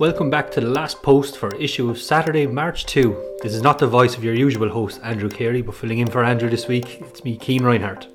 Welcome 0.00 0.28
back 0.28 0.50
to 0.50 0.60
the 0.60 0.66
last 0.66 1.00
post 1.04 1.38
for 1.38 1.54
issue 1.54 1.88
of 1.88 2.00
Saturday, 2.00 2.48
March 2.48 2.84
2. 2.86 3.38
This 3.42 3.54
is 3.54 3.62
not 3.62 3.78
the 3.78 3.86
voice 3.86 4.16
of 4.16 4.24
your 4.24 4.34
usual 4.34 4.68
host, 4.68 4.98
Andrew 5.04 5.28
Carey, 5.28 5.62
but 5.62 5.76
filling 5.76 6.00
in 6.00 6.10
for 6.10 6.24
Andrew 6.24 6.50
this 6.50 6.66
week, 6.66 7.00
it's 7.00 7.22
me, 7.22 7.36
Keane 7.36 7.62
Reinhardt. 7.62 8.08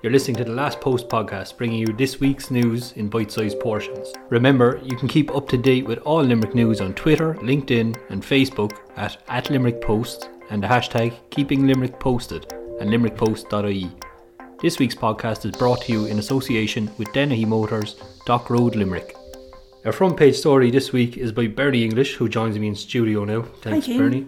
You're 0.00 0.12
listening 0.12 0.36
to 0.36 0.44
the 0.44 0.52
Last 0.52 0.80
Post 0.80 1.08
podcast, 1.08 1.56
bringing 1.56 1.80
you 1.80 1.88
this 1.88 2.20
week's 2.20 2.52
news 2.52 2.92
in 2.92 3.08
bite 3.08 3.32
sized 3.32 3.58
portions. 3.58 4.12
Remember, 4.28 4.80
you 4.84 4.96
can 4.96 5.08
keep 5.08 5.34
up 5.34 5.48
to 5.48 5.56
date 5.56 5.84
with 5.84 5.98
all 6.04 6.22
Limerick 6.22 6.54
news 6.54 6.80
on 6.80 6.94
Twitter, 6.94 7.34
LinkedIn, 7.34 8.00
and 8.10 8.22
Facebook 8.22 8.78
at, 8.96 9.20
at 9.26 9.50
Limerick 9.50 9.80
Post 9.80 10.30
and 10.50 10.62
the 10.62 10.68
hashtag 10.68 11.16
Keeping 11.30 11.66
Limerick 11.66 11.98
Posted 11.98 12.52
and 12.78 12.90
limerickpost.ie. 12.90 13.90
This 14.62 14.78
week's 14.78 14.94
podcast 14.94 15.44
is 15.44 15.56
brought 15.56 15.82
to 15.82 15.92
you 15.92 16.06
in 16.06 16.20
association 16.20 16.88
with 16.96 17.12
Dennehy 17.12 17.44
Motors, 17.44 18.00
Dock 18.24 18.50
Road, 18.50 18.76
Limerick. 18.76 19.17
Our 19.84 19.92
front 19.92 20.16
page 20.16 20.34
story 20.36 20.72
this 20.72 20.92
week 20.92 21.16
is 21.16 21.30
by 21.30 21.46
Bernie 21.46 21.84
English, 21.84 22.16
who 22.16 22.28
joins 22.28 22.58
me 22.58 22.66
in 22.66 22.74
studio 22.74 23.24
now. 23.24 23.42
Thanks, 23.42 23.86
Thank 23.86 23.88
you. 23.88 23.98
Bernie. 23.98 24.26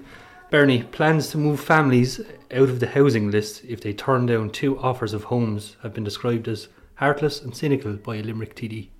Bernie 0.48 0.82
plans 0.84 1.28
to 1.30 1.38
move 1.38 1.58
families 1.60 2.20
out 2.52 2.68
of 2.68 2.78
the 2.78 2.86
housing 2.86 3.32
list 3.32 3.64
if 3.64 3.80
they 3.80 3.92
turn 3.92 4.26
down 4.26 4.50
two 4.50 4.78
offers 4.78 5.12
of 5.12 5.24
homes 5.24 5.76
have 5.82 5.92
been 5.92 6.04
described 6.04 6.46
as 6.46 6.68
heartless 6.94 7.42
and 7.42 7.54
cynical 7.56 7.94
by 7.94 8.16
a 8.16 8.22
Limerick 8.22 8.54
TD. 8.54 8.90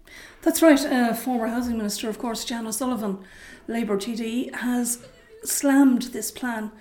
That's 0.43 0.61
right. 0.61 0.81
Uh, 0.85 1.15
former 1.15 1.47
Housing 1.47 1.77
Minister, 1.77 2.09
of 2.09 2.19
course, 2.19 2.45
Jan 2.45 2.67
O'Sullivan, 2.67 3.19
Labour 3.69 3.97
TD, 3.97 4.53
has 4.57 5.07
slammed 5.45 6.03
this 6.03 6.33
plan. 6.33 6.73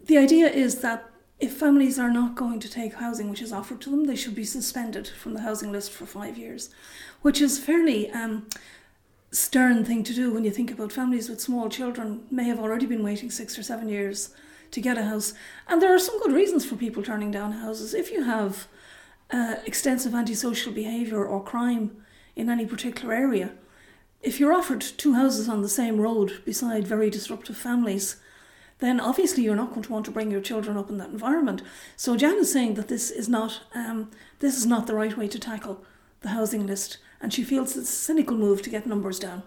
The 0.00 0.18
idea 0.18 0.48
is 0.48 0.82
that 0.82 1.10
if 1.40 1.54
families 1.54 1.98
are 1.98 2.12
not 2.12 2.36
going 2.36 2.60
to 2.60 2.70
take 2.70 2.94
housing 2.94 3.28
which 3.28 3.42
is 3.42 3.52
offered 3.52 3.80
to 3.80 3.90
them, 3.90 4.04
they 4.04 4.14
should 4.14 4.34
be 4.36 4.44
suspended 4.44 5.08
from 5.08 5.34
the 5.34 5.40
housing 5.40 5.72
list 5.72 5.90
for 5.90 6.06
five 6.06 6.38
years, 6.38 6.70
which 7.22 7.40
is 7.40 7.58
fairly 7.58 8.10
um, 8.12 8.46
stern 9.30 9.84
thing 9.84 10.02
to 10.04 10.14
do 10.14 10.32
when 10.32 10.44
you 10.44 10.50
think 10.50 10.70
about 10.70 10.92
families 10.92 11.28
with 11.28 11.40
small 11.40 11.68
children 11.68 12.24
may 12.30 12.44
have 12.44 12.58
already 12.58 12.86
been 12.86 13.02
waiting 13.02 13.30
six 13.30 13.58
or 13.58 13.62
seven 13.62 13.88
years 13.88 14.30
to 14.72 14.80
get 14.80 14.98
a 14.98 15.04
house. 15.04 15.34
And 15.68 15.80
there 15.80 15.94
are 15.94 15.98
some 15.98 16.20
good 16.20 16.32
reasons 16.32 16.64
for 16.64 16.76
people 16.76 17.02
turning 17.02 17.30
down 17.30 17.52
houses. 17.52 17.94
If 17.94 18.10
you 18.10 18.24
have 18.24 18.66
uh, 19.30 19.56
extensive 19.66 20.14
antisocial 20.14 20.72
behaviour 20.72 21.24
or 21.24 21.42
crime 21.42 22.02
in 22.34 22.48
any 22.48 22.66
particular 22.66 23.14
area, 23.14 23.52
if 24.22 24.38
you're 24.38 24.52
offered 24.52 24.80
two 24.80 25.14
houses 25.14 25.48
on 25.48 25.62
the 25.62 25.68
same 25.68 26.00
road 26.00 26.42
beside 26.44 26.86
very 26.86 27.08
disruptive 27.08 27.56
families, 27.56 28.16
then 28.80 29.00
obviously 29.00 29.42
you're 29.42 29.56
not 29.56 29.70
going 29.70 29.82
to 29.82 29.92
want 29.92 30.04
to 30.06 30.10
bring 30.10 30.30
your 30.30 30.40
children 30.40 30.76
up 30.76 30.90
in 30.90 30.98
that 30.98 31.10
environment. 31.10 31.62
So 31.96 32.16
Jan 32.16 32.38
is 32.38 32.52
saying 32.52 32.74
that 32.74 32.88
this 32.88 33.10
is 33.10 33.28
not 33.28 33.60
um, 33.74 34.10
this 34.40 34.56
is 34.56 34.66
not 34.66 34.86
the 34.86 34.94
right 34.94 35.16
way 35.16 35.28
to 35.28 35.38
tackle 35.38 35.84
the 36.22 36.30
housing 36.30 36.66
list, 36.66 36.98
and 37.20 37.32
she 37.32 37.44
feels 37.44 37.76
it's 37.76 37.90
a 37.90 37.92
cynical 37.92 38.36
move 38.36 38.62
to 38.62 38.70
get 38.70 38.86
numbers 38.86 39.18
down. 39.18 39.42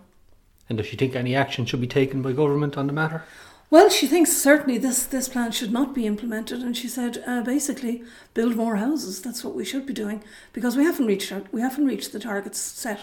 And 0.70 0.78
does 0.78 0.88
she 0.88 0.96
think 0.96 1.16
any 1.16 1.36
action 1.36 1.66
should 1.66 1.82
be 1.82 1.88
taken 1.88 2.22
by 2.22 2.32
government 2.32 2.78
on 2.78 2.88
the 2.88 2.94
matter? 2.94 3.24
Well, 3.70 3.90
she 3.90 4.06
thinks 4.06 4.32
certainly 4.32 4.78
this, 4.78 5.06
this 5.06 5.28
plan 5.28 5.52
should 5.52 5.72
not 5.72 5.96
be 5.96 6.06
implemented, 6.06 6.62
and 6.62 6.78
she 6.78 6.88
said 6.88 7.24
uh, 7.26 7.42
basically 7.42 8.04
build 8.34 8.56
more 8.56 8.76
houses. 8.76 9.22
That's 9.22 9.44
what 9.44 9.56
we 9.56 9.66
should 9.66 9.88
be 9.88 9.94
doing 9.94 10.24
because 10.54 10.78
we 10.78 10.84
haven't 10.84 11.08
reached 11.08 11.32
our, 11.32 11.42
we 11.52 11.62
haven't 11.62 11.88
reached 11.88 12.12
the 12.12 12.20
targets 12.20 12.60
set 12.60 13.00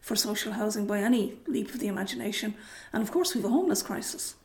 for 0.00 0.14
social 0.14 0.52
housing 0.52 0.86
by 0.86 1.00
any 1.00 1.34
leap 1.46 1.74
of 1.74 1.80
the 1.80 1.88
imagination, 1.88 2.54
and 2.92 3.02
of 3.02 3.10
course 3.10 3.34
we 3.34 3.40
have 3.40 3.50
a 3.50 3.54
homeless 3.54 3.82
crisis. 3.82 4.36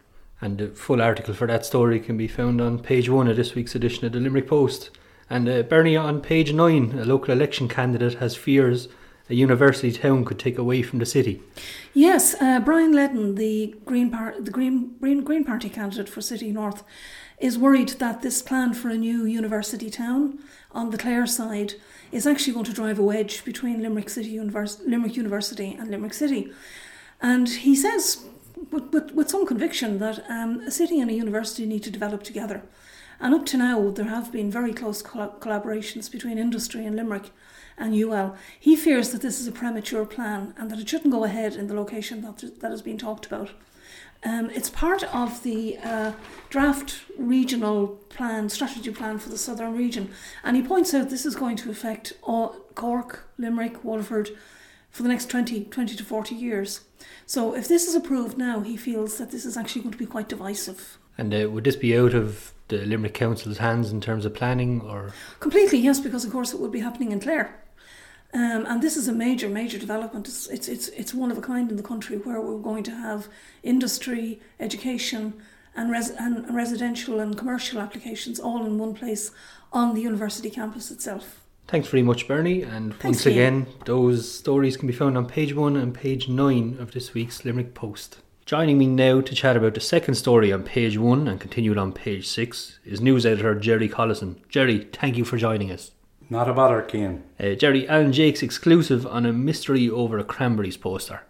And 0.42 0.58
the 0.58 0.70
full 0.70 1.02
article 1.02 1.34
for 1.34 1.48
that 1.48 1.66
story 1.66 2.00
can 2.00 2.18
be 2.18 2.28
found 2.28 2.60
on 2.60 2.80
page 2.80 3.10
one 3.10 3.28
of 3.28 3.36
this 3.36 3.56
week's 3.56 3.76
edition 3.76 4.06
of 4.06 4.12
the 4.14 4.20
Limerick 4.20 4.48
Post. 4.48 4.92
And 5.30 5.50
uh, 5.50 5.64
Bernie, 5.64 5.96
on 5.96 6.22
page 6.22 6.54
nine, 6.54 6.98
a 6.98 7.06
local 7.06 7.34
election 7.34 7.68
candidate 7.68 8.16
has 8.16 8.36
fears 8.36 8.88
a 9.30 9.36
university 9.36 9.92
town 9.92 10.24
could 10.26 10.40
take 10.40 10.58
away 10.58 10.82
from 10.82 11.00
the 11.00 11.06
city. 11.06 11.42
Yes, 11.94 12.36
uh, 12.42 12.60
Brian 12.60 12.94
Ledden, 12.94 13.36
the 13.36 13.76
Green, 13.86 14.10
Par- 14.10 14.36
the 14.40 14.52
Green, 14.52 14.96
Green, 15.00 15.24
Green 15.24 15.44
Party 15.44 15.70
candidate 15.70 16.10
for 16.10 16.22
City 16.22 16.52
North, 16.52 16.84
is 17.40 17.58
worried 17.58 17.90
that 18.00 18.22
this 18.22 18.42
plan 18.42 18.74
for 18.74 18.90
a 18.90 18.98
new 18.98 19.26
university 19.26 19.90
town 19.90 20.40
on 20.72 20.90
the 20.90 20.98
Clare 20.98 21.28
side 21.28 21.74
is 22.12 22.26
actually 22.26 22.54
going 22.54 22.66
to 22.66 22.74
drive 22.74 23.00
a 23.00 23.04
wedge 23.04 23.44
between 23.44 23.82
Limerick 23.82 24.10
City 24.10 24.30
Univers- 24.30 24.80
Limerick 24.86 25.16
University 25.16 25.76
and 25.78 25.92
Limerick 25.92 26.14
City. 26.14 26.52
And 27.22 27.50
he 27.50 27.76
says, 27.76 28.24
with, 28.72 28.92
with, 28.94 29.12
with 29.12 29.30
some 29.30 29.46
conviction, 29.46 30.00
that 30.00 30.24
um, 30.30 30.62
a 30.62 30.72
city 30.72 31.00
and 31.00 31.12
a 31.12 31.14
university 31.14 31.66
need 31.66 31.84
to 31.84 31.92
develop 31.92 32.24
together. 32.24 32.64
And 33.20 33.34
up 33.34 33.46
to 33.48 33.58
now, 33.58 33.90
there 33.90 34.06
have 34.06 34.32
been 34.32 34.52
very 34.52 34.74
close 34.74 35.02
coll- 35.02 35.36
collaborations 35.40 36.12
between 36.12 36.38
industry 36.38 36.86
and 36.86 36.96
Limerick 36.96 37.32
and 37.78 37.96
UL. 37.96 38.36
He 38.60 38.76
fears 38.76 39.12
that 39.12 39.22
this 39.22 39.40
is 39.40 39.48
a 39.48 39.52
premature 39.52 40.06
plan 40.06 40.54
and 40.58 40.72
that 40.72 40.80
it 40.80 40.90
shouldn't 40.90 41.14
go 41.14 41.24
ahead 41.24 41.56
in 41.56 41.68
the 41.68 41.76
location 41.76 42.22
that, 42.22 42.60
that 42.60 42.72
has 42.72 42.82
been 42.82 42.98
talked 42.98 43.26
about. 43.26 43.52
Um, 44.24 44.50
it's 44.50 44.70
part 44.70 45.04
of 45.16 45.44
the 45.44 45.78
uh, 45.78 46.14
draft 46.50 47.02
regional 47.18 47.88
plan, 48.10 48.50
strategy 48.50 48.92
plan 48.92 49.20
for 49.20 49.30
the 49.30 49.38
southern 49.38 49.78
region. 49.78 50.10
And 50.44 50.56
he 50.56 50.64
points 50.64 50.94
out 50.94 51.10
this 51.10 51.26
is 51.26 51.36
going 51.36 51.56
to 51.58 51.70
affect 51.70 52.14
all, 52.24 52.56
Cork, 52.74 53.30
Limerick, 53.38 53.84
Waterford 53.84 54.32
for 54.90 55.04
the 55.04 55.10
next 55.10 55.30
20, 55.30 55.66
20 55.66 55.96
to 55.96 56.04
40 56.04 56.34
years. 56.34 56.82
So 57.26 57.56
if 57.56 57.68
this 57.68 57.88
is 57.88 57.94
approved 57.94 58.38
now, 58.38 58.62
he 58.62 58.76
feels 58.76 59.18
that 59.20 59.32
this 59.32 59.46
is 59.46 59.56
actually 59.56 59.84
going 59.84 59.92
to 59.92 59.98
be 59.98 60.06
quite 60.08 60.30
divisive. 60.30 60.98
And 61.18 61.34
uh, 61.34 61.50
would 61.52 61.66
this 61.66 61.76
be 61.76 61.98
out 61.98 62.14
of 62.14 62.54
the 62.68 62.86
Limerick 62.86 63.14
Council's 63.14 63.58
hands 63.58 63.92
in 63.92 64.02
terms 64.02 64.26
of 64.26 64.34
planning 64.34 64.82
or? 64.82 65.14
Completely, 65.40 65.80
yes, 65.80 66.00
because 66.00 66.26
of 66.26 66.32
course 66.32 66.54
it 66.54 66.60
would 66.60 66.72
be 66.72 66.80
happening 66.80 67.12
in 67.12 67.20
Clare. 67.20 67.64
Um, 68.34 68.66
and 68.66 68.82
this 68.82 68.98
is 68.98 69.08
a 69.08 69.14
major, 69.14 69.48
major 69.48 69.80
development. 69.80 70.28
It's, 70.28 70.48
it's, 70.48 70.68
it's, 70.68 70.90
it's 70.90 71.14
one 71.14 71.32
of 71.32 71.38
a 71.38 71.42
kind 71.42 71.70
in 71.70 71.78
the 71.78 71.84
country 71.84 72.18
where 72.18 72.42
we're 72.42 72.60
going 72.60 72.84
to 72.84 72.92
have 72.92 73.28
industry, 73.64 74.42
education, 74.60 75.34
and, 75.76 75.92
res- 75.92 76.10
and 76.10 76.54
residential 76.54 77.20
and 77.20 77.38
commercial 77.38 77.80
applications 77.80 78.40
all 78.40 78.66
in 78.66 78.78
one 78.78 78.94
place 78.94 79.32
on 79.72 79.94
the 79.94 80.02
university 80.02 80.50
campus 80.50 80.92
itself. 80.92 81.44
Thanks 81.68 81.88
very 81.90 82.04
much, 82.04 82.28
Bernie. 82.28 82.64
And 82.64 82.92
Thanks, 82.92 83.04
once 83.04 83.26
again, 83.26 83.68
those 83.86 84.32
stories 84.32 84.78
can 84.78 84.88
be 84.88 84.94
found 84.94 85.18
on 85.18 85.26
page 85.26 85.54
one 85.54 85.76
and 85.76 85.94
page 85.94 86.28
nine 86.28 86.78
of 86.80 86.92
this 86.92 87.14
week's 87.14 87.46
Limerick 87.46 87.74
Post. 87.74 88.20
Joining 88.48 88.78
me 88.78 88.88
now 88.88 89.20
to 89.20 89.36
chat 89.36 89.58
about 89.58 89.74
the 89.74 89.82
second 89.82 90.16
story 90.16 90.54
on 90.54 90.64
page 90.64 90.98
one 90.98 91.28
and 91.28 91.38
continued 91.38 91.78
on 91.78 91.92
page 91.92 92.26
six 92.26 92.80
is 92.86 93.02
news 93.02 93.26
editor 93.26 93.54
Jerry 93.56 93.90
Collison. 93.90 94.38
Jerry, 94.48 94.88
thank 94.94 95.18
you 95.18 95.26
for 95.26 95.36
joining 95.36 95.70
us. 95.70 95.92
Not 96.30 96.50
a 96.50 96.54
bother, 96.54 96.82
Keane. 96.82 97.24
Uh, 97.38 97.56
Jerry, 97.56 97.86
Alan 97.90 98.14
Jakes' 98.14 98.42
exclusive 98.42 99.06
on 99.06 99.26
a 99.26 99.34
mystery 99.34 99.90
over 99.90 100.18
a 100.18 100.24
Cranberries 100.24 100.78
poster. 100.78 101.24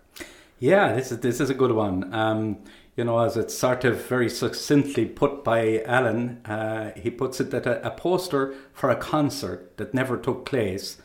Yeah, 0.60 0.94
this 0.94 1.12
is 1.12 1.22
this 1.22 1.40
is 1.40 1.50
a 1.50 1.56
good 1.56 1.72
one. 1.72 2.14
Um, 2.14 2.60
you 2.96 3.04
know, 3.04 3.18
as 3.18 3.36
it's 3.36 3.58
sort 3.58 3.84
of 3.84 4.06
very 4.06 4.30
succinctly 4.30 5.08
put 5.08 5.44
by 5.44 5.82
Alan, 5.88 6.46
uh, 6.46 6.92
he 6.96 7.10
puts 7.10 7.40
it 7.40 7.50
that 7.50 7.66
a, 7.66 7.84
a 7.84 7.90
poster 7.90 8.54
for 8.74 8.92
a 8.92 8.96
concert 8.96 9.76
that 9.78 9.92
never 9.92 10.18
took 10.18 10.46
place 10.46 10.98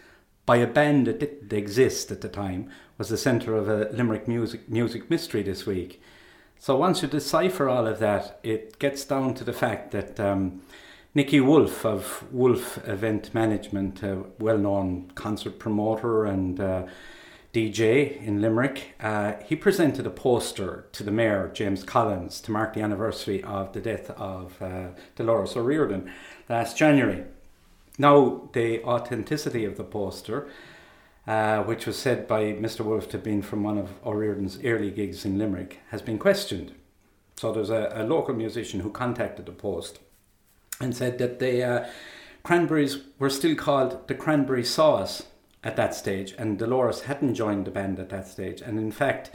by 0.45 0.57
a 0.57 0.67
band 0.67 1.07
that 1.07 1.21
didn't 1.21 1.53
exist 1.53 2.11
at 2.11 2.21
the 2.21 2.29
time 2.29 2.69
was 2.99 3.09
the 3.09 3.17
centre 3.17 3.55
of 3.55 3.69
a 3.69 3.89
Limerick 3.93 4.27
music 4.27 4.69
music 4.69 5.09
mystery 5.09 5.43
this 5.43 5.67
week. 5.67 6.01
So 6.59 6.77
once 6.77 7.03
you 7.03 7.09
decipher 7.09 7.69
all 7.69 7.87
of 7.87 7.99
that, 7.99 8.39
it 8.43 8.79
gets 8.79 9.05
down 9.05 9.35
to 9.35 9.45
the 9.45 9.53
fact 9.53 9.91
that 9.91 10.21
um, 10.21 10.63
Nicky 11.15 11.41
Wolf 11.41 11.85
of 11.85 12.25
Wolf 12.33 12.79
Event 12.87 13.35
Management, 13.35 14.03
a 14.03 14.25
well-known 14.39 15.11
concert 15.15 15.59
promoter 15.59 16.25
and 16.25 16.61
uh, 16.61 16.87
DJ 17.53 18.23
in 18.23 18.41
Limerick, 18.41 18.95
uh, 19.01 19.35
he 19.45 19.57
presented 19.57 20.07
a 20.07 20.11
poster 20.11 20.87
to 20.93 21.03
the 21.03 21.11
mayor, 21.11 21.51
James 21.53 21.85
Collins, 21.85 22.41
to 22.41 22.51
mark 22.51 22.73
the 22.73 22.81
anniversary 22.81 23.43
of 23.43 23.73
the 23.73 23.81
death 23.81 24.11
of 24.11 24.61
uh, 24.63 24.89
Dolores 25.17 25.57
O'Riordan 25.57 26.11
last 26.49 26.77
January. 26.79 27.25
Now, 27.99 28.49
the 28.53 28.83
authenticity 28.85 29.65
of 29.65 29.77
the 29.77 29.85
poster, 29.85 30.49
uh, 31.27 31.63
which 31.63 31.87
was 31.87 31.99
said 31.99 32.27
by 32.27 32.45
Mr. 32.53 32.81
Wolf 32.81 33.09
to 33.09 33.19
have 33.19 33.25
been 33.25 33.43
from 33.43 33.63
one 33.63 33.79
of 33.79 33.91
O'Riordan's 34.05 34.59
early 34.65 34.91
gigs 34.91 35.25
in 35.25 35.39
Limerick, 35.39 35.81
has 35.91 36.03
been 36.03 36.19
questioned. 36.19 36.75
So 37.37 37.53
there's 37.53 37.71
a, 37.71 37.93
a 37.95 38.05
local 38.05 38.35
musician 38.35 38.81
who 38.81 38.91
contacted 38.91 39.47
the 39.47 39.53
Post 39.53 39.99
and 40.81 40.97
said 40.97 41.19
that 41.19 41.39
the 41.39 41.63
uh, 41.63 41.89
Cranberries 42.43 42.99
were 43.19 43.31
still 43.31 43.55
called 43.55 44.09
the 44.09 44.15
Cranberry 44.15 44.65
Sauce 44.65 45.25
at 45.63 45.77
that 45.77 45.95
stage, 45.95 46.35
and 46.39 46.59
Dolores 46.59 47.03
hadn't 47.03 47.35
joined 47.35 47.67
the 47.67 47.71
band 47.71 48.01
at 48.01 48.09
that 48.09 48.27
stage. 48.27 48.61
And 48.61 48.79
in 48.79 48.91
fact, 48.91 49.31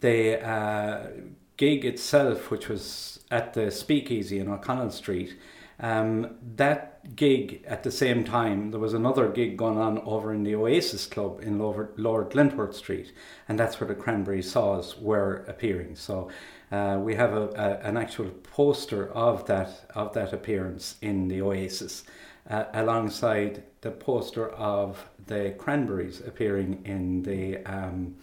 the 0.00 0.42
uh, 0.46 1.08
gig 1.56 1.84
itself, 1.84 2.50
which 2.50 2.68
was 2.68 3.20
at 3.30 3.52
the 3.52 3.70
Speakeasy 3.70 4.38
in 4.38 4.48
O'Connell 4.48 4.90
Street, 4.90 5.36
um, 5.80 6.36
that 6.56 7.14
gig 7.14 7.64
at 7.66 7.82
the 7.82 7.90
same 7.90 8.24
time, 8.24 8.70
there 8.70 8.80
was 8.80 8.94
another 8.94 9.28
gig 9.28 9.56
going 9.56 9.78
on 9.78 9.98
over 10.00 10.34
in 10.34 10.42
the 10.42 10.54
Oasis 10.54 11.06
Club 11.06 11.40
in 11.42 11.58
Lower, 11.58 11.90
Lower 11.96 12.24
Glentworth 12.24 12.74
Street, 12.74 13.12
and 13.48 13.58
that's 13.58 13.80
where 13.80 13.88
the 13.88 13.94
Cranberry 13.94 14.42
Sauce 14.42 14.98
were 14.98 15.44
appearing. 15.46 15.94
So 15.94 16.30
uh, 16.72 16.98
we 17.00 17.14
have 17.14 17.32
a, 17.32 17.48
a, 17.50 17.86
an 17.88 17.96
actual 17.96 18.30
poster 18.42 19.08
of 19.12 19.46
that 19.46 19.90
of 19.94 20.12
that 20.14 20.32
appearance 20.32 20.96
in 21.00 21.28
the 21.28 21.40
Oasis, 21.42 22.04
uh, 22.50 22.64
alongside 22.74 23.62
the 23.80 23.90
poster 23.92 24.48
of 24.50 25.08
the 25.26 25.54
Cranberries 25.58 26.20
appearing 26.20 26.82
in 26.84 27.22
the 27.22 27.58
um, 27.64 28.16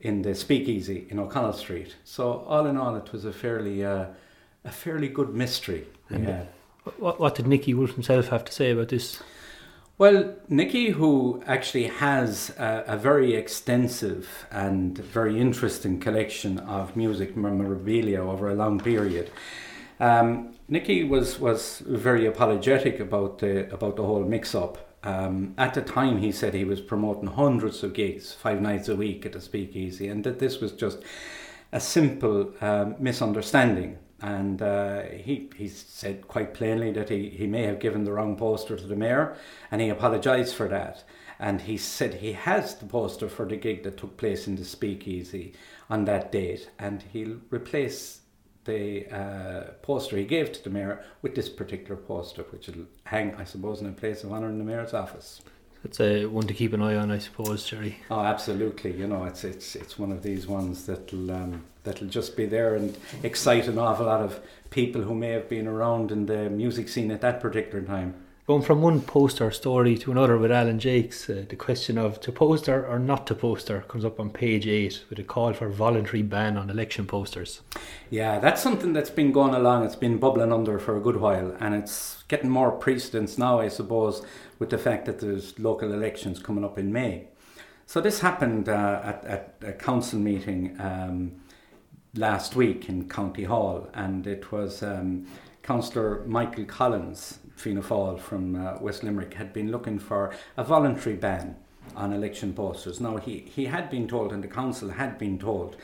in 0.00 0.22
the 0.22 0.34
Speakeasy 0.34 1.06
in 1.10 1.18
O'Connell 1.18 1.54
Street. 1.54 1.96
So 2.04 2.44
all 2.46 2.66
in 2.66 2.76
all, 2.76 2.94
it 2.94 3.10
was 3.12 3.24
a 3.24 3.32
fairly 3.32 3.84
uh, 3.84 4.06
a 4.64 4.70
fairly 4.70 5.08
good 5.08 5.34
mystery. 5.34 5.86
And 6.08 6.24
yeah. 6.24 6.44
What, 6.98 7.18
what 7.18 7.34
did 7.34 7.46
Nicky 7.46 7.74
Wolf 7.74 7.94
himself 7.94 8.28
have 8.28 8.44
to 8.44 8.52
say 8.52 8.70
about 8.70 8.88
this? 8.88 9.22
Well, 9.96 10.34
Nicky, 10.48 10.90
who 10.90 11.42
actually 11.46 11.84
has 11.84 12.50
a, 12.58 12.84
a, 12.88 12.96
very 12.96 13.34
extensive 13.34 14.44
and 14.50 14.98
very 14.98 15.40
interesting 15.40 16.00
collection 16.00 16.58
of 16.58 16.96
music 16.96 17.36
memorabilia 17.36 18.20
over 18.20 18.50
a 18.50 18.54
long 18.54 18.80
period, 18.80 19.30
um, 20.00 20.56
Nicky 20.66 21.04
was, 21.04 21.38
was 21.38 21.78
very 21.86 22.26
apologetic 22.26 22.98
about 22.98 23.38
the 23.38 23.72
about 23.72 23.94
the 23.94 24.02
whole 24.02 24.24
mix-up. 24.24 24.78
Um, 25.04 25.54
at 25.58 25.74
the 25.74 25.82
time, 25.82 26.18
he 26.18 26.32
said 26.32 26.54
he 26.54 26.64
was 26.64 26.80
promoting 26.80 27.28
hundreds 27.28 27.84
of 27.84 27.92
gigs, 27.92 28.32
five 28.32 28.60
nights 28.60 28.88
a 28.88 28.96
week 28.96 29.24
at 29.24 29.32
the 29.32 29.40
Speakeasy, 29.40 30.08
and 30.08 30.24
that 30.24 30.40
this 30.40 30.60
was 30.60 30.72
just 30.72 30.98
a 31.70 31.78
simple 31.78 32.52
um, 32.60 32.96
misunderstanding 32.98 33.98
and 34.24 34.62
uh, 34.62 35.02
he, 35.02 35.50
he 35.54 35.68
said 35.68 36.26
quite 36.28 36.54
plainly 36.54 36.90
that 36.92 37.10
he, 37.10 37.28
he 37.28 37.46
may 37.46 37.64
have 37.64 37.78
given 37.78 38.04
the 38.04 38.12
wrong 38.12 38.36
poster 38.36 38.74
to 38.74 38.86
the 38.86 38.96
mayor 38.96 39.36
and 39.70 39.82
he 39.82 39.90
apologised 39.90 40.54
for 40.54 40.66
that. 40.66 41.04
And 41.38 41.60
he 41.60 41.76
said 41.76 42.14
he 42.14 42.32
has 42.32 42.74
the 42.76 42.86
poster 42.86 43.28
for 43.28 43.44
the 43.44 43.56
gig 43.56 43.82
that 43.82 43.98
took 43.98 44.16
place 44.16 44.46
in 44.46 44.56
the 44.56 44.64
speakeasy 44.64 45.52
on 45.90 46.06
that 46.06 46.32
date 46.32 46.70
and 46.78 47.04
he'll 47.12 47.36
replace 47.50 48.20
the 48.64 49.06
uh, 49.14 49.72
poster 49.82 50.16
he 50.16 50.24
gave 50.24 50.52
to 50.52 50.64
the 50.64 50.70
mayor 50.70 51.04
with 51.20 51.34
this 51.34 51.50
particular 51.50 51.96
poster, 51.96 52.44
which 52.44 52.68
will 52.68 52.86
hang, 53.04 53.34
I 53.34 53.44
suppose, 53.44 53.82
in 53.82 53.88
a 53.88 53.92
place 53.92 54.24
of 54.24 54.32
honour 54.32 54.48
in 54.48 54.56
the 54.56 54.64
mayor's 54.64 54.94
office. 54.94 55.42
It's 55.84 56.00
a 56.00 56.24
one 56.24 56.46
to 56.46 56.54
keep 56.54 56.72
an 56.72 56.80
eye 56.80 56.96
on, 56.96 57.10
I 57.10 57.18
suppose, 57.18 57.66
Jerry. 57.66 57.98
Oh, 58.10 58.20
absolutely. 58.20 58.96
You 58.96 59.06
know, 59.06 59.24
it's 59.24 59.44
it's 59.44 59.76
it's 59.76 59.98
one 59.98 60.12
of 60.12 60.22
these 60.22 60.46
ones 60.46 60.86
that'll 60.86 61.30
um, 61.30 61.64
that'll 61.84 62.08
just 62.08 62.36
be 62.36 62.46
there 62.46 62.74
and 62.74 62.96
excite 63.22 63.68
an 63.68 63.78
awful 63.78 64.06
lot 64.06 64.20
of 64.20 64.40
people 64.70 65.02
who 65.02 65.14
may 65.14 65.30
have 65.30 65.48
been 65.48 65.68
around 65.68 66.10
in 66.10 66.26
the 66.26 66.50
music 66.50 66.88
scene 66.88 67.10
at 67.10 67.20
that 67.20 67.40
particular 67.40 67.82
time. 67.82 68.14
Going 68.46 68.60
from 68.60 68.82
one 68.82 69.00
poster 69.00 69.50
story 69.50 69.96
to 69.96 70.10
another 70.10 70.36
with 70.36 70.52
Alan 70.52 70.78
Jakes, 70.78 71.30
uh, 71.30 71.46
the 71.48 71.56
question 71.56 71.96
of 71.96 72.20
to 72.20 72.30
poster 72.30 72.86
or 72.86 72.98
not 72.98 73.26
to 73.28 73.34
poster 73.34 73.80
comes 73.88 74.04
up 74.04 74.20
on 74.20 74.28
page 74.28 74.66
8 74.66 75.04
with 75.08 75.18
a 75.18 75.22
call 75.22 75.54
for 75.54 75.70
voluntary 75.70 76.20
ban 76.20 76.58
on 76.58 76.68
election 76.68 77.06
posters. 77.06 77.62
Yeah, 78.10 78.38
that's 78.38 78.60
something 78.60 78.92
that's 78.92 79.08
been 79.08 79.32
going 79.32 79.54
along. 79.54 79.86
It's 79.86 79.96
been 79.96 80.18
bubbling 80.18 80.52
under 80.52 80.78
for 80.78 80.94
a 80.94 81.00
good 81.00 81.16
while 81.16 81.56
and 81.58 81.74
it's 81.74 82.22
getting 82.28 82.50
more 82.50 82.70
precedence 82.70 83.38
now, 83.38 83.60
I 83.60 83.68
suppose, 83.68 84.20
with 84.58 84.68
the 84.68 84.76
fact 84.76 85.06
that 85.06 85.20
there's 85.20 85.58
local 85.58 85.94
elections 85.94 86.38
coming 86.38 86.64
up 86.64 86.78
in 86.78 86.92
May. 86.92 87.28
So 87.86 88.02
this 88.02 88.20
happened 88.20 88.68
uh, 88.68 89.00
at, 89.04 89.24
at 89.24 89.54
a 89.62 89.72
council 89.72 90.18
meeting 90.18 90.76
um, 90.80 91.32
last 92.14 92.54
week 92.54 92.88
in 92.88 93.08
County 93.08 93.44
Hall 93.44 93.88
and 93.94 94.26
it 94.26 94.52
was 94.52 94.82
um, 94.82 95.26
Councillor 95.62 96.22
Michael 96.26 96.64
Collins 96.64 97.38
Fianna 97.56 97.82
Fáil 97.82 98.18
from 98.18 98.54
uh, 98.54 98.78
West 98.80 99.02
Limerick 99.02 99.34
had 99.34 99.52
been 99.52 99.70
looking 99.70 99.98
for 99.98 100.34
a 100.56 100.64
voluntary 100.64 101.16
ban 101.16 101.56
on 101.96 102.12
election 102.12 102.52
posters. 102.52 103.00
Now, 103.00 103.16
he, 103.16 103.38
he 103.38 103.66
had 103.66 103.90
been 103.90 104.08
told, 104.08 104.32
and 104.32 104.42
the 104.42 104.48
council 104.48 104.90
had 104.90 105.18
been 105.18 105.38
told, 105.38 105.76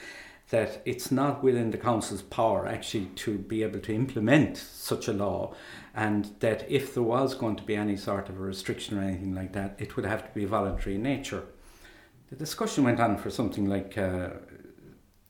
that 0.50 0.82
it's 0.84 1.12
not 1.12 1.44
within 1.44 1.70
the 1.70 1.78
council's 1.78 2.22
power 2.22 2.66
actually 2.66 3.06
to 3.14 3.38
be 3.38 3.62
able 3.62 3.78
to 3.78 3.94
implement 3.94 4.56
such 4.56 5.06
a 5.06 5.12
law, 5.12 5.54
and 5.94 6.30
that 6.40 6.68
if 6.68 6.92
there 6.94 7.02
was 7.02 7.34
going 7.34 7.54
to 7.56 7.62
be 7.62 7.76
any 7.76 7.96
sort 7.96 8.28
of 8.28 8.36
a 8.36 8.42
restriction 8.42 8.98
or 8.98 9.02
anything 9.02 9.34
like 9.34 9.52
that, 9.52 9.76
it 9.78 9.94
would 9.94 10.04
have 10.04 10.26
to 10.26 10.34
be 10.34 10.44
voluntary 10.44 10.96
in 10.96 11.02
nature. 11.02 11.44
The 12.30 12.36
discussion 12.36 12.84
went 12.84 13.00
on 13.00 13.16
for 13.16 13.30
something 13.30 13.66
like 13.66 13.96
uh, 13.96 14.30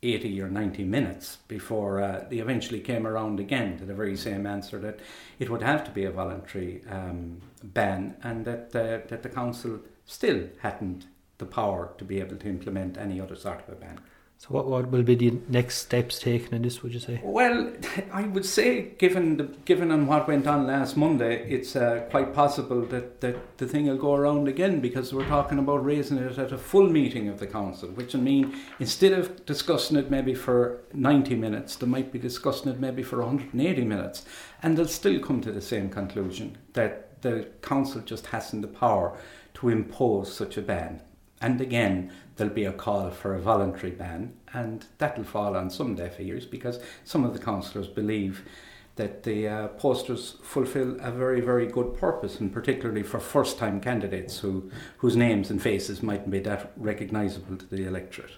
80 0.03 0.41
or 0.41 0.49
90 0.49 0.85
minutes 0.85 1.39
before 1.47 2.01
uh, 2.01 2.25
they 2.31 2.39
eventually 2.39 2.81
came 2.81 3.07
around 3.07 3.39
again 3.39 3.79
to 3.79 3.85
the 3.85 3.95
very 3.95 4.17
same 4.17 4.47
answer 4.47 4.79
that 4.79 5.01
it 5.39 5.51
would 5.51 5.63
have 5.63 5.85
to 5.85 5.91
be 5.91 6.05
a 6.05 6.11
voluntary 6.11 6.83
um, 6.89 7.41
ban 7.63 8.17
and 8.23 8.45
that, 8.47 8.75
uh, 8.75 9.07
that 9.09 9.23
the 9.23 9.29
council 9.29 9.81
still 10.07 10.49
hadn't 10.61 11.07
the 11.39 11.47
power 11.47 11.93
to 11.99 12.05
be 12.05 12.21
able 12.21 12.37
to 12.37 12.49
implement 12.49 12.97
any 12.97 13.21
other 13.21 13.37
sort 13.37 13.61
of 13.61 13.75
a 13.75 13.77
ban. 13.77 14.01
So 14.41 14.49
what, 14.49 14.69
what 14.69 14.91
will 14.91 15.03
be 15.03 15.17
the 15.17 15.39
next 15.51 15.77
steps 15.77 16.19
taken 16.19 16.55
in 16.55 16.63
this, 16.63 16.83
would 16.83 16.95
you 16.95 16.99
say? 16.99 17.21
Well, 17.23 17.75
I 18.13 18.23
would 18.23 18.47
say, 18.47 18.93
given 18.97 19.37
the, 19.37 19.43
given 19.67 19.91
on 19.91 20.07
what 20.07 20.27
went 20.27 20.47
on 20.47 20.67
last 20.67 20.97
Monday, 20.97 21.47
it's 21.47 21.77
uh, 21.77 22.07
quite 22.11 22.33
possible 22.33 22.87
that, 22.87 23.21
that 23.21 23.59
the 23.59 23.67
thing 23.67 23.87
will 23.87 23.99
go 23.99 24.15
around 24.15 24.49
again 24.49 24.81
because 24.81 25.13
we're 25.13 25.29
talking 25.29 25.59
about 25.59 25.85
raising 25.85 26.17
it 26.17 26.39
at 26.39 26.53
a 26.53 26.57
full 26.57 26.89
meeting 26.89 27.29
of 27.29 27.39
the 27.39 27.47
council, 27.47 27.91
which 27.91 28.15
will 28.15 28.23
mean 28.23 28.59
instead 28.79 29.13
of 29.13 29.45
discussing 29.45 29.99
it 29.99 30.11
maybe 30.11 30.35
for 30.35 30.81
90 30.95 31.35
minutes, 31.35 31.77
they 31.77 31.87
might 31.87 32.11
be 32.11 32.19
discussing 32.19 32.73
it 32.73 32.81
maybe 32.81 33.03
for 33.03 33.19
180 33.19 33.85
minutes, 33.85 34.25
and 34.63 34.75
they'll 34.75 34.89
still 34.89 35.21
come 35.21 35.43
to 35.43 35.53
the 35.53 35.61
same 35.61 35.91
conclusion 35.91 36.57
that 36.73 37.21
the 37.21 37.47
council 37.61 38.01
just 38.01 38.25
hasn't 38.29 38.63
the 38.63 38.69
power 38.69 39.19
to 39.53 39.69
impose 39.69 40.35
such 40.35 40.57
a 40.57 40.63
ban. 40.63 41.03
And 41.43 41.61
again, 41.61 42.13
there'll 42.41 42.55
be 42.55 42.65
a 42.65 42.73
call 42.73 43.11
for 43.11 43.35
a 43.35 43.39
voluntary 43.39 43.93
ban, 43.93 44.33
and 44.55 44.87
that'll 44.97 45.25
fall 45.25 45.55
on 45.55 45.69
some 45.69 45.95
deaf 45.95 46.19
ears 46.19 46.47
because 46.47 46.81
some 47.05 47.23
of 47.23 47.35
the 47.35 47.39
councillors 47.39 47.87
believe 47.87 48.49
that 48.97 49.25
the 49.25 49.47
uh, 49.47 49.69
posters 49.69 50.37
fulfil 50.43 50.97
a 51.01 51.11
very, 51.11 51.43
very 51.43 51.67
good 51.67 51.95
purpose, 51.99 52.41
and 52.41 52.51
particularly 52.51 53.03
for 53.03 53.21
first 53.21 53.59
time 53.59 53.79
candidates 53.79 54.39
who, 54.39 54.71
whose 54.99 55.17
names 55.17 55.51
and 55.51 55.61
faces 55.61 56.03
mightn't 56.03 56.31
be 56.31 56.41
that 56.41 56.73
recognisable 56.79 57.57
to 57.57 57.67
the 57.67 57.87
electorate. 57.87 58.33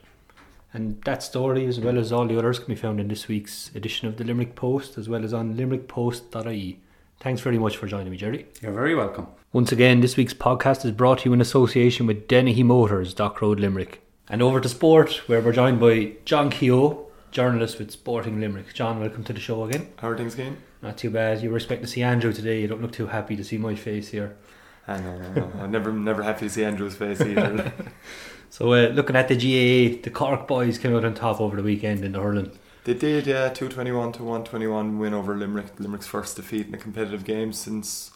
And 0.75 1.01
that 1.03 1.23
story, 1.23 1.65
as 1.67 1.79
well 1.79 1.97
as 1.97 2.11
all 2.11 2.27
the 2.27 2.39
others, 2.39 2.59
can 2.59 2.75
be 2.75 2.81
found 2.81 2.99
in 2.99 3.07
this 3.07 3.29
week's 3.29 3.71
edition 3.75 4.09
of 4.09 4.17
the 4.17 4.25
Limerick 4.25 4.57
Post, 4.57 4.99
as 4.99 5.09
well 5.09 5.25
as 5.25 5.33
on 5.33 5.55
limerickpost.ie. 5.55 6.81
Thanks 7.21 7.41
very 7.41 7.59
much 7.59 7.77
for 7.77 7.87
joining 7.87 8.11
me, 8.11 8.17
Jerry. 8.17 8.47
You're 8.61 8.73
very 8.73 8.97
welcome. 8.97 9.29
Once 9.55 9.71
again, 9.71 10.01
this 10.01 10.17
week's 10.17 10.33
podcast 10.33 10.83
is 10.83 10.93
brought 10.93 11.19
to 11.19 11.29
you 11.29 11.33
in 11.35 11.41
association 11.43 12.07
with 12.07 12.27
Dennehy 12.27 12.63
Motors, 12.63 13.13
Dock 13.13 13.43
Road, 13.43 13.61
Limerick. 13.61 14.01
And 14.27 14.41
over 14.41 14.63
to 14.63 14.69
sport, 14.71 15.29
where 15.29 15.43
we're 15.43 15.53
joined 15.53 15.79
by 15.79 16.13
John 16.25 16.49
Keogh, 16.49 17.07
journalist 17.33 17.79
with 17.79 17.91
Sporting 17.91 18.41
Limerick. 18.41 18.73
John, 18.73 18.99
welcome 18.99 19.25
to 19.25 19.33
the 19.35 19.41
show 19.41 19.65
again. 19.65 19.89
How 19.99 20.09
are 20.09 20.17
things 20.17 20.37
going? 20.37 20.57
Not 20.81 20.97
too 20.97 21.11
bad. 21.11 21.43
You 21.43 21.51
were 21.51 21.59
expecting 21.59 21.85
to 21.85 21.93
see 21.93 22.03
Andrew 22.03 22.33
today. 22.33 22.63
You 22.63 22.67
don't 22.67 22.81
look 22.81 22.93
too 22.93 23.09
happy 23.09 23.37
to 23.37 23.45
see 23.45 23.59
my 23.59 23.75
face 23.75 24.09
here. 24.09 24.39
I 24.89 24.99
know, 25.01 25.21
I 25.21 25.39
know. 25.39 25.53
I'm 25.61 25.71
never, 25.71 25.93
never 25.93 26.23
happy 26.23 26.47
to 26.47 26.51
see 26.51 26.65
Andrew's 26.65 26.97
face 26.97 27.21
either. 27.21 27.75
so, 28.49 28.73
uh, 28.73 28.89
looking 28.89 29.17
at 29.17 29.29
the 29.29 29.35
GAA, 29.35 30.01
the 30.03 30.09
Cork 30.11 30.49
boys 30.49 30.79
came 30.79 30.97
out 30.97 31.05
on 31.05 31.13
top 31.13 31.43
over 31.43 31.57
the 31.57 31.63
weekend 31.63 32.07
in 32.07 32.13
the 32.13 32.21
hurling. 32.21 32.59
They 32.85 32.95
did, 32.95 33.27
yeah, 33.27 33.51
221 33.51 34.13
to 34.13 34.23
121 34.23 34.99
win 34.99 35.13
over 35.13 35.37
Limerick. 35.37 35.79
Limerick's 35.79 36.07
first 36.07 36.37
defeat 36.37 36.69
in 36.69 36.75
a 36.75 36.79
competitive 36.79 37.25
game 37.25 37.53
since 37.53 38.12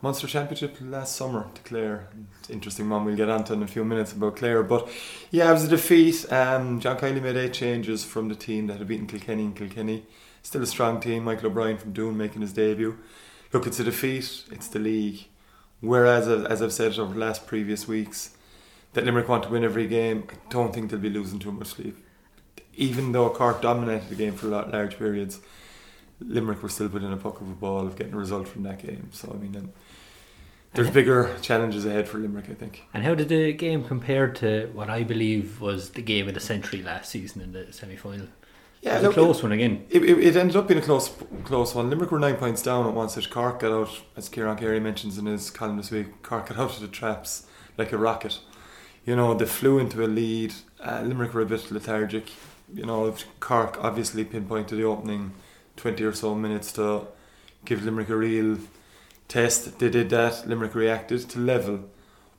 Munster 0.00 0.26
Championship 0.26 0.76
last 0.80 1.16
summer 1.16 1.46
to 1.54 1.62
Clare. 1.62 2.08
Interesting 2.48 2.88
one 2.88 3.04
we'll 3.04 3.16
get 3.16 3.28
onto 3.28 3.52
in 3.52 3.62
a 3.62 3.66
few 3.66 3.84
minutes 3.84 4.12
about 4.12 4.36
Clare. 4.36 4.62
But 4.62 4.88
yeah, 5.30 5.50
it 5.50 5.52
was 5.52 5.64
a 5.64 5.68
defeat. 5.68 6.30
Um, 6.32 6.80
John 6.80 6.96
Kiely 6.96 7.20
made 7.20 7.36
eight 7.36 7.52
changes 7.52 8.04
from 8.04 8.28
the 8.28 8.34
team 8.34 8.68
that 8.68 8.78
had 8.78 8.86
beaten 8.86 9.06
Kilkenny 9.06 9.44
and 9.44 9.56
Kilkenny. 9.56 10.06
Still 10.42 10.62
a 10.62 10.66
strong 10.66 11.00
team. 11.00 11.24
Michael 11.24 11.48
O'Brien 11.48 11.78
from 11.78 11.92
Doon 11.92 12.16
making 12.16 12.42
his 12.42 12.52
debut. 12.52 12.96
Look, 13.52 13.66
it's 13.66 13.80
a 13.80 13.84
defeat. 13.84 14.44
It's 14.52 14.68
the 14.68 14.78
league. 14.78 15.26
Whereas, 15.80 16.28
as 16.28 16.62
I've 16.62 16.72
said 16.72 16.98
over 16.98 17.14
the 17.14 17.20
last 17.20 17.46
previous 17.46 17.88
weeks, 17.88 18.36
that 18.92 19.04
Limerick 19.04 19.28
want 19.28 19.44
to 19.44 19.48
win 19.48 19.64
every 19.64 19.86
game, 19.86 20.26
I 20.30 20.34
don't 20.48 20.72
think 20.74 20.90
they'll 20.90 21.00
be 21.00 21.10
losing 21.10 21.38
too 21.38 21.52
much 21.52 21.68
sleep 21.68 21.96
even 22.78 23.10
though 23.10 23.28
Cork 23.28 23.60
dominated 23.60 24.08
the 24.08 24.14
game 24.14 24.34
for 24.34 24.46
a 24.46 24.50
lot 24.50 24.72
large 24.72 24.96
periods, 24.96 25.40
Limerick 26.20 26.62
were 26.62 26.68
still 26.68 26.88
within 26.88 27.12
a 27.12 27.16
puck 27.16 27.40
of 27.40 27.50
a 27.50 27.54
ball 27.54 27.86
of 27.86 27.96
getting 27.96 28.14
a 28.14 28.16
result 28.16 28.48
from 28.48 28.62
that 28.62 28.78
game. 28.78 29.10
So 29.12 29.30
I 29.34 29.36
mean, 29.36 29.56
um, 29.56 29.72
there's 30.74 30.90
bigger 30.90 31.36
challenges 31.40 31.84
ahead 31.84 32.08
for 32.08 32.18
Limerick, 32.18 32.50
I 32.50 32.54
think. 32.54 32.84
And 32.94 33.04
how 33.04 33.14
did 33.14 33.28
the 33.28 33.52
game 33.52 33.84
compare 33.84 34.28
to 34.34 34.70
what 34.72 34.90
I 34.90 35.02
believe 35.02 35.60
was 35.60 35.90
the 35.90 36.02
game 36.02 36.28
of 36.28 36.34
the 36.34 36.40
century 36.40 36.82
last 36.82 37.10
season 37.10 37.42
in 37.42 37.52
the 37.52 37.72
semi 37.72 37.96
final? 37.96 38.28
Yeah, 38.82 38.98
was 38.98 39.08
a 39.08 39.12
close 39.12 39.38
it, 39.38 39.42
one 39.42 39.52
again. 39.52 39.86
It, 39.90 40.04
it, 40.04 40.18
it, 40.18 40.36
ended 40.36 40.54
up 40.54 40.68
being 40.68 40.78
a 40.78 40.82
close 40.82 41.10
close 41.44 41.74
one. 41.74 41.90
Limerick 41.90 42.12
were 42.12 42.20
nine 42.20 42.36
points 42.36 42.62
down 42.62 42.86
at 42.86 42.94
one 42.94 43.08
stage. 43.08 43.28
Cork 43.28 43.60
got 43.60 43.72
out, 43.72 44.02
as 44.16 44.28
Kieran 44.28 44.56
Carey 44.56 44.78
mentions 44.78 45.18
in 45.18 45.26
his 45.26 45.50
column 45.50 45.78
this 45.78 45.90
week. 45.90 46.22
Cork 46.22 46.48
got 46.48 46.58
out 46.58 46.74
of 46.74 46.80
the 46.80 46.88
traps 46.88 47.46
like 47.76 47.92
a 47.92 47.98
rocket. 47.98 48.38
You 49.04 49.16
know, 49.16 49.34
they 49.34 49.46
flew 49.46 49.78
into 49.78 50.04
a 50.04 50.06
lead. 50.06 50.54
Uh, 50.80 51.02
Limerick 51.04 51.34
were 51.34 51.40
a 51.40 51.46
bit 51.46 51.70
lethargic 51.72 52.30
you 52.72 52.84
know, 52.84 53.14
Cork 53.40 53.82
obviously 53.82 54.24
pinpointed 54.24 54.78
the 54.78 54.84
opening 54.84 55.32
20 55.76 56.04
or 56.04 56.12
so 56.12 56.34
minutes 56.34 56.72
to 56.72 57.06
give 57.64 57.84
Limerick 57.84 58.08
a 58.08 58.16
real 58.16 58.58
test. 59.28 59.78
They 59.78 59.90
did 59.90 60.10
that. 60.10 60.48
Limerick 60.48 60.74
reacted 60.74 61.28
to 61.30 61.38
level. 61.38 61.84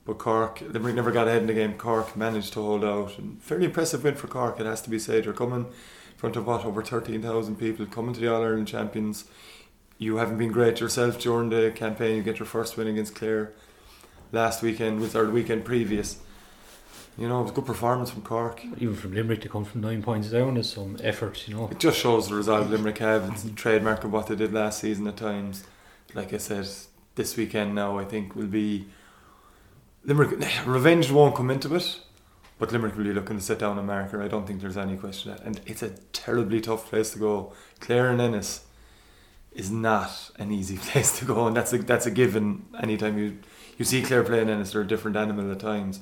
But 0.04 0.18
Cork, 0.18 0.60
Limerick 0.60 0.94
never 0.94 1.12
got 1.12 1.28
ahead 1.28 1.42
in 1.42 1.46
the 1.46 1.54
game. 1.54 1.74
Cork 1.74 2.16
managed 2.16 2.52
to 2.54 2.60
hold 2.60 2.84
out. 2.84 3.16
And 3.18 3.40
fairly 3.42 3.66
impressive 3.66 4.02
win 4.02 4.16
for 4.16 4.26
Cork, 4.26 4.58
it 4.58 4.66
has 4.66 4.82
to 4.82 4.90
be 4.90 4.98
said. 4.98 5.24
You're 5.24 5.34
coming 5.34 5.66
in 5.66 6.16
front 6.16 6.36
of 6.36 6.46
what, 6.46 6.64
over 6.64 6.82
13,000 6.82 7.56
people 7.56 7.86
coming 7.86 8.14
to 8.14 8.20
the 8.20 8.32
All 8.32 8.42
Ireland 8.42 8.68
Champions. 8.68 9.24
You 9.98 10.16
haven't 10.16 10.38
been 10.38 10.52
great 10.52 10.80
yourself 10.80 11.18
during 11.18 11.50
the 11.50 11.70
campaign. 11.74 12.16
You 12.16 12.22
get 12.22 12.38
your 12.38 12.46
first 12.46 12.76
win 12.76 12.88
against 12.88 13.14
Clare 13.14 13.52
last 14.32 14.62
weekend, 14.62 15.00
with 15.00 15.14
our 15.14 15.26
weekend 15.26 15.64
previous 15.64 16.18
You 17.18 17.28
know, 17.28 17.40
it 17.40 17.42
was 17.42 17.50
a 17.50 17.54
good 17.54 17.66
performance 17.66 18.10
from 18.10 18.22
Cork. 18.22 18.64
Even 18.78 18.96
from 18.96 19.12
Limerick 19.12 19.42
to 19.42 19.48
come 19.48 19.64
from 19.64 19.82
nine 19.82 20.02
points 20.02 20.28
down 20.30 20.56
is 20.56 20.70
some 20.70 20.96
effort, 21.02 21.46
you 21.46 21.54
know. 21.54 21.68
It 21.70 21.78
just 21.78 21.98
shows 21.98 22.28
the 22.28 22.34
resolve 22.34 22.70
Limerick 22.70 22.98
have. 22.98 23.28
It's 23.30 23.44
a 23.44 23.50
trademark 23.50 24.04
of 24.04 24.12
what 24.12 24.28
they 24.28 24.36
did 24.36 24.52
last 24.54 24.80
season 24.80 25.06
at 25.06 25.18
times. 25.18 25.64
Like 26.14 26.32
I 26.32 26.38
said, 26.38 26.68
this 27.14 27.36
weekend 27.36 27.74
now 27.74 27.98
I 27.98 28.04
think 28.04 28.34
will 28.34 28.46
be 28.46 28.86
Limerick. 30.04 30.30
Revenge 30.66 31.10
won't 31.10 31.34
come 31.34 31.50
into 31.50 31.74
it, 31.74 32.00
but 32.58 32.72
Limerick 32.72 32.96
will 32.96 33.04
be 33.04 33.12
looking 33.12 33.36
to 33.36 33.42
set 33.42 33.58
down 33.58 33.78
a 33.78 33.82
marker. 33.82 34.22
I 34.22 34.28
don't 34.28 34.46
think 34.46 34.60
there's 34.60 34.76
any 34.76 34.96
question 34.96 35.32
of 35.32 35.38
that. 35.38 35.46
And 35.46 35.60
it's 35.66 35.82
a 35.82 35.90
terribly 36.12 36.60
tough 36.60 36.86
place 36.86 37.12
to 37.12 37.18
go. 37.18 37.52
Clare 37.80 38.10
and 38.10 38.20
Ennis 38.20 38.64
is 39.52 39.70
not 39.70 40.30
an 40.38 40.52
easy 40.52 40.76
place 40.88 41.18
to 41.18 41.24
go, 41.24 41.46
and 41.46 41.56
that's 41.56 41.72
a 41.72 41.78
that's 41.78 42.06
a 42.06 42.10
given. 42.10 42.66
Anytime 42.82 43.18
you 43.18 43.38
you 43.76 43.84
see 43.84 44.02
Clare 44.02 44.22
playing 44.22 44.48
Ennis, 44.48 44.72
they're 44.72 44.82
a 44.82 44.86
different 44.86 45.16
animal 45.16 45.50
at 45.50 45.60
times. 45.60 46.00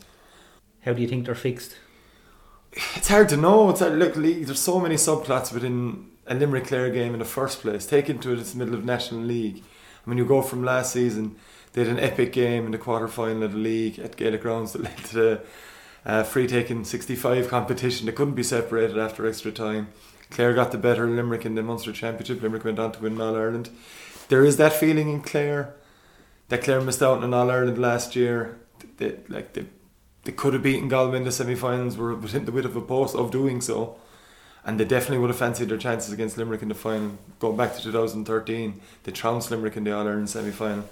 How 0.82 0.92
do 0.92 1.02
you 1.02 1.08
think 1.08 1.26
they're 1.26 1.34
fixed? 1.34 1.76
It's 2.94 3.08
hard 3.08 3.28
to 3.30 3.36
know. 3.36 3.70
It's 3.70 3.80
hard, 3.80 3.98
look, 3.98 4.14
league, 4.16 4.46
there's 4.46 4.60
so 4.60 4.78
many 4.78 4.96
subplots 4.96 5.52
within 5.52 6.10
a 6.26 6.34
Limerick 6.34 6.66
Clare 6.66 6.90
game 6.90 7.14
in 7.14 7.18
the 7.18 7.24
first 7.24 7.60
place. 7.60 7.86
Take 7.86 8.10
into 8.10 8.32
it, 8.32 8.38
it's 8.38 8.52
the 8.52 8.58
middle 8.58 8.74
of 8.74 8.84
National 8.84 9.22
League. 9.22 9.64
Mean, 10.08 10.18
you 10.18 10.24
go 10.24 10.42
from 10.42 10.64
last 10.64 10.92
season, 10.92 11.36
they 11.72 11.84
had 11.84 11.90
an 11.90 12.00
epic 12.00 12.32
game 12.32 12.64
in 12.66 12.72
the 12.72 12.78
quarter 12.78 13.08
final 13.08 13.42
of 13.42 13.52
the 13.52 13.58
league 13.58 13.98
at 13.98 14.16
Gaelic 14.16 14.42
Grounds 14.42 14.72
that 14.72 14.82
led 14.84 14.96
to 14.98 15.14
the 15.14 15.40
uh, 16.06 16.22
free 16.22 16.46
taking 16.46 16.84
65 16.84 17.48
competition. 17.48 18.06
They 18.06 18.12
couldn't 18.12 18.34
be 18.34 18.42
separated 18.42 18.96
after 18.96 19.26
extra 19.26 19.52
time. 19.52 19.88
Clare 20.30 20.54
got 20.54 20.72
the 20.72 20.78
better 20.78 21.06
Limerick 21.06 21.44
in 21.44 21.54
the 21.54 21.62
Munster 21.62 21.92
Championship. 21.92 22.42
Limerick 22.42 22.64
went 22.64 22.78
on 22.78 22.92
to 22.92 23.00
win 23.00 23.20
All 23.20 23.36
Ireland. 23.36 23.70
There 24.28 24.44
is 24.44 24.56
that 24.58 24.72
feeling 24.72 25.08
in 25.08 25.20
Clare 25.20 25.74
that 26.48 26.62
Clare 26.62 26.80
missed 26.80 27.02
out 27.02 27.22
on 27.22 27.34
All 27.34 27.50
Ireland 27.50 27.78
last 27.78 28.16
year. 28.16 28.58
They, 28.98 29.16
like 29.28 29.52
they, 29.52 29.66
they 30.24 30.32
could 30.32 30.54
have 30.54 30.62
beaten 30.62 30.88
Galway 30.88 31.18
in 31.18 31.24
the 31.24 31.32
semi-finals. 31.32 31.96
Were 31.96 32.14
within 32.14 32.44
the 32.44 32.52
wit 32.52 32.64
of 32.64 32.76
a 32.76 32.80
post 32.80 33.14
of 33.14 33.30
doing 33.30 33.60
so, 33.60 33.98
and 34.64 34.78
they 34.78 34.84
definitely 34.84 35.18
would 35.18 35.30
have 35.30 35.38
fancied 35.38 35.68
their 35.68 35.78
chances 35.78 36.12
against 36.12 36.36
Limerick 36.36 36.62
in 36.62 36.68
the 36.68 36.74
final. 36.74 37.18
Going 37.38 37.56
back 37.56 37.74
to 37.74 37.82
2013, 37.82 38.80
they 39.04 39.12
trounced 39.12 39.50
Limerick 39.50 39.76
in 39.76 39.84
the 39.84 39.92
All 39.92 40.06
Ireland 40.06 40.30
semi-final 40.30 40.88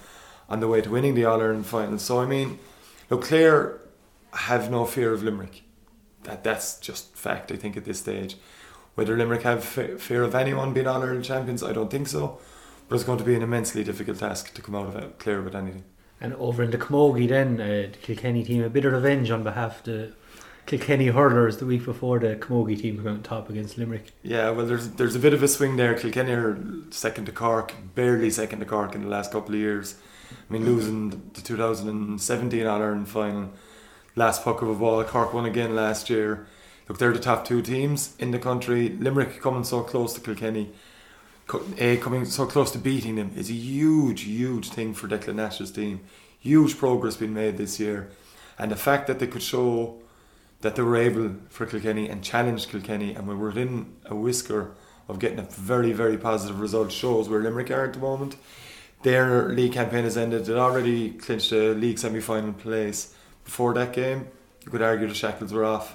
on 0.49 0.61
the 0.61 0.69
way 0.69 0.81
to 0.81 0.91
winning 0.91 1.15
the 1.15 1.25
All 1.25 1.41
Ireland 1.41 1.67
final. 1.67 1.99
So 1.99 2.21
I 2.21 2.27
mean, 2.27 2.59
look, 3.11 3.25
Clare 3.25 3.81
have 4.33 4.71
no 4.71 4.85
fear 4.85 5.13
of 5.13 5.23
Limerick. 5.23 5.63
That 6.25 6.45
that's 6.45 6.79
just 6.79 7.15
fact. 7.17 7.53
I 7.53 7.57
think 7.57 7.77
at 7.77 7.85
this 7.85 8.01
stage, 8.01 8.37
whether 8.95 9.17
Limerick 9.17 9.43
have 9.43 9.65
fear 9.65 10.23
of 10.23 10.35
anyone 10.35 10.73
being 10.73 10.87
All 10.87 11.03
Ireland 11.03 11.25
champions, 11.25 11.63
I 11.63 11.73
don't 11.73 11.91
think 11.91 12.09
so. 12.09 12.39
But 12.89 12.97
it's 12.97 13.05
going 13.05 13.19
to 13.19 13.25
be 13.25 13.35
an 13.35 13.43
immensely 13.43 13.83
difficult 13.83 14.19
task 14.19 14.55
to 14.55 14.63
come 14.63 14.77
out 14.77 14.87
of 14.87 14.97
it 14.97 15.19
Clare 15.19 15.43
with 15.43 15.57
anything. 15.57 15.85
And 16.21 16.35
over 16.35 16.63
in 16.63 16.71
the 16.71 16.79
Camogie, 16.79 17.29
then 17.29 17.61
uh, 17.61 17.93
the 17.93 17.99
Kilkenny 18.01 18.43
team 18.43 18.63
a 18.63 18.71
bit 18.71 18.85
of 18.85 18.93
revenge 18.93 19.31
on 19.31 19.43
behalf 19.43 19.81
of 19.81 19.85
the 19.85 20.13
Kilkenny 20.67 21.07
hurlers 21.07 21.59
the 21.59 21.65
week 21.65 21.85
before 21.85 22.19
the 22.19 22.35
Camogie 22.35 22.79
team 22.81 22.97
came 22.97 23.07
out 23.07 23.23
top 23.23 23.49
against 23.49 23.79
Limerick. 23.79 24.11
Yeah, 24.25 24.51
well, 24.51 24.67
there's 24.67 24.89
there's 24.91 25.15
a 25.15 25.21
bit 25.21 25.33
of 25.33 25.43
a 25.43 25.49
swing 25.49 25.77
there. 25.77 25.95
Kilkenny 25.95 26.33
are 26.33 26.59
second 26.91 27.27
to 27.27 27.33
Cork, 27.33 27.73
barely 27.95 28.31
second 28.31 28.59
to 28.59 28.67
Cork 28.67 28.97
in 28.97 29.03
the 29.03 29.09
last 29.09 29.31
couple 29.31 29.55
of 29.55 29.61
years. 29.61 29.95
I 30.31 30.53
mean, 30.53 30.65
losing 30.65 31.11
the 31.35 31.41
2017 31.41 32.67
All 32.67 32.83
Ireland 32.83 33.09
final, 33.09 33.53
last 34.17 34.43
puck 34.43 34.61
of 34.61 34.69
a 34.69 34.75
ball. 34.75 35.05
Cork 35.05 35.33
won 35.33 35.47
again 35.47 35.77
last 35.77 36.11
year. 36.11 36.49
Look, 36.89 36.99
they're 36.99 37.13
the 37.13 37.21
top 37.21 37.45
two 37.45 37.63
teams 37.63 38.17
in 38.19 38.33
the 38.33 38.39
country. 38.41 38.89
Limerick 38.89 39.41
coming 39.41 39.63
so 39.63 39.83
close 39.83 40.15
to 40.15 40.21
Kilkenny, 40.21 40.73
a 41.53 41.61
eh, 41.79 41.97
coming 41.97 42.25
so 42.25 42.45
close 42.45 42.73
to 42.73 42.79
beating 42.79 43.15
them 43.15 43.31
is 43.37 43.51
a 43.51 43.55
huge, 43.55 44.23
huge 44.23 44.71
thing 44.71 44.95
for 44.95 45.07
Declan 45.07 45.37
Nash's 45.37 45.71
team. 45.71 46.01
Huge 46.41 46.77
progress 46.77 47.17
being 47.17 47.35
made 47.35 47.57
this 47.57 47.79
year, 47.79 48.11
and 48.59 48.71
the 48.71 48.77
fact 48.77 49.07
that 49.07 49.21
they 49.21 49.27
could 49.29 49.43
show 49.43 50.01
that 50.61 50.77
they 50.77 50.83
were 50.83 50.97
able 50.97 51.37
for 51.49 51.67
Kilkenny 51.67 52.09
and 52.09 52.23
challenged 52.23 52.71
Kilkenny, 52.71 53.15
and 53.15 53.29
we 53.29 53.35
were 53.35 53.49
within 53.49 53.95
a 54.07 54.15
whisker 54.15 54.75
of 55.09 55.19
getting 55.19 55.39
a 55.39 55.43
very, 55.43 55.93
very 55.93 56.17
positive 56.19 56.61
result 56.61 56.91
shows 56.91 57.29
where 57.29 57.41
Limerick 57.41 57.71
are 57.71 57.85
at 57.85 57.93
the 57.93 57.99
moment. 57.99 58.37
Their 59.03 59.49
league 59.51 59.73
campaign 59.73 60.05
has 60.05 60.17
ended. 60.17 60.47
They'd 60.47 60.57
already 60.57 61.11
clinched 61.11 61.53
a 61.53 61.73
league 61.73 61.99
semi 61.99 62.21
final 62.21 62.53
place 62.53 63.15
before 63.45 63.75
that 63.75 63.93
game. 63.93 64.29
You 64.65 64.71
could 64.71 64.83
argue 64.83 65.07
the 65.07 65.15
shackles 65.15 65.53
were 65.53 65.65
off. 65.65 65.95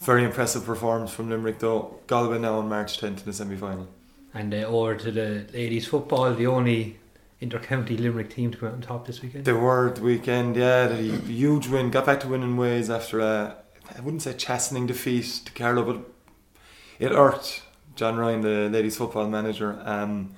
Very 0.00 0.24
impressive 0.24 0.64
performance 0.64 1.10
from 1.10 1.30
Limerick 1.30 1.58
though. 1.58 2.00
Galway 2.06 2.38
now 2.38 2.58
on 2.58 2.68
March 2.68 3.00
10th 3.00 3.20
in 3.20 3.24
the 3.24 3.32
semi 3.32 3.56
final. 3.56 3.88
And 4.34 4.52
uh, 4.52 4.58
over 4.58 4.94
to 4.94 5.10
the 5.10 5.46
ladies' 5.52 5.86
football, 5.86 6.34
the 6.34 6.46
only 6.46 6.98
inter-county 7.40 7.96
Limerick 7.96 8.30
team 8.30 8.50
to 8.50 8.58
come 8.58 8.68
out 8.68 8.74
on 8.74 8.80
top 8.80 9.06
this 9.06 9.22
weekend. 9.22 9.44
They 9.44 9.52
were 9.52 9.90
the 9.90 10.02
weekend, 10.02 10.56
yeah. 10.56 10.88
The 10.88 10.96
huge 10.96 11.68
win. 11.68 11.90
Got 11.90 12.06
back 12.06 12.20
to 12.20 12.28
winning 12.28 12.56
ways 12.56 12.90
after 12.90 13.20
a, 13.20 13.56
I 13.96 14.00
wouldn't 14.00 14.22
say 14.22 14.32
chastening 14.34 14.86
defeat 14.86 15.42
to 15.44 15.52
Carlow, 15.52 15.84
but 15.84 16.04
it 16.98 17.12
hurt 17.12 17.62
John 17.96 18.16
Ryan, 18.16 18.42
the 18.42 18.68
ladies' 18.70 18.96
football 18.96 19.28
manager. 19.28 19.80
Um, 19.84 20.34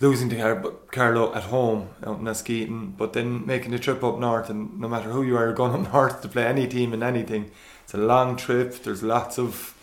losing 0.00 0.28
to 0.28 0.36
Car- 0.36 0.72
Carlow 0.90 1.34
at 1.34 1.44
home 1.44 1.88
out 2.06 2.18
in 2.18 2.24
Askeaton, 2.24 2.96
but 2.96 3.12
then 3.12 3.46
making 3.46 3.70
the 3.70 3.78
trip 3.78 4.02
up 4.04 4.18
north, 4.18 4.50
and 4.50 4.78
no 4.80 4.88
matter 4.88 5.10
who 5.10 5.22
you 5.22 5.36
are, 5.36 5.52
going 5.60 5.72
up 5.72 5.92
north 5.92 6.22
to 6.22 6.28
play 6.28 6.46
any 6.46 6.66
team 6.66 6.92
in 6.92 7.02
anything, 7.02 7.50
it's 7.82 7.94
a 7.94 7.98
long 7.98 8.36
trip. 8.36 8.82
There's 8.82 9.02
lots 9.02 9.38
of 9.38 9.76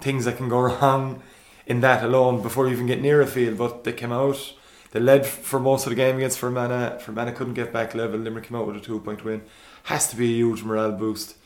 things 0.00 0.24
that 0.24 0.36
can 0.36 0.48
go 0.48 0.60
wrong 0.80 1.22
in 1.66 1.80
that 1.80 2.02
alone 2.02 2.42
before 2.42 2.66
you 2.66 2.72
even 2.72 2.86
get 2.86 3.00
near 3.00 3.20
a 3.20 3.26
field. 3.26 3.58
But 3.58 3.84
they 3.84 3.92
came 3.92 4.12
out, 4.12 4.54
they 4.90 5.00
led 5.00 5.26
for 5.26 5.60
most 5.60 5.86
of 5.86 5.90
the 5.90 5.96
game 5.96 6.16
against 6.16 6.38
Fermanagh. 6.38 6.98
Fermanagh 6.98 7.32
couldn't 7.32 7.54
get 7.54 7.72
back 7.72 7.94
level. 7.94 8.18
Limerick 8.18 8.48
came 8.48 8.56
out 8.56 8.66
with 8.66 8.76
a 8.76 8.80
two 8.80 9.00
point 9.00 9.24
win. 9.24 9.42
Has 9.84 10.08
to 10.10 10.16
be 10.16 10.32
a 10.32 10.36
huge 10.36 10.62
morale 10.62 10.92
boost. 10.92 11.36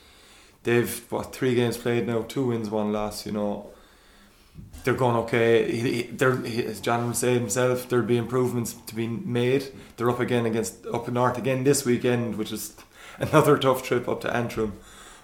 They've 0.65 1.05
what 1.11 1.35
three 1.35 1.55
games 1.55 1.77
played 1.77 2.07
now, 2.07 2.23
two 2.23 2.47
wins, 2.47 2.71
one 2.71 2.93
loss. 2.93 3.27
You 3.27 3.33
know, 3.33 3.71
they're 4.85 4.95
going 4.95 5.17
okay. 5.17 5.71
He, 5.71 5.81
he, 5.81 6.03
they're, 6.03 6.37
he, 6.37 6.65
as 6.65 6.81
John 6.81 7.07
would 7.07 7.17
say 7.17 7.35
himself, 7.35 7.89
there'll 7.89 8.05
be 8.05 8.17
improvements 8.17 8.75
to 8.75 8.95
be 8.95 9.09
made. 9.09 9.73
They're 9.97 10.11
up 10.11 10.21
again 10.21 10.47
against 10.47 10.87
up 10.87 11.09
north 11.09 11.39
again 11.39 11.65
this 11.65 11.85
weekend, 11.85 12.37
which 12.37 12.53
is 12.53 12.77
another 13.19 13.59
tough 13.59 13.83
trip 13.83 14.09
up 14.09 14.21
to 14.23 14.35
Antrim. 14.35 14.75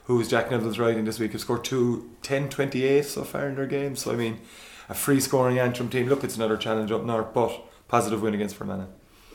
Who 0.04 0.21
is 0.21 0.28
Jack 0.28 0.50
Neville's 0.50 0.78
riding 0.78 1.04
this 1.04 1.18
week? 1.18 1.33
Have 1.33 1.40
scored 1.40 1.64
two, 1.64 2.11
10 2.23 2.49
28 2.49 3.04
so 3.04 3.25
far 3.25 3.49
in 3.49 3.57
their 3.57 3.66
game. 3.66 3.95
So 3.95 4.12
I 4.12 4.16
mean, 4.16 4.40
a 4.88 4.95
free 4.95 5.21
scoring 5.21 5.59
Antrim 5.59 5.88
team. 5.88 6.09
Look, 6.09 6.25
it's 6.25 6.37
another 6.37 6.57
challenge 6.57 6.90
up 6.90 7.04
north, 7.04 7.33
but 7.33 7.61
positive 7.87 8.23
win 8.23 8.35
against 8.35 8.57
Fermanagh. 8.57 8.87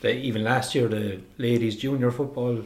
Even 0.04 0.44
last 0.44 0.76
year, 0.76 0.90
the 0.90 1.22
ladies 1.38 1.78
junior 1.78 2.12
football 2.12 2.66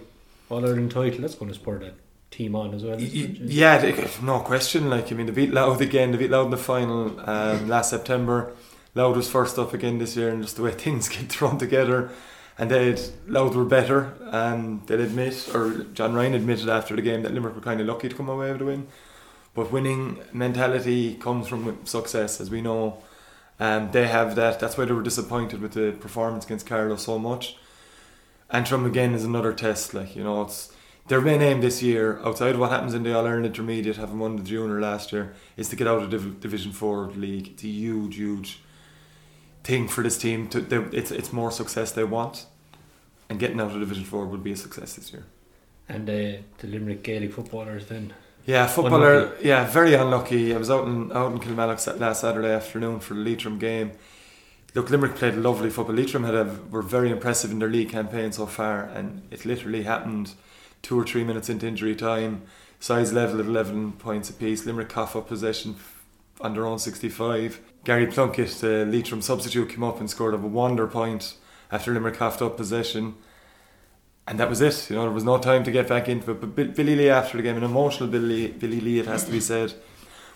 All 0.50 0.65
Ireland 0.65 0.89
title. 0.89 1.22
That's 1.22 1.36
going 1.36 1.51
to 1.51 1.56
spur 1.56 1.77
that 1.79 2.06
team 2.31 2.55
on 2.55 2.74
as 2.74 2.84
well. 2.84 3.00
Yeah, 3.00 3.77
they, 3.77 4.07
no 4.22 4.39
question. 4.39 4.89
Like 4.89 5.12
I 5.12 5.15
mean, 5.15 5.27
they 5.27 5.34
beat 5.34 5.53
Louth 5.53 5.81
again. 5.81 6.12
They 6.12 6.17
beat 6.17 6.31
Louth 6.31 6.46
in 6.46 6.51
the 6.51 6.57
final 6.57 7.19
um, 7.29 7.67
last 7.74 7.89
September. 7.89 8.53
Louth 8.96 9.15
was 9.15 9.29
first 9.29 9.60
up 9.60 9.74
again 9.74 10.00
this 10.00 10.15
year, 10.15 10.29
and 10.29 10.41
just 10.41 10.55
the 10.55 10.63
way 10.63 10.72
things 10.86 11.10
get 11.10 11.29
thrown 11.29 11.57
together. 11.57 12.10
And 12.60 12.72
they 12.72 12.98
Louth 13.27 13.55
were 13.55 13.65
better, 13.65 14.13
and 14.31 14.86
they'd 14.88 15.00
admit, 15.00 15.50
or 15.53 15.84
John 15.93 16.13
Ryan 16.13 16.34
admitted 16.34 16.69
after 16.69 16.96
the 16.96 17.03
game 17.03 17.22
that 17.22 17.34
Limerick 17.34 17.55
were 17.55 17.62
kind 17.62 17.79
of 17.79 17.88
lucky 17.88 18.10
to 18.10 18.15
come 18.15 18.29
away 18.29 18.51
with 18.51 18.62
a 18.62 18.65
win. 18.65 18.88
But 19.53 19.72
winning 19.72 20.19
mentality 20.34 21.15
comes 21.15 21.48
from 21.48 21.86
success, 21.86 22.39
as 22.41 22.50
we 22.50 22.62
know. 22.62 22.98
Um, 23.60 23.89
they 23.91 24.07
have 24.07 24.36
that. 24.36 24.60
That's 24.60 24.77
why 24.77 24.86
they 24.86 24.93
were 24.93 25.01
disappointed 25.03 25.62
with 25.62 25.74
the 25.74 25.91
performance 26.00 26.46
against 26.46 26.67
Carlow 26.67 26.96
so 26.96 27.17
much. 27.17 27.57
Antrim 28.51 28.86
again 28.86 29.13
is 29.13 29.24
another 29.24 29.53
test. 29.53 29.93
Like 29.93 30.15
you 30.15 30.24
know, 30.24 30.43
it's 30.43 30.72
their 31.07 31.21
main 31.21 31.41
aim 31.41 31.61
this 31.61 31.81
year, 31.81 32.19
outside 32.23 32.55
of 32.55 32.59
what 32.59 32.71
happens 32.71 32.93
in 32.93 33.03
the 33.03 33.15
All 33.15 33.25
Ireland 33.25 33.45
Intermediate, 33.45 33.95
having 33.95 34.19
won 34.19 34.35
the 34.35 34.43
junior 34.43 34.79
last 34.81 35.13
year, 35.13 35.33
is 35.55 35.69
to 35.69 35.75
get 35.75 35.87
out 35.87 36.01
of 36.03 36.09
Div- 36.09 36.39
Division 36.39 36.71
Four 36.71 37.07
league. 37.15 37.47
It's 37.49 37.63
a 37.63 37.67
huge, 37.67 38.15
huge 38.17 38.59
thing 39.63 39.87
for 39.87 40.03
this 40.03 40.17
team. 40.17 40.47
To 40.49 40.89
it's 40.91 41.11
it's 41.11 41.31
more 41.31 41.51
success 41.51 41.91
they 41.91 42.03
want, 42.03 42.45
and 43.29 43.39
getting 43.39 43.59
out 43.59 43.71
of 43.71 43.79
Division 43.79 44.03
Four 44.03 44.25
would 44.25 44.43
be 44.43 44.51
a 44.51 44.57
success 44.57 44.95
this 44.95 45.13
year. 45.13 45.25
And 45.89 46.09
uh, 46.09 46.41
the 46.57 46.67
Limerick 46.67 47.03
Gaelic 47.03 47.33
footballers 47.33 47.85
then. 47.87 48.13
Yeah, 48.45 48.67
footballer. 48.67 49.19
Unlucky. 49.19 49.47
Yeah, 49.47 49.65
very 49.65 49.93
unlucky. 49.93 50.53
I 50.53 50.57
was 50.57 50.69
out 50.69 50.87
in 50.87 51.11
out 51.13 51.31
in 51.31 51.39
Kilmallock 51.39 51.99
last 51.99 52.21
Saturday 52.21 52.51
afternoon 52.51 52.99
for 52.99 53.13
the 53.13 53.21
Leitrim 53.21 53.59
game. 53.59 53.91
Look, 54.73 54.89
Limerick 54.89 55.15
played 55.15 55.33
a 55.33 55.37
lovely 55.37 55.69
football. 55.69 55.95
Leitrim 55.95 56.23
had 56.23 56.35
a, 56.35 56.59
were 56.69 56.81
very 56.81 57.09
impressive 57.09 57.51
in 57.51 57.59
their 57.59 57.69
league 57.69 57.89
campaign 57.89 58.31
so 58.31 58.45
far, 58.45 58.83
and 58.83 59.23
it 59.31 59.45
literally 59.45 59.83
happened 59.83 60.33
two 60.81 61.00
or 61.00 61.05
three 61.05 61.24
minutes 61.24 61.50
into 61.50 61.67
injury 61.67 61.96
time. 61.96 62.43
Size 62.79 63.12
level 63.12 63.39
at 63.39 63.46
11 63.46 63.93
points 63.93 64.29
apiece. 64.29 64.65
Limerick 64.65 64.89
cough 64.89 65.15
up 65.15 65.27
possession 65.27 65.75
on 66.41 66.53
their 66.53 66.65
own 66.65 66.79
65. 66.79 67.60
Gary 67.84 68.07
Plunkett, 68.07 68.63
uh, 68.63 68.67
the 68.67 68.86
Leitrim 68.86 69.22
substitute, 69.22 69.69
came 69.69 69.84
up 69.84 70.00
and 70.00 70.10
scored 70.10 70.34
a 70.34 70.38
wonder 70.38 70.88
point 70.88 71.36
after 71.72 71.93
Limerick 71.93 72.15
coughed 72.15 72.41
up 72.41 72.57
possession. 72.57 73.15
And 74.27 74.39
that 74.39 74.50
was 74.50 74.62
it. 74.62 74.89
You 74.89 74.98
know, 74.98 75.03
there 75.03 75.12
was 75.12 75.24
no 75.24 75.38
time 75.38 75.63
to 75.63 75.72
get 75.72 75.88
back 75.88 76.10
into 76.10 76.31
it. 76.31 76.41
But 76.41 76.75
Billy 76.75 76.96
Lee, 76.96 77.10
after 77.10 77.38
the 77.38 77.43
game, 77.43 77.57
an 77.57 77.63
emotional 77.63 78.10
Billy, 78.10 78.50
Billy 78.50 78.81
Lee, 78.81 79.00
it 79.00 79.05
has 79.05 79.24
to 79.24 79.31
be 79.31 79.39
said, 79.39 79.74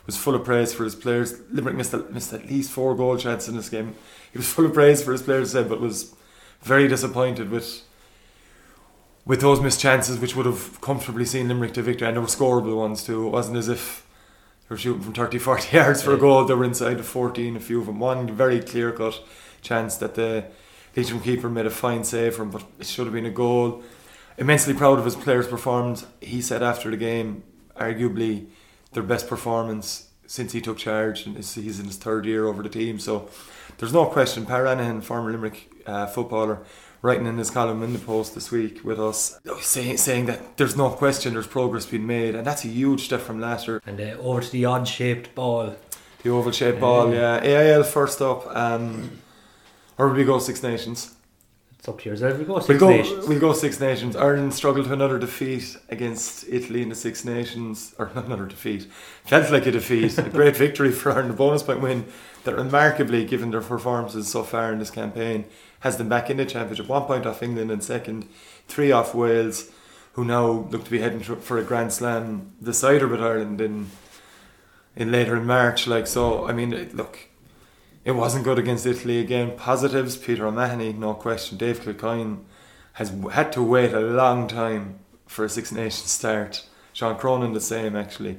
was 0.05 0.17
full 0.17 0.33
of 0.33 0.45
praise 0.45 0.73
for 0.73 0.85
his 0.85 0.95
players. 0.95 1.41
Limerick 1.51 1.75
missed, 1.75 1.93
missed 2.09 2.33
at 2.33 2.47
least 2.47 2.71
four 2.71 2.95
goal 2.95 3.17
chances 3.17 3.49
in 3.49 3.57
this 3.57 3.69
game. 3.69 3.95
He 4.31 4.37
was 4.37 4.47
full 4.47 4.65
of 4.65 4.73
praise 4.73 5.03
for 5.03 5.11
his 5.11 5.21
players, 5.21 5.51
said, 5.51 5.69
but 5.69 5.81
was 5.81 6.15
very 6.61 6.87
disappointed 6.87 7.49
with 7.49 7.81
with 9.25 9.41
those 9.41 9.61
missed 9.61 9.79
chances, 9.79 10.19
which 10.19 10.35
would 10.35 10.45
have 10.45 10.81
comfortably 10.81 11.25
seen 11.25 11.47
Limerick 11.47 11.73
to 11.75 11.81
victory, 11.81 12.07
and 12.07 12.17
there 12.17 12.21
were 12.21 12.27
scoreable 12.27 12.77
ones 12.77 13.03
too. 13.03 13.27
It 13.27 13.29
wasn't 13.29 13.57
as 13.57 13.69
if 13.69 14.07
they 14.63 14.73
were 14.73 14.77
shooting 14.77 15.01
from 15.01 15.13
30, 15.13 15.37
40 15.37 15.75
yards 15.77 16.01
for 16.01 16.13
a 16.13 16.17
goal. 16.17 16.45
They 16.45 16.53
were 16.53 16.63
inside 16.63 16.97
the 16.97 17.03
14, 17.03 17.55
a 17.55 17.59
few 17.59 17.79
of 17.79 17.85
them. 17.85 17.99
One 17.99 18.27
very 18.35 18.59
clear 18.61 18.91
cut 18.91 19.21
chance 19.61 19.95
that 19.97 20.15
the 20.15 20.45
Leitrim 20.95 21.21
keeper 21.21 21.49
made 21.49 21.65
a 21.65 21.69
fine 21.69 22.03
save 22.03 22.35
from, 22.35 22.49
but 22.49 22.63
it 22.79 22.87
should 22.87 23.05
have 23.05 23.13
been 23.13 23.25
a 23.25 23.31
goal. 23.31 23.83
Immensely 24.37 24.73
proud 24.73 24.97
of 24.97 25.05
his 25.05 25.15
players' 25.15 25.47
performance. 25.47 26.05
He 26.19 26.41
said 26.41 26.63
after 26.63 26.89
the 26.89 26.97
game, 26.97 27.43
arguably 27.75 28.47
their 28.93 29.03
best 29.03 29.27
performance 29.27 30.09
since 30.25 30.53
he 30.53 30.61
took 30.61 30.77
charge, 30.77 31.25
and 31.25 31.35
he's 31.37 31.79
in 31.79 31.85
his 31.85 31.97
third 31.97 32.25
year 32.25 32.47
over 32.47 32.63
the 32.63 32.69
team. 32.69 32.99
So 32.99 33.29
there's 33.77 33.93
no 33.93 34.05
question. 34.05 34.45
Pa 34.45 34.57
Ranahan, 34.57 35.01
former 35.01 35.31
Limerick 35.31 35.69
uh, 35.85 36.07
footballer, 36.07 36.59
writing 37.01 37.25
in 37.25 37.37
his 37.37 37.49
column 37.49 37.81
in 37.83 37.93
the 37.93 37.99
Post 37.99 38.35
this 38.35 38.51
week 38.51 38.83
with 38.83 38.99
us, 38.99 39.39
saying 39.61 39.97
saying 39.97 40.25
that 40.27 40.57
there's 40.57 40.75
no 40.75 40.89
question 40.89 41.33
there's 41.33 41.47
progress 41.47 41.85
being 41.85 42.05
made, 42.05 42.35
and 42.35 42.45
that's 42.45 42.63
a 42.63 42.67
huge 42.67 43.05
step 43.05 43.21
from 43.21 43.39
last 43.39 43.67
year. 43.67 43.81
And 43.85 43.99
uh, 43.99 44.17
over 44.19 44.41
to 44.41 44.51
the 44.51 44.65
odd 44.65 44.87
shaped 44.87 45.33
ball. 45.35 45.75
The 46.23 46.29
oval 46.29 46.51
shaped 46.51 46.79
ball, 46.79 47.11
yeah. 47.11 47.41
AIL 47.41 47.83
first 47.83 48.21
up. 48.21 48.45
Um, 48.55 49.19
or 49.97 50.07
will 50.07 50.15
we 50.15 50.23
go 50.23 50.37
Six 50.39 50.61
Nations? 50.61 51.15
It's 51.79 51.89
up 51.89 51.99
to 52.01 52.09
yours. 52.09 52.19
There 52.19 52.35
we 52.35 52.45
go. 52.45 52.53
We'll 52.53 52.61
Six 52.61 52.79
go, 52.79 52.89
Nations. 52.89 53.27
we'll 53.27 53.39
go 53.39 53.53
Six 53.53 53.79
Nations. 53.79 54.15
Ireland 54.15 54.53
struggled 54.53 54.85
to 54.85 54.93
another 54.93 55.17
defeat 55.17 55.75
against 55.89 56.45
Italy 56.47 56.83
in 56.83 56.89
the 56.89 56.95
Six 56.95 57.25
Nations, 57.25 57.95
or 57.97 58.11
not 58.13 58.25
another 58.25 58.45
defeat. 58.45 58.87
Felt 59.25 59.51
like 59.51 59.65
a 59.65 59.71
defeat. 59.71 60.15
a 60.19 60.29
great 60.29 60.55
victory 60.55 60.91
for 60.91 61.11
Ireland. 61.11 61.31
A 61.31 61.33
bonus 61.33 61.63
point 61.63 61.81
win 61.81 62.05
that 62.43 62.55
remarkably, 62.55 63.25
given 63.25 63.49
their 63.49 63.61
performances 63.61 64.27
so 64.27 64.43
far 64.43 64.71
in 64.71 64.77
this 64.77 64.91
campaign, 64.91 65.45
has 65.81 65.97
them 65.97 66.09
back 66.09 66.29
in 66.29 66.37
the 66.37 66.45
championship. 66.45 66.87
One 66.87 67.03
point 67.03 67.25
off 67.25 67.43
England 67.43 67.71
in 67.71 67.81
second, 67.81 68.27
three 68.67 68.91
off 68.91 69.13
Wales, 69.13 69.69
who 70.13 70.23
now 70.23 70.67
look 70.69 70.85
to 70.85 70.91
be 70.91 70.99
heading 70.99 71.21
for 71.21 71.57
a 71.57 71.63
Grand 71.63 71.93
Slam 71.93 72.53
decider 72.61 73.07
with 73.07 73.21
Ireland 73.21 73.61
in 73.61 73.91
in 74.95 75.11
later 75.11 75.37
in 75.37 75.45
March. 75.45 75.87
Like 75.87 76.07
so, 76.07 76.47
I 76.47 76.53
mean, 76.53 76.91
look, 76.93 77.19
it 78.05 78.11
wasn't 78.11 78.43
good 78.43 78.59
against 78.59 78.85
Italy 78.85 79.19
again. 79.19 79.57
Positives: 79.57 80.17
Peter 80.17 80.45
O'Mahony, 80.45 80.93
no 80.93 81.13
question. 81.13 81.57
Dave 81.57 81.81
Kilcoyne 81.81 82.43
has 82.93 83.11
had 83.31 83.51
to 83.53 83.63
wait 83.63 83.93
a 83.93 83.99
long 83.99 84.47
time 84.47 84.99
for 85.25 85.45
a 85.45 85.49
Six 85.49 85.71
Nations 85.71 86.11
start. 86.11 86.65
Sean 86.93 87.17
Cronin 87.17 87.53
the 87.53 87.61
same 87.61 87.95
actually, 87.95 88.37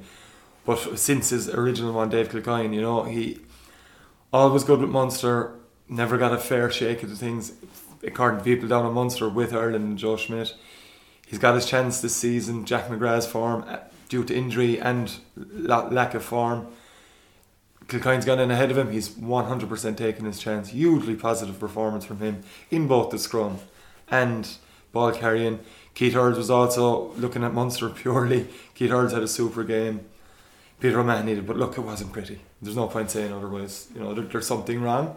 but 0.65 0.97
since 0.97 1.31
his 1.31 1.49
original 1.49 1.93
one, 1.93 2.09
Dave 2.09 2.29
Kilcoyne, 2.29 2.73
you 2.73 2.81
know 2.81 3.03
he 3.03 3.39
always 4.31 4.63
good 4.63 4.79
with 4.79 4.89
Munster. 4.89 5.55
Never 5.93 6.17
got 6.17 6.33
a 6.33 6.39
fair 6.39 6.71
shake 6.71 7.03
of 7.03 7.11
the 7.11 7.15
things. 7.15 7.53
According 8.03 8.39
to 8.39 8.43
people 8.43 8.67
down 8.67 8.83
in 8.83 8.93
Munster 8.93 9.29
with 9.29 9.53
Ireland 9.53 9.85
and 9.85 9.95
Joe 9.95 10.17
Schmidt, 10.17 10.55
he's 11.27 11.37
got 11.37 11.53
his 11.53 11.67
chance 11.67 12.01
this 12.01 12.15
season. 12.15 12.65
Jack 12.65 12.87
McGrath's 12.87 13.27
form, 13.27 13.63
uh, 13.67 13.77
due 14.09 14.23
to 14.23 14.35
injury 14.35 14.81
and 14.81 15.15
lack 15.35 16.15
of 16.15 16.23
form, 16.23 16.65
Kilcoyne's 17.87 18.25
gone 18.25 18.39
in 18.39 18.49
ahead 18.49 18.71
of 18.71 18.77
him. 18.79 18.91
He's 18.91 19.09
100% 19.09 19.95
taken 19.95 20.25
his 20.25 20.39
chance. 20.39 20.69
Hugely 20.69 21.13
positive 21.13 21.59
performance 21.59 22.05
from 22.05 22.17
him 22.17 22.41
in 22.71 22.87
both 22.87 23.11
the 23.11 23.19
scrum 23.19 23.59
and 24.09 24.49
ball 24.93 25.11
carrying. 25.11 25.59
Keith 25.93 26.15
Earls 26.15 26.37
was 26.37 26.49
also 26.49 27.13
looking 27.17 27.43
at 27.43 27.53
Munster 27.53 27.89
purely. 28.01 28.47
Keith 28.73 28.89
Earls 28.89 29.13
had 29.13 29.21
a 29.21 29.27
super 29.27 29.63
game. 29.63 30.05
Peter 30.79 30.99
O'Mahony 30.99 31.35
did, 31.35 31.45
but 31.45 31.55
look, 31.55 31.77
it 31.77 31.81
wasn't 31.81 32.11
pretty. 32.11 32.41
There's 32.63 32.75
no 32.75 32.87
point 32.87 33.11
saying 33.11 33.31
otherwise. 33.31 33.89
You 33.93 34.01
know, 34.01 34.15
there, 34.15 34.23
there's 34.23 34.47
something 34.47 34.81
wrong. 34.81 35.15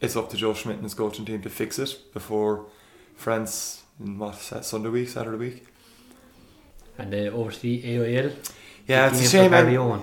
It's 0.00 0.16
up 0.16 0.30
to 0.30 0.36
Joe 0.36 0.54
Schmidt 0.54 0.76
and 0.76 0.84
his 0.84 0.94
coaching 0.94 1.24
team 1.24 1.42
to 1.42 1.50
fix 1.50 1.78
it 1.78 2.12
before 2.12 2.66
France 3.14 3.84
in 3.98 4.18
what 4.18 4.34
Sunday 4.36 4.88
week, 4.88 5.08
Saturday 5.08 5.38
week. 5.38 5.66
And 6.98 7.14
uh, 7.14 7.34
over 7.34 7.50
to 7.50 7.60
the 7.60 7.96
AIL. 7.96 8.32
Yeah, 8.86 9.08
it's 9.08 9.20
a 9.20 9.28
shame. 9.28 9.52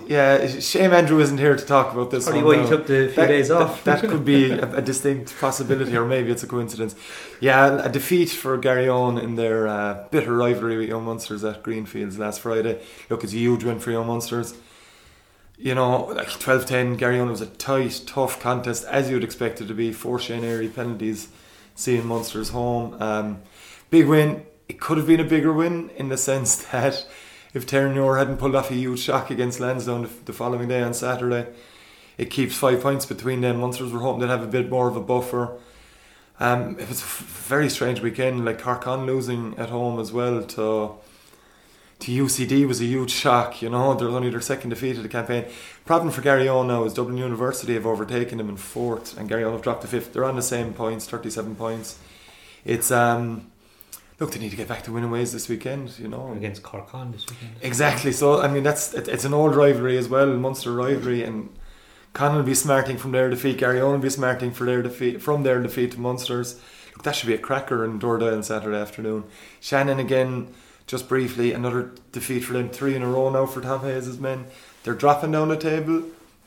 yeah, 0.08 0.46
shame 0.60 0.92
Andrew 0.92 1.20
isn't 1.22 1.38
here 1.38 1.56
to 1.56 1.66
talk 1.66 1.94
about 1.94 2.12
this. 2.12 2.26
Probably 2.26 2.44
why 2.44 2.64
he 2.64 2.68
took 2.68 2.86
the 2.86 3.08
few 3.08 3.16
that, 3.16 3.28
days 3.28 3.50
off. 3.50 3.82
That, 3.86 4.02
could 4.02 4.26
be 4.26 4.52
a, 4.52 4.76
a 4.76 4.82
distinct 4.82 5.40
possibility, 5.40 5.96
or 5.96 6.06
maybe 6.06 6.32
it's 6.32 6.44
a 6.44 6.48
coincidence. 6.48 6.94
Yeah, 7.40 7.86
a 7.86 7.88
defeat 7.88 8.30
for 8.30 8.58
Garryowen 8.58 9.24
in 9.24 9.36
their 9.36 9.70
uh, 9.70 10.06
bitter 10.12 10.36
rivalry 10.36 10.78
with 10.78 10.90
Young 10.90 11.06
Munsters 11.06 11.46
at 11.46 11.64
Greenfields 11.64 12.20
last 12.20 12.42
Friday. 12.42 12.82
Look, 13.10 13.24
it's 13.24 13.32
a 13.32 13.38
huge 13.38 13.64
win 13.64 13.80
for 13.80 13.92
Young 13.92 14.08
Munsters. 14.08 14.54
You 15.64 15.76
know, 15.76 16.08
like 16.08 16.30
12 16.30 16.66
10, 16.66 16.98
Garryowen 16.98 17.30
was 17.30 17.40
a 17.40 17.46
tight, 17.46 18.02
tough 18.06 18.38
contest, 18.42 18.84
as 18.84 19.10
you'd 19.10 19.24
expect 19.24 19.62
it 19.62 19.68
to 19.68 19.74
be. 19.74 19.94
Four 19.94 20.20
Shane 20.20 20.44
Airey 20.44 20.76
penalties, 20.76 21.30
seeing 21.74 22.06
Munsters 22.06 22.50
home. 22.50 22.98
Um, 23.02 23.42
big 23.90 24.10
win. 24.10 24.46
It 24.68 24.82
could 24.82 24.98
have 24.98 25.08
been 25.08 25.22
a 25.22 25.24
bigger 25.24 25.54
win 25.54 25.90
in 25.92 26.10
the 26.10 26.18
sense 26.18 26.66
that 26.74 27.08
if 27.54 27.66
Terranure 27.66 28.18
hadn't 28.18 28.40
pulled 28.40 28.56
off 28.56 28.72
a 28.72 28.74
huge 28.74 29.00
shock 29.00 29.30
against 29.30 29.62
Lansdowne 29.62 30.10
the, 30.26 30.34
following 30.34 30.68
day 30.68 30.82
on 30.82 30.94
Saturday, 30.94 31.48
it 32.18 32.30
keeps 32.30 32.58
five 32.58 32.82
points 32.82 33.06
between 33.06 33.40
them. 33.40 33.62
Munsters 33.62 33.94
were 33.94 34.02
hoping 34.02 34.20
they'd 34.20 34.28
have 34.28 34.44
a 34.44 34.48
bit 34.48 34.70
more 34.70 34.90
of 34.90 34.98
a 34.98 35.02
buffer. 35.02 35.58
Um, 36.42 36.78
it 36.78 36.90
was 36.90 37.02
a 37.02 37.06
very 37.06 37.70
strange 37.70 38.02
weekend. 38.02 38.44
Like 38.44 38.62
Cork 38.62 38.82
Con 38.82 39.06
losing 39.06 39.58
at 39.58 39.70
home 39.70 39.98
as 39.98 40.12
well 40.12 40.44
to 40.44 40.96
to 42.04 42.12
UCD 42.12 42.68
was 42.68 42.82
a 42.82 42.86
huge 42.86 43.12
shock. 43.12 43.62
You 43.62 43.70
know, 43.70 43.94
they're 43.94 44.08
only 44.08 44.30
their 44.30 44.42
second 44.42 44.70
defeat 44.70 44.98
of 44.98 45.04
the 45.04 45.10
campaign. 45.10 45.46
Problem 45.86 46.12
for 46.12 46.22
Garryowen 46.22 46.68
now 46.68 46.84
is 46.84 46.94
Dublin 46.94 47.18
University 47.18 47.74
have 47.74 47.86
overtaken 47.86 48.38
them 48.38 48.50
in 48.50 48.58
fourth, 48.58 49.18
and 49.18 49.30
Garryowen 49.30 49.54
have 49.54 49.62
dropped 49.62 49.82
to 49.82 49.88
fifth. 49.88 50.14
They're 50.14 50.26
on 50.26 50.36
the 50.36 50.42
same 50.42 50.74
points, 50.74 51.08
thirty-seven 51.08 51.56
points. 51.56 51.98
It's 52.66 52.92
um, 52.92 53.52
look, 54.20 54.32
they 54.32 54.40
need 54.40 54.52
to 54.52 54.56
get 54.56 54.68
back 54.68 54.84
to 54.84 54.92
winning 54.92 55.12
ways 55.12 55.34
this 55.34 55.50
weekend. 55.50 55.98
You 56.00 56.08
know, 56.08 56.32
Against 56.34 56.64
Cork 56.64 56.90
Con 56.90 57.12
this 57.12 57.26
weekend. 57.30 57.56
Exactly. 57.62 58.12
So 58.12 58.42
I 58.42 58.48
mean, 58.48 58.64
that's 58.64 58.94
it, 58.94 59.08
it's 59.08 59.26
an 59.26 59.34
old 59.34 59.56
rivalry 59.56 59.98
as 59.98 60.08
well, 60.10 60.28
Munster 60.28 60.74
rivalry, 60.74 61.24
and 61.24 61.50
Con 62.14 62.36
will 62.36 62.44
be 62.44 62.56
smarting 62.56 62.98
from 62.98 63.12
their 63.12 63.30
defeat. 63.30 63.58
Gary 63.58 63.82
Owen 63.82 63.94
will 63.94 64.00
be 64.00 64.10
smarting 64.10 64.52
for 64.52 64.66
their 64.66 64.82
defeat 64.82 65.22
from 65.22 65.44
their 65.44 65.62
defeat 65.62 65.94
to 65.94 66.00
Munsters. 66.00 66.60
Look, 66.94 67.04
that 67.04 67.16
should 67.16 67.28
be 67.28 67.34
a 67.34 67.40
cracker 67.40 67.84
in 67.84 68.00
Dooradoyle 68.00 68.36
on 68.36 68.44
Saturday 68.44 68.78
afternoon. 68.78 69.24
Shannon 69.60 70.00
again, 70.00 70.54
just 70.88 71.08
briefly, 71.08 71.54
another 71.54 71.92
defeat 72.12 72.42
for 72.42 72.54
them, 72.54 72.70
three 72.70 72.96
in 72.96 73.02
a 73.02 73.08
row 73.08 73.30
now 73.30 73.46
for 73.46 73.62
Tom 73.62 73.82
Hayes' 73.82 74.20
men. 74.20 74.46
They're 74.84 74.94
dropping 74.94 75.32
down 75.32 75.50
the 75.50 75.58
table. 75.58 76.04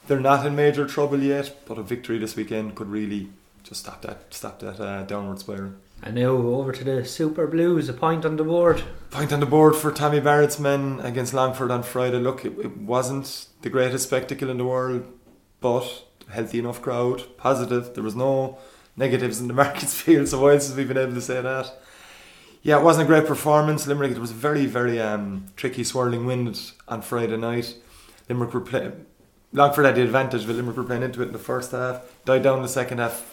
They're 0.07 0.21
not 0.21 0.47
in 0.47 0.55
major 0.55 0.87
trouble 0.87 1.21
yet, 1.21 1.57
but 1.67 1.79
a 1.79 1.83
victory 1.83 2.19
this 2.19 2.37
weekend 2.37 2.75
could 2.75 2.89
really 2.89 3.31
just 3.63 3.81
stop 3.81 4.03
that 4.03 4.33
stop 4.33 4.61
that 4.61 4.79
uh, 4.79 5.03
downward 5.03 5.41
spiral. 5.41 5.73
And 6.03 6.15
now 6.15 6.29
over 6.29 6.73
to 6.73 6.85
the 6.85 7.05
Super 7.05 7.47
Blues. 7.47 7.89
A 7.89 7.93
point 7.93 8.25
on 8.25 8.37
the 8.37 8.45
board. 8.45 8.83
Point 9.11 9.33
on 9.33 9.41
the 9.41 9.47
board 9.47 9.75
for 9.75 9.91
Tommy 9.91 10.21
Barrett's 10.21 10.61
men 10.61 11.01
against 11.03 11.35
Longford 11.35 11.71
on 11.71 11.83
Friday. 11.83 12.19
Look, 12.19 12.45
it, 12.45 12.57
it 12.59 12.77
wasn't 12.77 13.47
the 13.63 13.71
greatest 13.71 14.07
spectacle 14.07 14.51
in 14.51 14.59
the 14.59 14.65
world, 14.65 15.07
but 15.61 16.05
healthy 16.31 16.59
enough 16.59 16.83
crowd, 16.83 17.25
positive. 17.39 17.95
There 17.95 18.05
was 18.05 18.15
no 18.15 18.59
negatives 18.97 19.41
in 19.41 19.49
the 19.49 19.55
markets 19.65 20.01
field, 20.01 20.29
so 20.29 20.43
why 20.43 20.53
else 20.53 20.69
have 20.69 20.77
we 20.77 20.85
been 20.85 20.99
able 20.99 21.15
to 21.15 21.21
say 21.21 21.41
that? 21.41 21.73
Yeah, 22.63 22.79
it 22.79 22.83
wasn't 22.83 23.05
a 23.05 23.07
great 23.07 23.27
performance. 23.27 23.87
Limerick, 23.87 24.13
it 24.13 24.19
was 24.19 24.33
a 24.33 24.35
very, 24.35 24.67
very 24.67 25.01
um, 25.01 25.47
tricky 25.57 25.85
swirling 25.85 26.27
wind 26.27 26.73
on 26.89 27.03
Friday 27.03 27.37
night. 27.37 27.75
Limerick 28.29 28.55
were 28.55 28.61
playing. 28.61 29.07
Longford 29.53 29.85
had 29.85 29.95
the 29.95 30.03
advantage, 30.03 30.47
but 30.47 30.57
Limerick 30.57 30.77
were 30.77 30.85
playing 30.85 31.03
into 31.03 31.23
it 31.23 31.27
in 31.27 31.33
the 31.33 31.39
first 31.39 31.71
half. 31.71 32.03
Died 32.25 32.43
down 32.43 32.57
in 32.57 32.63
the 32.63 32.69
second 32.69 32.99
half. 32.99 33.33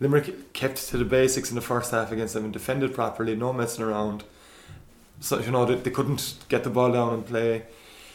Limerick 0.00 0.54
kept 0.54 0.88
to 0.88 0.96
the 0.96 1.04
basics 1.04 1.50
in 1.50 1.54
the 1.56 1.60
first 1.60 1.90
half 1.90 2.10
against 2.10 2.34
them 2.34 2.44
and 2.44 2.52
defended 2.52 2.94
properly, 2.94 3.36
no 3.36 3.52
messing 3.52 3.84
around. 3.84 4.24
So 5.20 5.38
you 5.38 5.50
know 5.50 5.66
they, 5.66 5.74
they 5.74 5.90
couldn't 5.90 6.36
get 6.48 6.64
the 6.64 6.70
ball 6.70 6.92
down 6.92 7.12
and 7.12 7.26
play. 7.26 7.64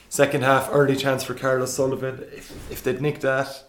Second 0.09 0.43
half, 0.43 0.69
early 0.71 0.95
chance 0.95 1.23
for 1.23 1.35
Karl 1.35 1.61
O'Sullivan. 1.61 2.25
If, 2.33 2.71
if 2.71 2.83
they'd 2.83 3.01
nicked 3.01 3.21
that, 3.21 3.63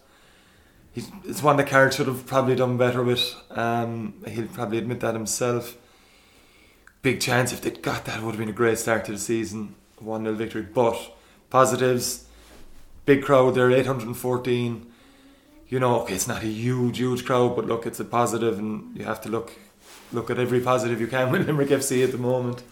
it's 1.25 1.43
one 1.43 1.57
that 1.57 1.67
Carl 1.67 1.91
should 1.91 2.07
have 2.07 2.25
probably 2.25 2.55
done 2.55 2.77
better 2.77 3.03
with. 3.03 3.35
Um, 3.51 4.23
he'll 4.27 4.47
probably 4.47 4.79
admit 4.79 4.99
that 5.01 5.13
himself. 5.13 5.77
Big 7.07 7.21
chance 7.21 7.53
if 7.53 7.61
they'd 7.61 7.81
got 7.81 8.03
that, 8.03 8.17
it 8.17 8.21
would 8.21 8.31
have 8.31 8.37
been 8.37 8.49
a 8.49 8.51
great 8.51 8.77
start 8.77 9.05
to 9.05 9.13
the 9.13 9.17
season. 9.17 9.75
1 9.99 10.23
0 10.23 10.35
victory. 10.35 10.61
But 10.61 10.99
positives, 11.49 12.25
big 13.05 13.23
crowd 13.23 13.55
there, 13.55 13.71
814. 13.71 14.91
You 15.69 15.79
know, 15.79 16.01
okay, 16.01 16.15
it's 16.15 16.27
not 16.27 16.43
a 16.43 16.47
huge, 16.47 16.97
huge 16.97 17.23
crowd, 17.23 17.55
but 17.55 17.65
look, 17.65 17.85
it's 17.85 18.01
a 18.01 18.03
positive, 18.03 18.59
and 18.59 18.93
you 18.93 19.05
have 19.05 19.21
to 19.21 19.29
look 19.29 19.53
look 20.11 20.29
at 20.29 20.37
every 20.37 20.59
positive 20.59 20.99
you 20.99 21.07
can 21.07 21.31
with 21.31 21.47
Limerick 21.47 21.69
FC 21.69 22.03
at 22.03 22.11
the 22.11 22.17
moment. 22.17 22.63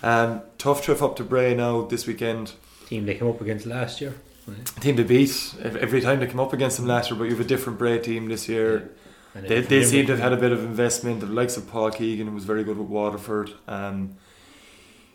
Um, 0.00 0.42
tough 0.58 0.80
trip 0.80 1.02
up 1.02 1.16
to 1.16 1.24
Bray 1.24 1.52
now 1.52 1.82
this 1.82 2.06
weekend. 2.06 2.52
Team 2.86 3.04
they 3.04 3.16
came 3.16 3.26
up 3.26 3.40
against 3.40 3.66
last 3.66 4.00
year. 4.00 4.14
Right. 4.46 4.64
Team 4.80 4.96
to 4.96 5.02
beat 5.02 5.56
every 5.60 6.00
time 6.00 6.20
they 6.20 6.28
come 6.28 6.38
up 6.38 6.52
against 6.52 6.76
them 6.76 6.86
last 6.86 7.10
year, 7.10 7.18
but 7.18 7.24
you 7.24 7.30
have 7.30 7.44
a 7.44 7.48
different 7.48 7.80
Bray 7.80 7.98
team 7.98 8.28
this 8.28 8.48
year. 8.48 8.92
And 9.34 9.46
They, 9.46 9.60
they 9.60 9.84
seem 9.84 10.06
to 10.06 10.12
have 10.12 10.20
had 10.20 10.32
a 10.32 10.36
bit 10.36 10.52
of 10.52 10.62
investment. 10.62 11.20
The 11.20 11.26
likes 11.26 11.56
of 11.56 11.68
Paul 11.70 11.90
Keegan, 11.90 12.26
who 12.26 12.34
was 12.34 12.44
very 12.44 12.64
good 12.64 12.76
with 12.76 12.88
Waterford. 12.88 13.50
Um, 13.66 14.16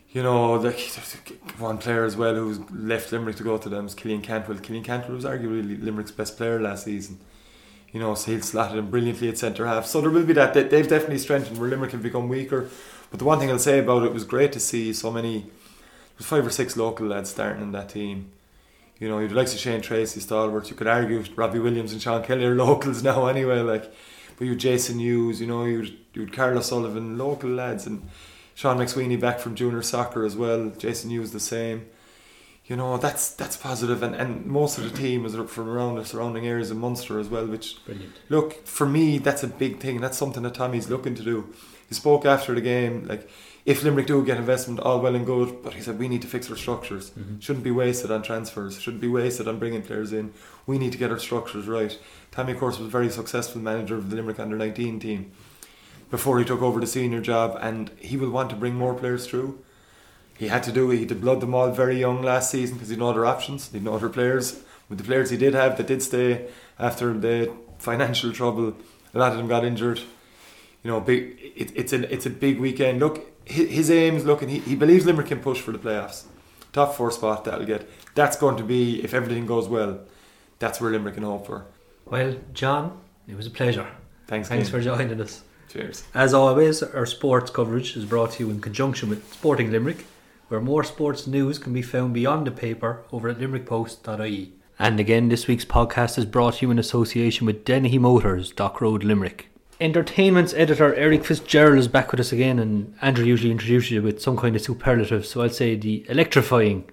you 0.09 0.23
know, 0.23 0.53
like 0.53 0.79
one 1.59 1.77
player 1.77 2.03
as 2.03 2.15
well 2.15 2.33
who's 2.33 2.59
left 2.71 3.11
Limerick 3.11 3.35
to 3.35 3.43
go 3.43 3.57
to 3.57 3.69
them 3.69 3.85
is 3.85 3.93
Killian 3.93 4.21
Cantwell. 4.21 4.57
Killian 4.57 4.83
Cantwell 4.83 5.15
was 5.15 5.25
arguably 5.25 5.83
Limerick's 5.83 6.11
best 6.11 6.37
player 6.37 6.59
last 6.59 6.85
season. 6.85 7.19
You 7.91 7.99
know, 7.99 8.15
so 8.15 8.31
he'll 8.31 8.41
slotted 8.41 8.77
him 8.77 8.89
brilliantly 8.89 9.29
at 9.29 9.37
centre 9.37 9.67
half. 9.67 9.85
So 9.85 10.01
there 10.01 10.09
will 10.09 10.25
be 10.25 10.33
that. 10.33 10.53
They, 10.53 10.63
they've 10.63 10.87
definitely 10.87 11.19
strengthened 11.19 11.59
where 11.59 11.69
Limerick 11.69 11.91
have 11.91 12.03
become 12.03 12.29
weaker. 12.29 12.69
But 13.09 13.19
the 13.19 13.25
one 13.25 13.39
thing 13.39 13.49
I'll 13.49 13.59
say 13.59 13.79
about 13.79 14.03
it 14.03 14.13
was 14.13 14.23
great 14.23 14.51
to 14.53 14.59
see 14.59 14.91
so 14.93 15.11
many. 15.11 15.41
There 15.41 16.17
was 16.17 16.25
five 16.25 16.45
or 16.45 16.49
six 16.49 16.75
local 16.75 17.07
lads 17.07 17.29
starting 17.29 17.61
in 17.61 17.71
that 17.73 17.89
team. 17.89 18.31
You 18.99 19.09
know, 19.09 19.19
you'd 19.19 19.31
like 19.31 19.47
to 19.47 19.57
Shane 19.57 19.81
Tracy, 19.81 20.19
Stalwart. 20.19 20.69
You 20.69 20.75
could 20.75 20.87
argue 20.87 21.23
Robbie 21.35 21.59
Williams 21.59 21.91
and 21.93 22.01
Sean 22.01 22.23
Kelly 22.23 22.45
are 22.45 22.55
locals 22.65 23.03
now 23.03 23.27
anyway. 23.27 23.59
Like, 23.59 23.91
but 24.37 24.45
you 24.45 24.55
Jason 24.55 24.99
Hughes, 24.99 25.39
you 25.41 25.47
know, 25.47 25.65
you'd 25.65 25.97
you'd 26.13 26.33
Karl 26.33 26.57
O'Sullivan, 26.57 27.17
local 27.17 27.49
lads, 27.49 27.85
and 27.85 28.07
Sean 28.55 28.77
McSweeney 28.77 29.19
back 29.19 29.39
from 29.39 29.55
junior 29.55 29.81
soccer 29.81 30.25
as 30.25 30.35
well. 30.35 30.71
Jason 30.77 31.09
Hughes 31.09 31.31
the 31.31 31.39
same. 31.39 31.87
You 32.65 32.75
know, 32.75 32.97
that's 32.97 33.29
that's 33.31 33.55
positive, 33.55 34.03
and, 34.03 34.13
and 34.13 34.45
most 34.45 34.77
of 34.77 34.83
the 34.83 34.97
team 34.97 35.25
is 35.25 35.35
from 35.35 35.69
around 35.69 35.95
the 35.95 36.03
surrounding 36.05 36.45
areas 36.45 36.69
of 36.69 36.77
Munster 36.77 37.17
as 37.17 37.29
well. 37.29 37.45
Which, 37.47 37.83
Brilliant. 37.85 38.13
look, 38.27 38.65
for 38.67 38.85
me, 38.85 39.19
that's 39.19 39.41
a 39.41 39.47
big 39.47 39.79
thing. 39.79 40.01
That's 40.01 40.17
something 40.17 40.43
that 40.43 40.55
Tommy's 40.55 40.89
looking 40.89 41.15
to 41.15 41.23
do. 41.23 41.53
He 41.87 41.95
spoke 41.95 42.25
after 42.25 42.53
the 42.53 42.59
game, 42.59 43.07
like 43.07 43.29
if 43.67 43.83
Limerick 43.83 44.07
do 44.07 44.23
get 44.23 44.37
investment, 44.37 44.79
all 44.79 45.01
well 45.01 45.13
and 45.13 45.25
good, 45.25 45.61
but 45.61 45.73
he 45.73 45.81
said 45.81 45.99
we 45.99 46.07
need 46.07 46.21
to 46.21 46.27
fix 46.27 46.49
our 46.49 46.55
structures. 46.55 47.11
Mhm. 47.11 47.41
Shouldn't 47.41 47.65
be 47.65 47.69
wasted 47.71 48.09
on 48.09 48.23
transfers. 48.23 48.79
Shouldn't 48.79 49.01
be 49.01 49.09
wasted 49.09 49.45
on 49.45 49.59
bringing 49.59 49.81
players 49.81 50.13
in. 50.13 50.31
We 50.65 50.77
need 50.79 50.93
to 50.93 50.97
get 50.97 51.11
our 51.11 51.19
structures 51.19 51.67
right. 51.67 51.99
Tommy, 52.31 52.53
of 52.53 52.59
course, 52.59 52.79
was 52.79 52.87
a 52.87 52.89
very 52.89 53.09
successful 53.09 53.59
manager 53.61 53.95
of 53.95 54.09
the 54.09 54.15
Limerick 54.15 54.39
under 54.39 54.55
19 54.55 54.99
team 55.01 55.31
before 56.09 56.39
he 56.39 56.45
took 56.45 56.61
over 56.61 56.79
the 56.79 56.87
senior 56.87 57.19
job, 57.19 57.57
and 57.61 57.91
he 57.97 58.15
will 58.15 58.29
want 58.29 58.49
to 58.51 58.55
bring 58.55 58.73
more 58.75 58.93
players 58.93 59.27
through. 59.27 59.59
He 60.37 60.47
had 60.47 60.63
to 60.63 60.71
do 60.71 60.89
it. 60.91 60.97
He 60.99 61.05
did 61.05 61.19
blood 61.19 61.41
them 61.41 61.53
all 61.53 61.69
very 61.71 61.99
young 61.99 62.21
last 62.21 62.49
season 62.51 62.75
because 62.77 62.87
he 62.87 62.93
had 62.93 62.99
no 62.99 63.09
other 63.09 63.25
options. 63.25 63.67
He 63.69 63.77
had 63.79 63.83
no 63.83 63.95
other 63.95 64.07
players. 64.07 64.61
With 64.87 64.99
the 64.99 65.03
players 65.03 65.29
he 65.29 65.35
did 65.37 65.53
have 65.53 65.75
that 65.75 65.87
did 65.87 66.01
stay 66.01 66.47
after 66.79 67.11
the 67.13 67.51
financial 67.79 68.31
trouble, 68.31 68.77
a 69.13 69.19
lot 69.19 69.33
of 69.33 69.37
them 69.39 69.49
got 69.49 69.65
injured. 69.65 69.99
You 70.83 70.91
know, 70.91 71.01
big. 71.01 71.37
It, 71.53 71.73
it's 71.75 71.91
a 71.91 72.13
it's 72.13 72.25
a 72.25 72.29
big 72.29 72.59
weekend. 72.61 72.99
Look, 73.01 73.25
his, 73.49 73.69
his 73.69 73.91
aims. 73.91 74.25
Look, 74.25 74.41
and 74.41 74.51
he, 74.51 74.59
he 74.59 74.75
believes 74.75 75.05
Limerick 75.05 75.27
can 75.27 75.39
push 75.39 75.59
for 75.59 75.71
the 75.71 75.79
playoffs. 75.79 76.23
Top 76.73 76.95
four 76.95 77.11
spot 77.11 77.45
that'll 77.45 77.65
get. 77.65 77.89
That's 78.15 78.37
going 78.37 78.57
to 78.57 78.63
be 78.63 79.03
if 79.03 79.13
everything 79.13 79.45
goes 79.45 79.67
well. 79.67 79.99
That's 80.59 80.81
where 80.81 80.91
Limerick 80.91 81.15
can 81.15 81.23
hope 81.23 81.47
for. 81.47 81.65
Well, 82.05 82.35
John, 82.53 82.99
it 83.27 83.35
was 83.35 83.47
a 83.47 83.51
pleasure. 83.51 83.87
Thanks. 84.27 84.49
Thanks 84.49 84.69
for 84.69 84.81
joining 84.81 85.19
us. 85.21 85.43
Cheers. 85.69 86.03
As 86.13 86.33
always, 86.33 86.81
our 86.81 87.05
sports 87.05 87.51
coverage 87.51 87.97
is 87.97 88.05
brought 88.05 88.31
to 88.33 88.43
you 88.45 88.49
in 88.49 88.61
conjunction 88.61 89.09
with 89.09 89.31
Sporting 89.33 89.71
Limerick, 89.71 90.05
where 90.47 90.61
more 90.61 90.83
sports 90.83 91.27
news 91.27 91.59
can 91.59 91.73
be 91.73 91.81
found 91.81 92.13
beyond 92.13 92.47
the 92.47 92.51
paper 92.51 93.03
over 93.11 93.27
at 93.29 93.37
limerickpost.ie. 93.37 94.53
And 94.79 94.99
again, 94.99 95.29
this 95.29 95.47
week's 95.47 95.65
podcast 95.65 96.17
is 96.17 96.25
brought 96.25 96.55
to 96.55 96.65
you 96.65 96.71
in 96.71 96.79
association 96.79 97.45
with 97.45 97.65
Dennehy 97.65 97.97
Motors, 97.97 98.51
Dock 98.51 98.79
Road, 98.79 99.03
Limerick. 99.03 99.49
Entertainment's 99.79 100.55
editor 100.55 100.95
Eric 100.95 101.23
Fitzgerald 101.23 101.77
is 101.77 101.87
back 101.87 102.09
with 102.09 102.19
us 102.19 102.31
again, 102.31 102.57
and 102.57 102.95
Andrew 102.99 103.23
usually 103.23 103.51
introduces 103.51 103.91
you 103.91 104.01
with 104.01 104.19
some 104.19 104.35
kind 104.35 104.55
of 104.55 104.61
superlative, 104.63 105.23
so 105.23 105.41
I'll 105.41 105.49
say 105.49 105.75
the 105.75 106.03
electrifying 106.09 106.89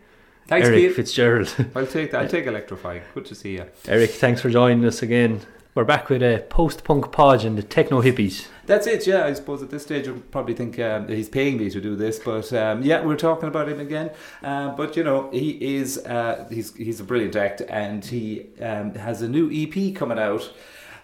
Thanks, 0.46 0.68
Eric 0.68 0.80
Keith. 0.80 0.96
Fitzgerald. 0.96 1.56
I'll 1.74 1.86
take 1.86 2.10
that. 2.10 2.22
I'll 2.22 2.28
take 2.28 2.46
electrifying. 2.46 3.00
Good 3.14 3.24
to 3.26 3.34
see 3.34 3.52
you. 3.54 3.64
Eric, 3.88 4.10
thanks 4.10 4.42
for 4.42 4.50
joining 4.50 4.84
us 4.84 5.00
again. 5.02 5.40
We're 5.74 5.84
back 5.84 6.10
with 6.10 6.22
a 6.22 6.44
post 6.50 6.84
punk 6.84 7.10
podge 7.10 7.46
and 7.46 7.56
the 7.56 7.62
techno 7.62 8.02
hippies. 8.02 8.48
That's 8.66 8.86
it. 8.86 9.06
Yeah, 9.06 9.24
I 9.24 9.32
suppose 9.32 9.62
at 9.62 9.70
this 9.70 9.82
stage 9.82 10.06
you'll 10.06 10.20
probably 10.20 10.54
think 10.54 10.78
um, 10.78 11.08
he's 11.08 11.30
paying 11.30 11.56
me 11.56 11.70
to 11.70 11.80
do 11.80 11.96
this, 11.96 12.18
but 12.18 12.52
um, 12.52 12.82
yeah, 12.82 13.02
we're 13.02 13.16
talking 13.16 13.48
about 13.48 13.66
him 13.66 13.80
again. 13.80 14.10
Uh, 14.42 14.68
but 14.76 14.94
you 14.94 15.04
know, 15.04 15.30
he 15.30 15.76
is 15.78 15.98
uh, 15.98 16.46
he's 16.50 16.76
he's 16.76 17.00
a 17.00 17.04
brilliant 17.04 17.34
act, 17.34 17.62
and 17.62 18.04
he 18.04 18.46
um, 18.60 18.94
has 18.94 19.22
a 19.22 19.28
new 19.28 19.50
EP 19.50 19.94
coming 19.96 20.18
out. 20.18 20.52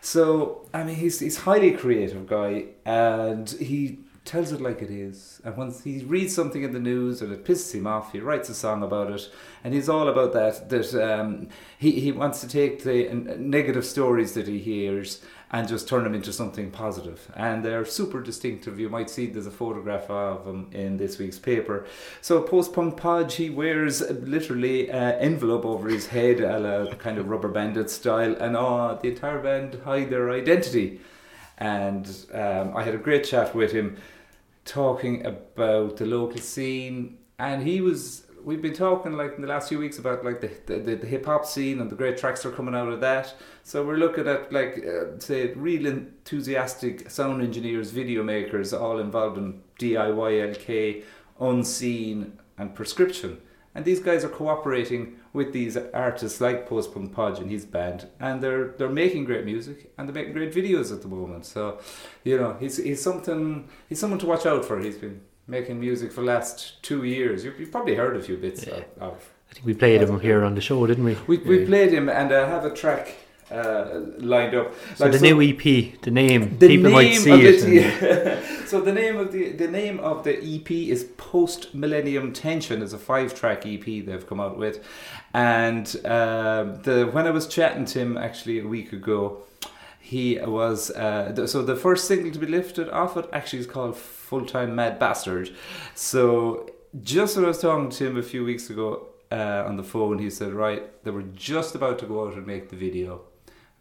So 0.00 0.66
I 0.72 0.82
mean, 0.84 0.96
he's 0.96 1.20
he's 1.20 1.38
highly 1.38 1.72
creative 1.72 2.26
guy, 2.26 2.66
and 2.84 3.48
he 3.50 3.98
tells 4.24 4.52
it 4.52 4.60
like 4.60 4.82
it 4.82 4.90
is. 4.90 5.40
And 5.44 5.56
once 5.56 5.82
he 5.82 6.04
reads 6.04 6.34
something 6.34 6.62
in 6.62 6.72
the 6.72 6.78
news 6.78 7.22
and 7.22 7.32
it 7.32 7.44
pisses 7.44 7.74
him 7.74 7.86
off, 7.86 8.12
he 8.12 8.20
writes 8.20 8.48
a 8.48 8.54
song 8.54 8.82
about 8.82 9.10
it, 9.10 9.30
and 9.64 9.74
he's 9.74 9.88
all 9.88 10.08
about 10.08 10.32
that. 10.34 10.68
That 10.68 10.94
um, 10.94 11.48
he 11.78 11.92
he 12.00 12.12
wants 12.12 12.40
to 12.42 12.48
take 12.48 12.84
the 12.84 13.12
negative 13.38 13.84
stories 13.84 14.34
that 14.34 14.46
he 14.46 14.58
hears 14.58 15.20
and 15.52 15.66
just 15.66 15.88
turn 15.88 16.04
them 16.04 16.14
into 16.14 16.32
something 16.32 16.70
positive. 16.70 17.28
And 17.34 17.64
they're 17.64 17.84
super 17.84 18.20
distinctive. 18.22 18.78
You 18.78 18.88
might 18.88 19.10
see 19.10 19.26
there's 19.26 19.48
a 19.48 19.50
photograph 19.50 20.08
of 20.08 20.46
him 20.46 20.68
in 20.70 20.96
this 20.96 21.18
week's 21.18 21.40
paper. 21.40 21.86
So 22.20 22.40
post 22.40 22.72
punk 22.72 22.96
podge, 22.96 23.34
he 23.34 23.50
wears 23.50 24.00
literally 24.10 24.88
an 24.90 25.14
envelope 25.14 25.64
over 25.64 25.88
his 25.88 26.06
head, 26.06 26.40
a 26.40 26.94
kind 26.98 27.18
of 27.18 27.28
rubber 27.28 27.48
banded 27.48 27.90
style, 27.90 28.36
and 28.36 28.56
oh, 28.56 28.98
the 29.02 29.08
entire 29.08 29.40
band 29.40 29.80
hide 29.84 30.10
their 30.10 30.30
identity. 30.30 31.00
And 31.60 32.08
um, 32.32 32.76
I 32.76 32.82
had 32.82 32.94
a 32.94 32.98
great 32.98 33.24
chat 33.24 33.54
with 33.54 33.70
him, 33.70 33.98
talking 34.64 35.24
about 35.26 35.98
the 35.98 36.06
local 36.06 36.40
scene, 36.40 37.18
and 37.38 37.62
he 37.62 37.80
was. 37.80 38.26
We've 38.42 38.62
been 38.62 38.72
talking 38.72 39.12
like 39.12 39.34
in 39.34 39.42
the 39.42 39.48
last 39.48 39.68
few 39.68 39.78
weeks 39.78 39.98
about 39.98 40.24
like 40.24 40.40
the 40.40 40.50
the, 40.66 40.94
the, 40.96 41.06
hip 41.06 41.26
hop 41.26 41.44
scene 41.44 41.78
and 41.78 41.90
the 41.90 41.94
great 41.94 42.16
tracks 42.16 42.42
that 42.42 42.48
are 42.48 42.52
coming 42.52 42.74
out 42.74 42.88
of 42.88 43.02
that. 43.02 43.34
So 43.64 43.84
we're 43.84 43.98
looking 43.98 44.26
at 44.26 44.50
like 44.50 44.82
uh, 44.82 45.18
say 45.18 45.52
real 45.52 45.84
enthusiastic 45.84 47.10
sound 47.10 47.42
engineers, 47.42 47.90
video 47.90 48.22
makers, 48.22 48.72
all 48.72 48.98
involved 48.98 49.36
in 49.36 49.60
DIY, 49.78 50.56
LK, 50.56 51.04
unseen, 51.38 52.38
and 52.56 52.74
prescription. 52.74 53.42
And 53.74 53.84
these 53.84 54.00
guys 54.00 54.24
are 54.24 54.30
cooperating 54.30 55.19
with 55.32 55.52
these 55.52 55.76
artists 55.94 56.40
like 56.40 56.68
Post 56.68 56.92
Punk 56.92 57.12
Podge 57.12 57.38
and 57.38 57.50
his 57.50 57.64
band, 57.64 58.08
and 58.18 58.42
they're 58.42 58.68
they're 58.78 58.88
making 58.88 59.24
great 59.24 59.44
music 59.44 59.92
and 59.96 60.08
they're 60.08 60.14
making 60.14 60.32
great 60.32 60.52
videos 60.52 60.92
at 60.92 61.02
the 61.02 61.08
moment. 61.08 61.46
So, 61.46 61.78
you 62.24 62.36
know, 62.38 62.56
he's 62.58 62.76
he's 62.78 63.02
something 63.02 63.68
he's 63.88 64.00
someone 64.00 64.18
to 64.20 64.26
watch 64.26 64.44
out 64.46 64.64
for. 64.64 64.78
He's 64.80 64.96
been 64.98 65.20
making 65.46 65.78
music 65.80 66.10
for 66.12 66.20
the 66.22 66.26
last 66.28 66.82
two 66.82 67.02
years. 67.04 67.44
You've, 67.44 67.58
you've 67.60 67.72
probably 67.72 67.94
heard 67.96 68.16
a 68.16 68.22
few 68.22 68.36
bits 68.36 68.66
Yeah. 68.66 68.74
of, 68.74 68.84
of 69.00 69.30
I 69.50 69.54
think 69.54 69.66
we 69.66 69.74
played 69.74 70.00
him 70.02 70.20
here 70.20 70.44
on 70.44 70.54
the 70.54 70.60
show, 70.60 70.86
didn't 70.86 71.04
we? 71.04 71.16
we 71.26 71.38
we 71.38 71.60
Yeah. 71.60 71.66
played 71.66 71.92
him 71.92 72.08
and 72.08 72.32
I 72.32 72.48
have 72.48 72.64
a 72.64 72.72
track 72.74 73.14
uh, 73.50 74.00
lined 74.18 74.54
up. 74.54 74.72
So 74.96 75.04
Like, 75.04 75.12
the 75.12 75.18
so- 75.18 75.24
new 75.26 75.42
EP, 75.42 76.00
the 76.02 76.10
name, 76.10 76.58
the 76.58 76.68
people 76.68 76.84
name 76.90 76.92
might 76.92 77.14
see 77.16 77.32
of 77.32 77.40
it. 77.40 77.64
it. 77.64 77.72
yeah. 77.72 78.66
so 78.66 78.80
the 78.80 78.92
name 78.92 79.16
of 79.16 79.32
the 79.32 79.50
the 79.52 79.68
name 79.68 79.98
of 80.00 80.24
the 80.24 80.34
EP 80.54 80.70
is 80.70 81.04
Post 81.16 81.74
Millennium 81.74 82.32
Tension. 82.32 82.82
It's 82.82 82.92
a 82.92 82.98
five 82.98 83.34
track 83.34 83.66
EP 83.66 83.84
they've 83.84 84.26
come 84.26 84.40
out 84.40 84.56
with, 84.58 84.84
and 85.34 85.86
um, 86.04 86.80
the 86.82 87.08
when 87.12 87.26
I 87.26 87.30
was 87.30 87.46
chatting 87.46 87.84
to 87.86 87.98
him 87.98 88.16
actually 88.16 88.58
a 88.60 88.66
week 88.66 88.92
ago, 88.92 89.42
he 90.00 90.38
was 90.38 90.90
uh, 90.92 91.32
th- 91.34 91.48
so 91.48 91.62
the 91.62 91.76
first 91.76 92.06
single 92.06 92.30
to 92.32 92.38
be 92.38 92.46
lifted 92.46 92.88
off 92.90 93.16
it 93.16 93.28
actually 93.32 93.60
is 93.60 93.66
called 93.66 93.96
Full 93.96 94.44
Time 94.46 94.74
Mad 94.74 94.98
Bastard. 94.98 95.50
So 95.94 96.70
just 97.02 97.36
when 97.36 97.44
I 97.44 97.48
was 97.48 97.60
talking 97.60 97.90
to 97.90 98.06
him 98.06 98.16
a 98.16 98.22
few 98.22 98.44
weeks 98.44 98.70
ago 98.70 99.06
uh, 99.32 99.64
on 99.66 99.76
the 99.76 99.84
phone, 99.84 100.18
he 100.18 100.30
said, 100.30 100.52
"Right, 100.52 100.82
they 101.04 101.10
were 101.10 101.22
just 101.34 101.74
about 101.74 101.98
to 102.00 102.06
go 102.06 102.26
out 102.26 102.34
and 102.34 102.46
make 102.46 102.68
the 102.70 102.76
video." 102.76 103.22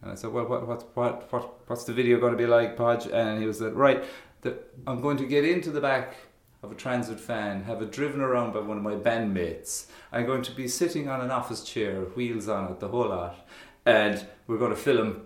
And 0.01 0.11
I 0.11 0.15
said, 0.15 0.31
"Well, 0.31 0.45
what, 0.45 0.67
what, 0.67 0.95
what, 0.95 1.31
what, 1.31 1.59
what's 1.67 1.83
the 1.83 1.93
video 1.93 2.19
going 2.19 2.31
to 2.31 2.37
be 2.37 2.47
like, 2.47 2.77
Podge?" 2.77 3.07
And 3.07 3.39
he 3.39 3.45
was 3.45 3.61
like, 3.61 3.75
"Right, 3.75 4.03
the, 4.41 4.57
I'm 4.87 5.01
going 5.01 5.17
to 5.17 5.25
get 5.25 5.45
into 5.45 5.71
the 5.71 5.81
back 5.81 6.15
of 6.63 6.71
a 6.71 6.75
transit 6.75 7.19
van, 7.19 7.63
have 7.63 7.81
it 7.81 7.91
driven 7.91 8.21
around 8.21 8.53
by 8.53 8.59
one 8.59 8.77
of 8.77 8.83
my 8.83 8.95
bandmates. 8.95 9.87
I'm 10.11 10.25
going 10.25 10.41
to 10.43 10.51
be 10.51 10.67
sitting 10.67 11.07
on 11.07 11.21
an 11.21 11.31
office 11.31 11.63
chair, 11.63 12.01
wheels 12.01 12.49
on 12.49 12.71
it, 12.71 12.79
the 12.79 12.89
whole 12.89 13.09
lot, 13.09 13.47
and 13.85 14.25
we're 14.47 14.57
going 14.57 14.71
to 14.71 14.77
film 14.77 15.21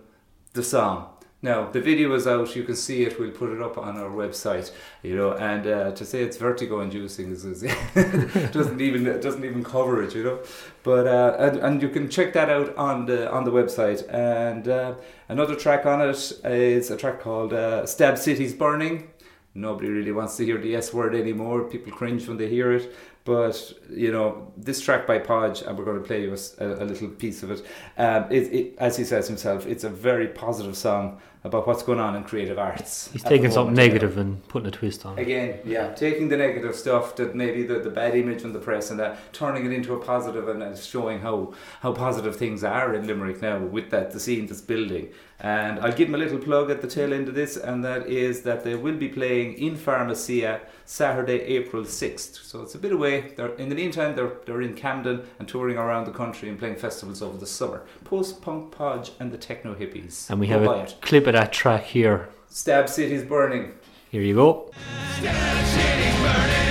the 0.52 0.62
song." 0.62 1.13
Now 1.44 1.70
the 1.70 1.78
video 1.82 2.14
is 2.14 2.26
out. 2.26 2.56
You 2.56 2.62
can 2.62 2.74
see 2.74 3.02
it. 3.02 3.20
We'll 3.20 3.30
put 3.30 3.50
it 3.50 3.60
up 3.60 3.76
on 3.76 3.98
our 3.98 4.08
website. 4.08 4.72
You 5.02 5.14
know, 5.14 5.32
and 5.32 5.66
uh, 5.66 5.92
to 5.92 6.02
say 6.06 6.22
it's 6.22 6.38
vertigo 6.38 6.80
inducing 6.80 7.32
is, 7.32 7.44
is 7.44 7.60
doesn't 8.52 8.80
even 8.80 9.04
doesn't 9.20 9.44
even 9.44 9.62
cover 9.62 10.02
it. 10.02 10.14
You 10.14 10.22
know, 10.22 10.38
but 10.82 11.06
uh, 11.06 11.36
and, 11.38 11.58
and 11.58 11.82
you 11.82 11.90
can 11.90 12.08
check 12.08 12.32
that 12.32 12.48
out 12.48 12.74
on 12.78 13.04
the 13.04 13.30
on 13.30 13.44
the 13.44 13.50
website. 13.50 14.08
And 14.08 14.66
uh, 14.66 14.94
another 15.28 15.54
track 15.54 15.84
on 15.84 16.00
it 16.00 16.32
is 16.44 16.90
a 16.90 16.96
track 16.96 17.20
called 17.20 17.52
uh, 17.52 17.84
"Stab 17.84 18.16
Cities 18.16 18.54
Burning." 18.54 19.10
Nobody 19.56 19.88
really 19.88 20.12
wants 20.12 20.38
to 20.38 20.46
hear 20.46 20.56
the 20.56 20.74
S 20.74 20.94
word 20.94 21.14
anymore. 21.14 21.64
People 21.64 21.92
cringe 21.92 22.26
when 22.26 22.38
they 22.38 22.48
hear 22.48 22.72
it. 22.72 22.90
But 23.24 23.72
you 23.90 24.12
know 24.12 24.52
this 24.56 24.80
track 24.80 25.06
by 25.06 25.18
Podge, 25.18 25.60
and 25.62 25.76
we're 25.78 25.84
going 25.84 26.00
to 26.00 26.06
play 26.06 26.22
you 26.22 26.36
a 26.58 26.84
little 26.84 27.08
piece 27.08 27.42
of 27.42 27.50
it. 27.50 27.66
Um, 27.98 28.24
it, 28.30 28.52
it. 28.52 28.74
As 28.78 28.96
he 28.96 29.04
says 29.04 29.28
himself, 29.28 29.66
it's 29.66 29.84
a 29.84 29.90
very 29.90 30.28
positive 30.28 30.76
song 30.76 31.20
about 31.44 31.66
what's 31.66 31.82
going 31.82 32.00
on 32.00 32.16
in 32.16 32.24
creative 32.24 32.58
arts. 32.58 33.10
He's 33.12 33.22
taking 33.22 33.50
something 33.50 33.74
moment, 33.74 33.92
you 33.92 34.00
know. 34.00 34.06
negative 34.06 34.18
and 34.18 34.48
putting 34.48 34.66
a 34.66 34.70
twist 34.70 35.04
on 35.04 35.18
it. 35.18 35.22
Again, 35.22 35.60
yeah, 35.64 35.92
taking 35.92 36.28
the 36.28 36.38
negative 36.38 36.74
stuff 36.74 37.14
that 37.16 37.34
maybe 37.34 37.64
the, 37.64 37.80
the 37.80 37.90
bad 37.90 38.14
image 38.16 38.42
in 38.42 38.54
the 38.54 38.58
press 38.58 38.90
and 38.90 38.98
that 38.98 39.18
turning 39.34 39.66
it 39.66 39.72
into 39.72 39.92
a 39.92 39.98
positive 39.98 40.48
and 40.48 40.62
uh, 40.62 40.74
showing 40.74 41.20
how, 41.20 41.52
how 41.80 41.92
positive 41.92 42.34
things 42.34 42.64
are 42.64 42.94
in 42.94 43.06
Limerick 43.06 43.42
now 43.42 43.58
with 43.58 43.90
that 43.90 44.10
the 44.12 44.20
scene 44.20 44.46
that's 44.46 44.62
building. 44.62 45.10
And 45.40 45.80
I'll 45.80 45.92
give 45.92 46.08
him 46.08 46.14
a 46.14 46.18
little 46.18 46.38
plug 46.38 46.70
at 46.70 46.80
the 46.80 46.88
tail 46.88 47.12
end 47.12 47.28
of 47.28 47.34
this, 47.34 47.56
and 47.56 47.84
that 47.84 48.06
is 48.06 48.42
that 48.42 48.64
they 48.64 48.76
will 48.76 48.96
be 48.96 49.08
playing 49.08 49.54
in 49.54 49.76
Pharmacia 49.76 50.62
Saturday, 50.86 51.40
April 51.40 51.82
6th. 51.82 52.44
So 52.44 52.62
it's 52.62 52.74
a 52.74 52.78
bit 52.78 52.92
away. 52.92 53.32
They're, 53.36 53.54
in 53.54 53.68
the 53.68 53.74
meantime, 53.74 54.14
they're, 54.14 54.32
they're 54.46 54.62
in 54.62 54.74
Camden 54.74 55.26
and 55.38 55.48
touring 55.48 55.76
around 55.76 56.06
the 56.06 56.12
country 56.12 56.48
and 56.48 56.58
playing 56.58 56.76
festivals 56.76 57.20
over 57.20 57.36
the 57.36 57.46
summer. 57.46 57.82
Post 58.04 58.42
Punk 58.42 58.70
Podge 58.70 59.12
and 59.18 59.32
the 59.32 59.38
Techno 59.38 59.74
Hippies. 59.74 60.30
And 60.30 60.38
we 60.38 60.46
have 60.48 60.64
buy 60.64 60.84
a 60.84 60.86
clip 61.02 61.26
of 61.26 61.33
that 61.34 61.52
track 61.52 61.82
here. 61.82 62.28
Stab 62.48 62.88
Cities 62.88 63.24
Burning. 63.24 63.72
Here 64.10 64.22
you 64.22 64.36
go. 64.36 64.70
Stab 65.18 65.66
City's 65.66 66.20
burning 66.22 66.64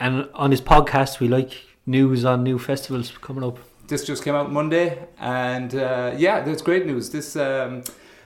and 0.00 0.28
on 0.34 0.50
his 0.50 0.60
podcast, 0.60 1.20
we 1.20 1.28
like 1.28 1.71
news 1.86 2.24
on 2.24 2.42
new 2.42 2.58
festivals 2.58 3.10
coming 3.20 3.44
up. 3.44 3.58
This 3.88 4.04
just 4.04 4.24
came 4.24 4.34
out 4.34 4.52
Monday, 4.52 5.06
and 5.18 5.74
uh, 5.74 6.14
yeah, 6.16 6.40
that's 6.40 6.62
great 6.62 6.86
news. 6.86 7.10
This 7.10 7.36
um, 7.36 7.82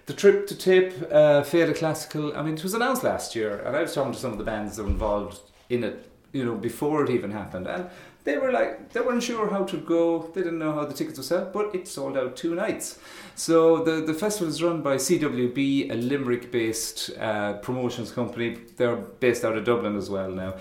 the 0.06 0.12
trip 0.12 0.46
to 0.46 0.56
Tip, 0.56 1.10
uh, 1.10 1.42
Classical. 1.42 2.36
I 2.36 2.42
mean, 2.42 2.54
it 2.54 2.62
was 2.62 2.74
announced 2.74 3.02
last 3.02 3.34
year, 3.34 3.58
and 3.60 3.76
I 3.76 3.82
was 3.82 3.94
talking 3.94 4.12
to 4.12 4.18
some 4.18 4.32
of 4.32 4.38
the 4.38 4.44
bands 4.44 4.76
that 4.76 4.84
were 4.84 4.90
involved 4.90 5.40
in 5.68 5.82
it, 5.82 6.08
you 6.32 6.44
know, 6.44 6.54
before 6.54 7.04
it 7.04 7.10
even 7.10 7.32
happened, 7.32 7.66
and 7.66 7.88
they 8.26 8.36
were 8.38 8.52
like 8.52 8.92
they 8.92 9.00
weren't 9.00 9.22
sure 9.22 9.48
how 9.48 9.64
to 9.64 9.76
go. 9.78 10.30
They 10.34 10.42
didn't 10.42 10.58
know 10.58 10.72
how 10.72 10.84
the 10.84 10.94
tickets 10.94 11.18
would 11.18 11.26
sell, 11.26 11.48
but 11.52 11.74
it 11.74 11.88
sold 11.88 12.16
out 12.18 12.36
two 12.36 12.54
nights. 12.54 12.98
So 13.34 13.82
the 13.84 14.02
the 14.02 14.14
festival 14.14 14.48
is 14.52 14.62
run 14.62 14.82
by 14.82 14.96
CWB, 14.96 15.90
a 15.90 15.94
Limerick-based 15.94 17.16
uh, 17.18 17.54
promotions 17.54 18.10
company. 18.12 18.58
They're 18.76 18.96
based 18.96 19.44
out 19.44 19.56
of 19.56 19.64
Dublin 19.64 19.96
as 19.96 20.10
well 20.10 20.30
now, 20.30 20.54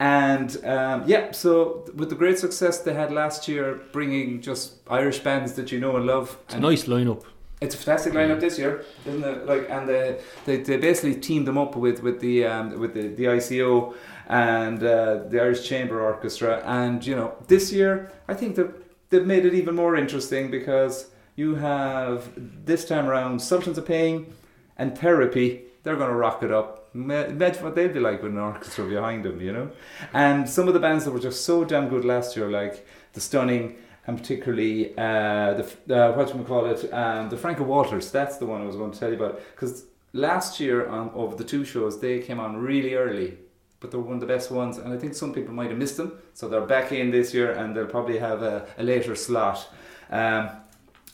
and 0.00 0.64
um, 0.64 1.04
yeah. 1.06 1.30
So 1.30 1.84
with 1.94 2.08
the 2.08 2.16
great 2.16 2.38
success 2.38 2.78
they 2.78 2.94
had 2.94 3.12
last 3.12 3.46
year, 3.46 3.80
bringing 3.92 4.40
just 4.40 4.76
Irish 4.88 5.18
bands 5.20 5.52
that 5.52 5.70
you 5.70 5.78
know 5.78 5.94
and 5.96 6.06
love. 6.06 6.38
It's 6.46 6.54
and 6.54 6.64
a 6.64 6.68
nice 6.68 6.84
lineup. 6.84 7.22
it's 7.60 7.74
a 7.74 7.78
fantastic 7.78 8.14
lineup 8.14 8.40
this 8.40 8.58
year, 8.58 8.84
isn't 9.04 9.22
it? 9.22 9.44
Like, 9.44 9.68
and 9.68 9.86
they, 9.86 10.18
they, 10.46 10.56
they 10.56 10.78
basically 10.78 11.20
teamed 11.20 11.46
them 11.46 11.58
up 11.58 11.76
with 11.76 12.02
with 12.02 12.20
the 12.20 12.46
um, 12.46 12.80
with 12.80 12.94
the, 12.94 13.08
the 13.08 13.24
ICO 13.24 13.94
and 14.26 14.82
uh, 14.82 15.24
the 15.28 15.38
Irish 15.38 15.68
Chamber 15.68 16.00
Orchestra, 16.00 16.62
and 16.64 17.04
you 17.06 17.14
know 17.14 17.34
this 17.48 17.70
year 17.70 18.10
I 18.26 18.32
think 18.34 18.56
that 18.56 18.68
they've 19.10 19.26
made 19.26 19.44
it 19.44 19.52
even 19.52 19.74
more 19.74 19.96
interesting 19.96 20.50
because 20.50 21.10
you 21.36 21.56
have 21.56 22.30
this 22.64 22.86
time 22.86 23.06
around 23.06 23.40
Sultans 23.42 23.76
of 23.76 23.86
Ping 23.86 24.32
and 24.78 24.96
Therapy. 24.96 25.64
They're 25.82 25.96
going 25.96 26.10
to 26.10 26.16
rock 26.16 26.42
it 26.42 26.52
up. 26.52 26.79
Ma- 26.92 27.24
Imagine 27.24 27.64
what 27.64 27.74
they'd 27.74 27.92
be 27.92 28.00
like 28.00 28.22
with 28.22 28.32
an 28.32 28.38
orchestra 28.38 28.84
behind 28.84 29.24
them, 29.24 29.40
you 29.40 29.52
know. 29.52 29.70
And 30.12 30.48
some 30.48 30.68
of 30.68 30.74
the 30.74 30.80
bands 30.80 31.04
that 31.04 31.12
were 31.12 31.20
just 31.20 31.44
so 31.44 31.64
damn 31.64 31.88
good 31.88 32.04
last 32.04 32.36
year, 32.36 32.50
like 32.50 32.86
the 33.12 33.20
Stunning 33.20 33.76
and 34.06 34.18
particularly 34.18 34.92
uh, 34.98 35.54
the 35.54 35.64
uh, 35.94 36.12
what 36.12 36.34
we 36.34 36.44
call 36.44 36.66
it, 36.66 36.92
um, 36.92 37.28
the 37.28 37.36
Frank 37.36 37.58
and 37.58 37.68
Walters. 37.68 38.10
That's 38.10 38.38
the 38.38 38.46
one 38.46 38.62
I 38.62 38.66
was 38.66 38.76
going 38.76 38.90
to 38.90 38.98
tell 38.98 39.10
you 39.10 39.16
about 39.16 39.40
because 39.54 39.84
last 40.12 40.58
year 40.58 40.88
on 40.88 41.10
over 41.14 41.36
the 41.36 41.44
two 41.44 41.64
shows 41.64 42.00
they 42.00 42.18
came 42.20 42.40
on 42.40 42.56
really 42.56 42.94
early, 42.94 43.38
but 43.78 43.90
they 43.90 43.98
were 43.98 44.04
one 44.04 44.14
of 44.14 44.20
the 44.20 44.26
best 44.26 44.50
ones, 44.50 44.78
and 44.78 44.92
I 44.92 44.96
think 44.96 45.14
some 45.14 45.32
people 45.32 45.54
might 45.54 45.68
have 45.70 45.78
missed 45.78 45.96
them. 45.96 46.18
So 46.34 46.48
they're 46.48 46.62
back 46.62 46.92
in 46.92 47.10
this 47.10 47.32
year, 47.34 47.52
and 47.52 47.76
they'll 47.76 47.86
probably 47.86 48.18
have 48.18 48.42
a, 48.42 48.66
a 48.78 48.82
later 48.82 49.14
slot. 49.14 49.68
Um, 50.10 50.50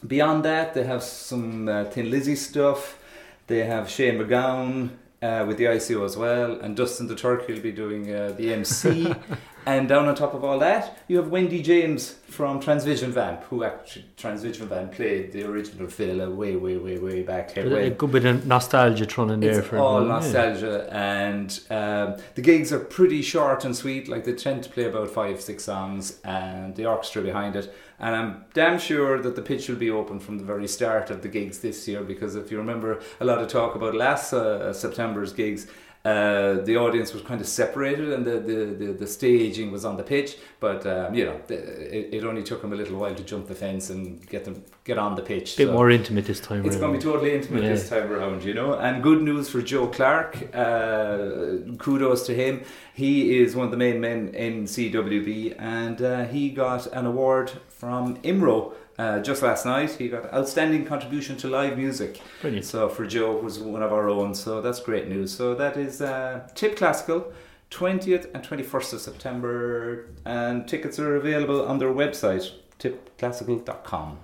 beyond 0.06 0.44
that, 0.44 0.72
they 0.72 0.84
have 0.84 1.02
some 1.02 1.68
uh, 1.68 1.84
Thin 1.84 2.10
Lizzy 2.10 2.36
stuff. 2.36 2.98
They 3.46 3.64
have 3.64 3.90
Shane 3.90 4.18
MacGowan 4.18 4.90
uh, 5.26 5.44
with 5.46 5.56
the 5.58 5.64
ICO 5.64 6.04
as 6.04 6.16
well, 6.16 6.52
and 6.60 6.76
Dustin 6.76 7.06
the 7.08 7.16
Turkey 7.16 7.52
will 7.54 7.60
be 7.60 7.72
doing 7.72 8.14
uh, 8.14 8.32
the 8.36 8.52
MC. 8.52 9.14
and 9.66 9.88
down 9.88 10.06
on 10.06 10.14
top 10.14 10.32
of 10.32 10.44
all 10.44 10.60
that, 10.60 10.96
you 11.08 11.16
have 11.16 11.28
Wendy 11.28 11.60
James 11.60 12.12
from 12.28 12.60
Transvision 12.60 13.08
Vamp, 13.08 13.42
who 13.44 13.64
actually 13.64 14.04
Transvision 14.16 14.68
Vamp 14.68 14.92
played 14.92 15.32
the 15.32 15.42
original 15.42 15.88
Phil 15.88 16.30
way, 16.30 16.54
way, 16.54 16.76
way, 16.76 16.98
way 16.98 17.22
back 17.22 17.50
here. 17.50 17.68
There's 17.68 17.88
a 17.88 17.90
good 17.90 18.12
bit 18.12 18.24
of 18.24 18.46
nostalgia 18.46 19.06
thrown 19.06 19.30
in 19.30 19.40
there 19.40 19.58
it's 19.58 19.66
for 19.66 19.78
all 19.78 19.96
everyone, 19.96 20.22
yeah. 20.22 20.28
nostalgia, 20.28 20.88
and 20.92 21.60
um, 21.70 22.22
the 22.36 22.42
gigs 22.42 22.72
are 22.72 22.78
pretty 22.78 23.22
short 23.22 23.64
and 23.64 23.74
sweet. 23.74 24.06
Like 24.06 24.24
they 24.24 24.34
tend 24.34 24.62
to 24.62 24.70
play 24.70 24.84
about 24.84 25.10
five, 25.10 25.40
six 25.40 25.64
songs, 25.64 26.20
and 26.22 26.76
the 26.76 26.86
orchestra 26.86 27.22
behind 27.22 27.56
it. 27.56 27.74
And 27.98 28.14
I'm 28.14 28.44
damn 28.54 28.78
sure 28.78 29.20
that 29.20 29.34
the 29.34 29.42
pitch 29.42 29.68
will 29.68 29.76
be 29.76 29.90
open 29.90 30.20
from 30.20 30.38
the 30.38 30.44
very 30.44 30.68
start 30.68 31.10
of 31.10 31.22
the 31.22 31.28
gigs 31.28 31.58
this 31.58 31.88
year, 31.88 32.04
because 32.04 32.36
if 32.36 32.52
you 32.52 32.58
remember 32.58 33.00
a 33.18 33.24
lot 33.24 33.38
of 33.38 33.48
talk 33.48 33.74
about 33.74 33.96
last 33.96 34.32
uh, 34.32 34.72
September's 34.72 35.32
gigs. 35.32 35.66
Uh, 36.06 36.62
the 36.68 36.76
audience 36.84 37.08
was 37.16 37.22
kind 37.30 37.40
of 37.44 37.48
separated 37.62 38.08
and 38.14 38.22
the, 38.30 38.36
the, 38.50 38.58
the, 38.82 38.88
the 39.02 39.06
staging 39.18 39.68
was 39.76 39.82
on 39.90 39.94
the 40.00 40.06
pitch 40.14 40.30
but 40.66 40.80
um, 40.94 41.08
you 41.18 41.24
know 41.28 41.36
the, 41.50 41.56
it, 41.98 42.04
it 42.16 42.22
only 42.30 42.42
took 42.50 42.60
them 42.62 42.72
a 42.76 42.78
little 42.82 42.96
while 43.02 43.14
to 43.20 43.24
jump 43.32 43.44
the 43.52 43.54
fence 43.64 43.84
and 43.94 44.04
get 44.34 44.42
them 44.46 44.56
get 44.88 44.98
on 45.06 45.12
the 45.20 45.22
pitch 45.32 45.48
A 45.54 45.56
bit 45.62 45.66
So- 45.68 45.72
more 45.78 45.90
intimate 45.98 46.24
this 46.32 46.40
time 46.48 46.60
it's 46.66 46.76
around. 46.76 46.80
going 46.84 46.92
to 46.92 46.98
be 46.98 47.04
totally 47.12 47.32
intimate 47.38 47.62
Yeah. 47.64 47.70
this 47.74 47.88
time 47.94 48.08
around, 48.16 48.38
you 48.48 48.54
know. 48.60 48.70
And 48.86 49.02
good 49.02 49.20
news 49.30 49.48
for 49.52 49.60
Joe 49.72 49.86
Clark. 49.96 50.30
Uh, 50.54 51.74
kudos 51.78 52.20
to 52.26 52.34
him. 52.42 52.62
He 52.94 53.38
is 53.42 53.48
one 53.56 53.64
of 53.68 53.72
the 53.76 53.76
main 53.86 53.98
men 54.00 54.20
in 54.46 54.64
CWB, 54.64 55.56
and 55.58 56.00
uh, 56.00 56.24
he 56.34 56.42
got 56.50 56.86
an 56.98 57.04
award 57.06 57.50
from 57.68 58.16
IMRO 58.30 58.58
uh, 58.98 59.20
just 59.20 59.42
last 59.42 59.66
night. 59.66 59.90
He 59.92 60.08
got 60.08 60.32
outstanding 60.32 60.84
contribution 60.84 61.36
to 61.38 61.48
live 61.48 61.76
music. 61.76 62.20
Brilliant. 62.40 62.64
So 62.64 62.88
for 62.88 63.06
Joe, 63.06 63.40
who's 63.40 63.58
one 63.58 63.82
of 63.82 63.92
our 63.92 64.08
own, 64.08 64.34
so 64.34 64.60
that's 64.60 64.80
great 64.80 65.08
news. 65.08 65.32
So 65.32 65.54
that 65.54 65.76
is 65.76 66.00
uh, 66.00 66.48
Tip 66.54 66.76
Classical. 66.76 67.32
20th 67.70 68.32
and 68.32 68.44
21st 68.44 68.92
of 68.92 69.00
September, 69.00 70.06
and 70.24 70.68
tickets 70.68 71.00
are 71.00 71.16
available 71.16 71.66
on 71.66 71.78
their 71.78 71.92
website, 71.92 72.52
tipclassical.com. 72.78 74.18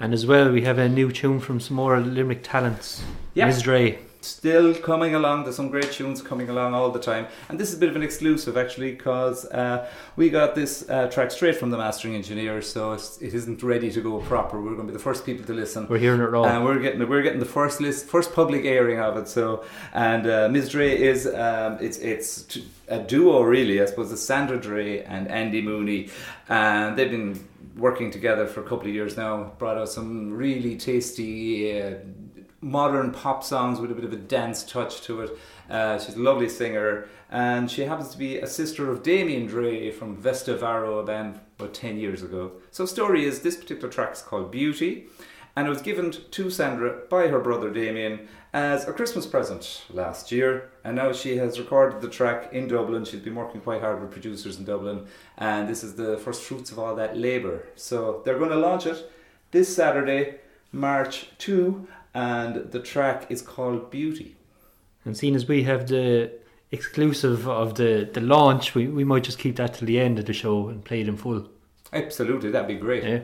And 0.00 0.12
as 0.12 0.26
well, 0.26 0.50
we 0.50 0.62
have 0.62 0.78
a 0.78 0.88
new 0.88 1.12
tune 1.12 1.40
from 1.40 1.60
some 1.60 1.76
more 1.76 2.00
Limerick 2.00 2.42
talents. 2.42 3.04
Yeah. 3.34 3.46
Ms. 3.46 3.62
Dre. 3.62 3.98
Still 4.20 4.74
coming 4.74 5.14
along. 5.14 5.44
There's 5.44 5.56
some 5.56 5.68
great 5.68 5.92
tunes 5.92 6.22
coming 6.22 6.48
along 6.48 6.74
all 6.74 6.90
the 6.90 7.00
time, 7.00 7.26
and 7.48 7.58
this 7.58 7.68
is 7.68 7.76
a 7.76 7.78
bit 7.78 7.88
of 7.88 7.96
an 7.96 8.02
exclusive 8.02 8.56
actually 8.56 8.92
because 8.92 9.44
uh, 9.46 9.88
we 10.16 10.30
got 10.30 10.54
this 10.54 10.88
uh, 10.88 11.08
track 11.08 11.30
straight 11.30 11.56
from 11.56 11.70
the 11.70 11.78
mastering 11.78 12.14
engineer, 12.14 12.62
so 12.62 12.92
it's, 12.92 13.20
it 13.20 13.34
isn't 13.34 13.62
ready 13.62 13.90
to 13.90 14.00
go 14.00 14.18
proper. 14.20 14.60
We're 14.60 14.74
going 14.74 14.86
to 14.86 14.92
be 14.92 14.96
the 14.96 15.02
first 15.02 15.24
people 15.24 15.44
to 15.46 15.54
listen. 15.54 15.86
We're 15.88 15.98
hearing 15.98 16.20
it 16.20 16.24
raw. 16.24 16.44
And 16.44 16.64
we're 16.64 16.78
getting 16.78 17.06
we're 17.08 17.22
getting 17.22 17.40
the 17.40 17.46
first 17.46 17.80
list, 17.80 18.06
first 18.06 18.32
public 18.32 18.64
airing 18.64 18.98
of 18.98 19.16
it. 19.16 19.28
So, 19.28 19.64
and 19.92 20.26
uh, 20.26 20.48
Ms. 20.48 20.70
Dre 20.70 20.96
is 20.96 21.26
um, 21.26 21.78
it's 21.80 21.98
it's 21.98 22.42
t- 22.42 22.68
a 22.88 22.98
duo 22.98 23.42
really. 23.42 23.80
I 23.80 23.86
suppose 23.86 24.12
it's 24.12 24.22
Sandra 24.22 24.60
Dre 24.60 25.02
and 25.02 25.28
Andy 25.28 25.62
Mooney, 25.62 26.10
and 26.48 26.96
they've 26.96 27.10
been 27.10 27.48
working 27.76 28.10
together 28.10 28.46
for 28.46 28.60
a 28.60 28.64
couple 28.64 28.88
of 28.88 28.94
years 28.94 29.16
now. 29.16 29.52
Brought 29.58 29.78
out 29.78 29.88
some 29.88 30.32
really 30.32 30.76
tasty. 30.76 31.80
Modern 32.62 33.10
pop 33.10 33.42
songs 33.42 33.80
with 33.80 33.90
a 33.90 33.94
bit 33.94 34.04
of 34.04 34.12
a 34.12 34.16
dance 34.16 34.62
touch 34.62 35.00
to 35.02 35.22
it. 35.22 35.38
Uh, 35.70 35.98
she's 35.98 36.16
a 36.16 36.20
lovely 36.20 36.48
singer, 36.48 37.08
and 37.30 37.70
she 37.70 37.82
happens 37.82 38.10
to 38.10 38.18
be 38.18 38.38
a 38.38 38.46
sister 38.46 38.90
of 38.90 39.02
Damien 39.02 39.46
Dre 39.46 39.90
from 39.90 40.16
Vesta 40.16 40.56
Varo, 40.56 40.98
a 40.98 41.04
band 41.04 41.40
about 41.58 41.72
10 41.72 41.98
years 41.98 42.22
ago. 42.22 42.52
So, 42.70 42.84
story 42.84 43.24
is 43.24 43.40
this 43.40 43.56
particular 43.56 43.88
track 43.88 44.12
is 44.12 44.20
called 44.20 44.50
Beauty, 44.50 45.06
and 45.56 45.66
it 45.66 45.70
was 45.70 45.80
given 45.80 46.10
to 46.10 46.50
Sandra 46.50 47.02
by 47.08 47.28
her 47.28 47.38
brother 47.38 47.70
Damien 47.70 48.28
as 48.52 48.86
a 48.86 48.92
Christmas 48.92 49.26
present 49.26 49.84
last 49.88 50.30
year. 50.30 50.70
And 50.84 50.96
now 50.96 51.12
she 51.12 51.36
has 51.38 51.58
recorded 51.58 52.00
the 52.00 52.08
track 52.08 52.52
in 52.52 52.68
Dublin. 52.68 53.04
She's 53.04 53.20
been 53.20 53.36
working 53.36 53.60
quite 53.60 53.80
hard 53.80 54.00
with 54.00 54.10
producers 54.10 54.58
in 54.58 54.64
Dublin, 54.64 55.06
and 55.38 55.68
this 55.68 55.82
is 55.82 55.94
the 55.94 56.18
first 56.18 56.42
fruits 56.42 56.70
of 56.72 56.78
all 56.78 56.94
that 56.96 57.16
labour. 57.16 57.66
So, 57.76 58.22
they're 58.24 58.38
going 58.38 58.50
to 58.50 58.56
launch 58.56 58.84
it 58.84 59.10
this 59.50 59.74
Saturday, 59.74 60.40
March 60.72 61.30
2 61.38 61.88
and 62.14 62.70
the 62.72 62.80
track 62.80 63.26
is 63.30 63.42
called 63.42 63.90
Beauty. 63.90 64.36
And 65.04 65.16
seeing 65.16 65.34
as 65.34 65.46
we 65.48 65.62
have 65.64 65.88
the 65.88 66.30
exclusive 66.70 67.48
of 67.48 67.74
the, 67.76 68.08
the 68.12 68.20
launch, 68.20 68.74
we, 68.74 68.86
we 68.86 69.04
might 69.04 69.24
just 69.24 69.38
keep 69.38 69.56
that 69.56 69.74
till 69.74 69.86
the 69.86 69.98
end 69.98 70.18
of 70.18 70.26
the 70.26 70.32
show 70.32 70.68
and 70.68 70.84
play 70.84 71.00
it 71.00 71.08
in 71.08 71.16
full. 71.16 71.48
Absolutely, 71.92 72.50
that'd 72.50 72.68
be 72.68 72.74
great. 72.74 73.02
Yeah. 73.04 73.20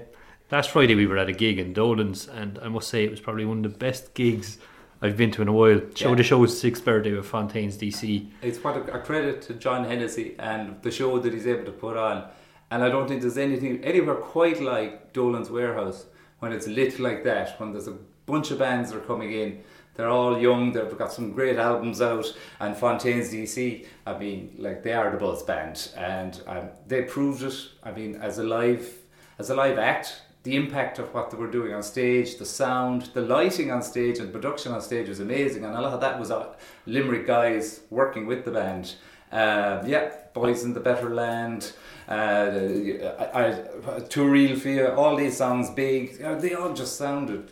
Last 0.51 0.71
Friday 0.71 0.95
we 0.95 1.07
were 1.07 1.19
at 1.19 1.29
a 1.29 1.33
gig 1.33 1.59
in 1.59 1.73
Dolan's, 1.73 2.29
and 2.29 2.59
I 2.61 2.69
must 2.69 2.89
say 2.89 3.05
it 3.05 3.11
was 3.11 3.21
probably 3.21 3.45
one 3.45 3.65
of 3.65 3.73
the 3.73 3.79
best 3.79 4.15
gigs 4.15 4.59
I've 5.03 5.17
been 5.17 5.31
to 5.33 5.43
in 5.43 5.49
a 5.49 5.53
while. 5.53 5.81
Show 5.95 6.11
Yeah. 6.11 6.15
the 6.17 6.23
show's 6.23 6.59
sixth 6.59 6.85
birthday 6.85 7.13
with 7.13 7.27
Fontaines 7.27 7.77
DC. 7.77 8.29
It's 8.43 8.63
what 8.63 8.77
a, 8.77 8.95
a 8.95 9.01
credit 9.01 9.43
to 9.43 9.55
John 9.55 9.85
Hennessy 9.85 10.35
and 10.39 10.81
the 10.83 10.91
show 10.91 11.19
that 11.19 11.33
he's 11.33 11.47
able 11.47 11.65
to 11.67 11.73
put 11.73 11.97
on. 11.97 12.29
And 12.71 12.83
I 12.83 12.89
don't 12.89 13.07
think 13.07 13.21
there's 13.23 13.39
anything 13.39 13.85
anywhere 13.85 14.17
quite 14.17 14.61
like 14.61 15.13
Dolan's 15.13 15.51
Warehouse 15.51 16.07
when 16.41 16.53
it's 16.53 16.67
lit 16.67 16.99
like 16.99 17.23
that, 17.25 17.59
when 17.61 17.73
there's 17.73 17.87
a 17.89 17.97
bunch 18.27 18.51
of 18.51 18.59
bands 18.59 18.93
are 18.93 19.01
coming 19.01 19.33
in. 19.33 19.63
They're 19.95 20.11
all 20.11 20.39
young, 20.39 20.73
they've 20.73 20.99
got 20.99 21.13
some 21.13 21.33
great 21.33 21.57
albums 21.57 22.03
out, 22.03 22.27
and 22.61 22.77
Fontaines 22.77 23.33
DC, 23.33 23.87
I 24.07 24.19
mean, 24.19 24.55
like 24.59 24.83
they 24.83 24.93
are 24.93 25.11
the 25.11 25.17
buzz 25.17 25.43
band, 25.43 25.89
and 25.97 26.39
um, 26.47 26.69
they 26.87 27.03
proved 27.03 27.43
it. 27.43 27.55
I 27.83 27.93
mean, 27.93 28.17
as 28.17 28.39
a 28.39 28.43
live, 28.43 28.93
as 29.39 29.49
a 29.49 29.55
live 29.55 29.79
act, 29.79 30.21
the 30.43 30.55
impact 30.55 30.99
of 30.99 31.13
what 31.15 31.31
they 31.31 31.37
were 31.39 31.51
doing 31.51 31.73
on 31.73 31.83
stage, 31.83 32.37
the 32.37 32.45
sound, 32.45 33.11
the 33.15 33.23
lighting 33.23 33.73
on 33.73 33.83
stage, 33.83 34.19
and 34.19 34.33
production 34.33 34.71
on 34.71 34.81
stage 34.81 35.09
was 35.09 35.19
amazing. 35.19 35.65
And 35.65 35.75
a 35.75 35.81
lot 35.81 35.95
of 35.95 36.01
that 36.03 36.21
was 36.21 36.31
uh, 36.31 36.55
Limerick 36.87 37.27
guys 37.27 37.81
working 37.91 38.27
with 38.27 38.45
the 38.45 38.53
band. 38.53 38.95
Uh, 39.33 39.83
yeah, 39.87 40.13
Boys 40.35 40.63
in 40.63 40.73
the 40.73 40.81
Better 40.81 41.13
Land, 41.13 41.73
uh, 42.09 42.13
I, 43.19 43.29
I, 43.35 44.01
Too 44.09 44.29
Real 44.29 44.57
for 44.57 44.69
You, 44.69 44.89
all 44.89 45.17
these 45.17 45.37
songs, 45.37 45.71
big, 45.71 46.19
they 46.19 46.55
all 46.55 46.73
just 46.73 46.97
sounded, 46.97 47.51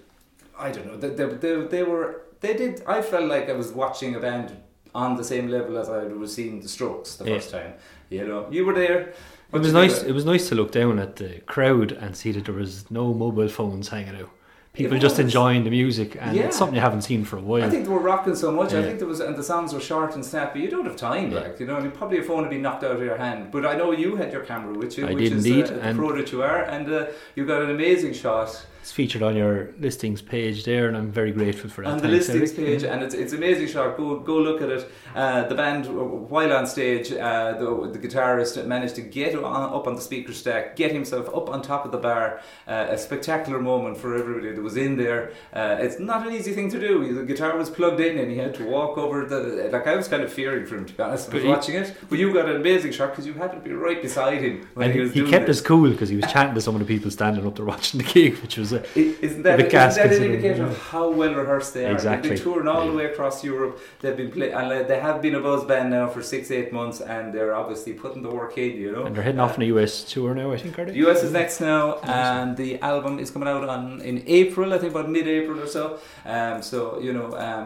I 0.58 0.70
don't 0.70 0.86
know, 0.86 0.96
they, 0.96 1.08
they, 1.08 1.26
they, 1.34 1.54
they 1.66 1.82
were, 1.82 2.22
they 2.40 2.54
did, 2.54 2.82
I 2.86 3.02
felt 3.02 3.24
like 3.24 3.48
I 3.48 3.52
was 3.54 3.72
watching 3.72 4.14
a 4.14 4.20
band 4.20 4.56
on 4.94 5.16
the 5.16 5.24
same 5.24 5.48
level 5.48 5.76
as 5.78 5.88
I 5.88 6.04
was 6.04 6.34
seeing 6.34 6.60
the 6.60 6.68
Strokes 6.68 7.16
the 7.16 7.24
Yeah. 7.24 7.34
first 7.34 7.50
time. 7.50 7.74
You 8.10 8.26
know, 8.28 8.46
you 8.50 8.64
were 8.64 8.74
there. 8.74 9.12
It 9.52 9.58
was 9.58 9.72
nice. 9.72 10.02
It 10.02 10.12
was 10.12 10.24
nice 10.24 10.48
to 10.48 10.54
look 10.54 10.72
down 10.72 10.98
at 10.98 11.16
the 11.16 11.40
crowd 11.46 11.92
and 11.92 12.16
see 12.16 12.32
that 12.32 12.44
there 12.44 12.54
was 12.54 12.90
no 12.90 13.12
mobile 13.14 13.48
phones 13.48 13.88
hanging 13.88 14.16
out. 14.20 14.30
People 14.72 14.98
just 14.98 15.20
enjoying 15.20 15.62
the 15.62 15.70
music, 15.70 16.16
and 16.20 16.36
Yeah. 16.36 16.44
it's 16.46 16.56
something 16.56 16.74
you 16.74 16.80
haven't 16.80 17.02
seen 17.02 17.24
for 17.24 17.36
a 17.36 17.40
while. 17.40 17.62
I 17.62 17.70
think 17.70 17.84
they 17.84 17.90
were 17.92 18.00
rocking 18.00 18.34
so 18.34 18.50
much. 18.50 18.74
I 18.74 18.82
think 18.82 18.98
there 18.98 19.06
was, 19.06 19.20
and 19.20 19.36
the 19.36 19.42
songs 19.44 19.72
were 19.72 19.78
short 19.80 20.14
and 20.16 20.24
snappy. 20.24 20.60
You 20.60 20.68
don't 20.68 20.84
have 20.84 20.96
time, 20.96 21.30
Yeah. 21.30 21.40
like 21.40 21.60
you 21.60 21.66
know. 21.66 21.76
And 21.76 21.94
probably 21.94 22.18
a 22.18 22.22
phone 22.24 22.40
would 22.42 22.50
be 22.50 22.58
knocked 22.58 22.82
out 22.82 22.90
of 22.92 23.00
your 23.02 23.16
hand. 23.16 23.50
But 23.52 23.64
I 23.64 23.74
know 23.76 23.92
you 23.92 24.16
had 24.16 24.32
your 24.32 24.42
camera 24.42 24.76
with 24.76 24.98
you, 24.98 25.06
I 25.06 25.14
which 25.14 25.24
did 25.30 25.32
is 25.38 25.46
indeed, 25.46 25.66
uh, 25.66 25.78
the 25.92 25.94
pro 25.94 26.16
that 26.16 26.32
you 26.32 26.42
are, 26.42 26.62
and 26.64 26.92
uh, 26.92 27.06
you 27.36 27.46
got 27.46 27.62
an 27.62 27.70
amazing 27.70 28.14
shot 28.14 28.50
it's 28.84 28.92
featured 28.92 29.22
on 29.22 29.34
your 29.34 29.70
listings 29.80 30.20
page 30.20 30.64
there, 30.64 30.88
and 30.88 30.94
I'm 30.94 31.10
very 31.10 31.32
grateful 31.32 31.70
for 31.70 31.84
that. 31.84 31.90
on 31.90 31.98
the 32.02 32.08
listings 32.08 32.52
Eric. 32.52 32.56
page, 32.56 32.82
and 32.84 33.02
it's 33.02 33.14
it's 33.14 33.32
amazing 33.32 33.68
shot. 33.68 33.96
Go 33.96 34.18
go 34.18 34.36
look 34.36 34.60
at 34.60 34.68
it. 34.68 34.92
Uh, 35.14 35.48
the 35.48 35.54
band, 35.54 35.86
while 36.28 36.52
on 36.52 36.66
stage, 36.66 37.10
uh, 37.10 37.52
the, 37.52 37.90
the 37.94 37.98
guitarist 37.98 38.62
managed 38.66 38.96
to 38.96 39.00
get 39.00 39.34
on, 39.36 39.72
up 39.72 39.86
on 39.86 39.94
the 39.94 40.02
speaker 40.02 40.34
stack, 40.34 40.76
get 40.76 40.92
himself 40.92 41.34
up 41.34 41.48
on 41.48 41.62
top 41.62 41.86
of 41.86 41.92
the 41.92 41.96
bar. 41.96 42.42
Uh, 42.68 42.88
a 42.90 42.98
spectacular 42.98 43.58
moment 43.58 43.96
for 43.96 44.14
everybody 44.16 44.52
that 44.52 44.60
was 44.60 44.76
in 44.76 44.98
there. 44.98 45.32
Uh, 45.54 45.78
it's 45.80 45.98
not 45.98 46.26
an 46.26 46.34
easy 46.34 46.52
thing 46.52 46.70
to 46.70 46.78
do. 46.78 47.14
The 47.14 47.24
guitar 47.24 47.56
was 47.56 47.70
plugged 47.70 48.00
in, 48.00 48.18
and 48.18 48.30
he 48.30 48.36
had 48.36 48.54
to 48.56 48.66
walk 48.66 48.98
over 48.98 49.24
the. 49.24 49.70
Like 49.72 49.86
I 49.86 49.96
was 49.96 50.08
kind 50.08 50.22
of 50.22 50.30
fearing 50.30 50.66
for 50.66 50.76
him 50.76 50.84
to 50.84 50.92
be 50.92 51.02
honest. 51.02 51.30
But 51.30 51.40
he- 51.40 51.48
watching 51.48 51.76
it, 51.76 51.96
but 52.10 52.18
you 52.18 52.34
got 52.34 52.50
an 52.50 52.56
amazing 52.56 52.92
shot 52.92 53.12
because 53.12 53.26
you 53.26 53.32
happened 53.32 53.64
to 53.64 53.66
be 53.70 53.74
right 53.74 54.02
beside 54.02 54.42
him 54.42 54.68
when 54.74 54.92
he 54.92 55.00
was 55.00 55.14
he 55.14 55.22
kept 55.30 55.46
this. 55.46 55.60
us 55.60 55.66
cool 55.66 55.88
because 55.88 56.10
he 56.10 56.16
was 56.16 56.30
chatting 56.30 56.54
to 56.54 56.60
some 56.60 56.74
of 56.74 56.80
the 56.80 56.86
people 56.86 57.10
standing 57.10 57.46
up 57.46 57.56
there 57.56 57.64
watching 57.64 57.96
the 57.96 58.04
gig, 58.12 58.36
which 58.42 58.58
was 58.58 58.73
a, 58.74 58.98
Isn't 59.24 59.42
that, 59.42 59.54
A 59.60 59.62
bit 59.64 59.72
isn't 59.74 60.08
that 60.08 60.12
an 60.12 60.22
indication 60.24 60.64
of 60.64 60.78
how 60.78 61.10
well 61.10 61.34
rehearsed 61.34 61.74
they 61.74 61.86
are? 61.86 61.92
Exactly. 61.92 62.30
They've 62.30 62.38
been 62.38 62.52
touring 62.52 62.68
all 62.68 62.84
Yeah. 62.84 62.90
the 62.90 62.96
way 62.96 63.04
across 63.06 63.42
Europe. 63.44 63.78
They've 64.00 64.16
been 64.16 64.30
play- 64.30 64.50
and 64.52 64.72
uh, 64.72 64.82
they 64.84 64.98
have 65.00 65.20
been 65.22 65.34
a 65.34 65.40
buzz 65.40 65.64
band 65.64 65.90
now 65.90 66.08
for 66.08 66.22
six, 66.22 66.50
eight 66.50 66.72
months, 66.72 67.00
and 67.00 67.32
they're 67.32 67.54
obviously 67.54 67.92
putting 67.92 68.22
the 68.22 68.30
work 68.30 68.56
in. 68.58 68.76
You 68.76 68.92
know, 68.92 69.04
and 69.06 69.14
they're 69.14 69.22
heading 69.22 69.40
off 69.40 69.56
on 69.58 69.62
a 69.62 69.66
US 69.76 70.04
tour 70.04 70.34
now. 70.34 70.52
I 70.52 70.56
think 70.58 70.78
are 70.78 70.84
The? 70.84 70.96
US 71.08 71.22
is 71.22 71.32
next 71.32 71.60
now, 71.60 71.98
and 72.02 72.56
the 72.56 72.78
album 72.80 73.18
is 73.18 73.30
coming 73.30 73.48
out 73.48 73.68
on 73.68 74.00
in 74.00 74.22
April. 74.26 74.72
I 74.74 74.78
think 74.78 74.92
about 74.92 75.08
mid-April 75.10 75.60
or 75.60 75.66
so. 75.66 75.98
Um, 76.26 76.62
so 76.62 76.98
you 77.00 77.12
know, 77.12 77.36
um, 77.36 77.64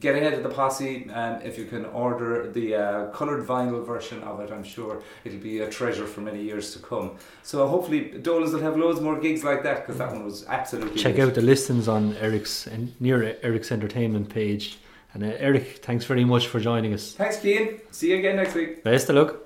get 0.00 0.14
ahead 0.14 0.34
of 0.34 0.42
the 0.42 0.48
posse. 0.50 1.08
Um, 1.12 1.40
if 1.44 1.58
you 1.58 1.64
can 1.64 1.84
order 1.86 2.50
the 2.50 2.74
uh, 2.74 3.06
coloured 3.10 3.46
vinyl 3.46 3.84
version 3.86 4.22
of 4.22 4.40
it, 4.40 4.50
I'm 4.50 4.64
sure 4.64 5.02
it'll 5.24 5.38
be 5.38 5.60
a 5.60 5.68
treasure 5.70 6.06
for 6.06 6.20
many 6.20 6.42
years 6.42 6.72
to 6.74 6.78
come. 6.80 7.12
So 7.42 7.66
hopefully, 7.66 8.00
Dolan's 8.22 8.52
will 8.52 8.60
have 8.60 8.76
loads 8.76 9.00
more 9.00 9.18
gigs 9.18 9.42
like 9.44 9.62
that 9.62 9.76
because 9.86 9.98
that 9.98 10.10
one 10.12 10.24
was 10.24 10.37
absolutely. 10.48 10.98
Check 10.98 11.16
lit. 11.16 11.28
out 11.28 11.34
the 11.34 11.40
listings 11.42 11.88
on 11.88 12.14
Eric's 12.16 12.66
and 12.66 12.98
near 13.00 13.36
Eric's 13.42 13.72
entertainment 13.72 14.28
page. 14.28 14.78
And 15.14 15.24
uh, 15.24 15.36
Eric, 15.38 15.78
thanks 15.82 16.04
very 16.04 16.24
much 16.24 16.46
for 16.46 16.60
joining 16.60 16.92
us. 16.92 17.12
Thanks, 17.12 17.40
Keane. 17.40 17.80
See 17.90 18.10
you 18.10 18.18
again 18.18 18.36
next 18.36 18.54
week. 18.54 18.84
Best 18.84 19.08
of 19.08 19.16
luck. 19.16 19.36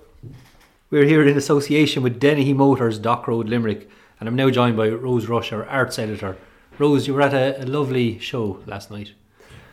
We're 0.90 1.04
here 1.04 1.26
in 1.26 1.36
association 1.36 2.02
with 2.02 2.20
Dennehy 2.20 2.52
Motors, 2.52 2.98
Dock 2.98 3.26
Road, 3.26 3.48
Limerick, 3.48 3.88
and 4.20 4.28
I'm 4.28 4.36
now 4.36 4.50
joined 4.50 4.76
by 4.76 4.88
Rose 4.88 5.26
Rush, 5.26 5.52
our 5.52 5.64
arts 5.66 5.98
editor. 5.98 6.36
Rose, 6.78 7.06
you 7.06 7.14
were 7.14 7.22
at 7.22 7.32
a, 7.32 7.62
a 7.62 7.64
lovely 7.64 8.18
show 8.18 8.60
last 8.66 8.90
night. 8.90 9.12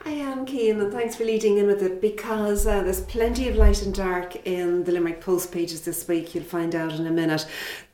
I 0.06 0.12
am 0.12 0.46
keen, 0.46 0.80
and 0.80 0.92
thanks 0.92 1.16
for 1.16 1.26
leading 1.26 1.58
in 1.58 1.68
with 1.68 1.84
it 1.84 2.00
because 2.00 2.66
uh, 2.66 2.84
there's 2.84 3.02
plenty 3.02 3.50
of 3.50 3.58
light 3.58 3.82
and 3.82 3.94
dark 3.94 4.48
in 4.48 4.86
the 4.86 4.94
Limerick 4.94 5.20
Post 5.20 5.52
pages 5.52 5.82
this 5.82 6.08
week. 6.08 6.34
You'll 6.34 6.46
find 6.46 6.74
out 6.74 6.94
in 6.94 7.06
a 7.06 7.12
minute. 7.12 7.46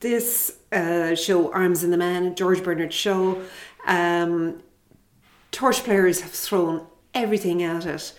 This 0.01 0.55
uh, 0.71 1.15
show, 1.15 1.51
Arms 1.51 1.83
and 1.83 1.91
the 1.91 1.97
Man, 1.97 2.35
George 2.35 2.63
Bernard 2.63 2.93
Shaw, 2.93 3.35
um, 3.87 4.61
torch 5.51 5.83
players 5.83 6.21
have 6.21 6.31
thrown 6.31 6.85
everything 7.15 7.63
at 7.63 7.87
it. 7.87 8.13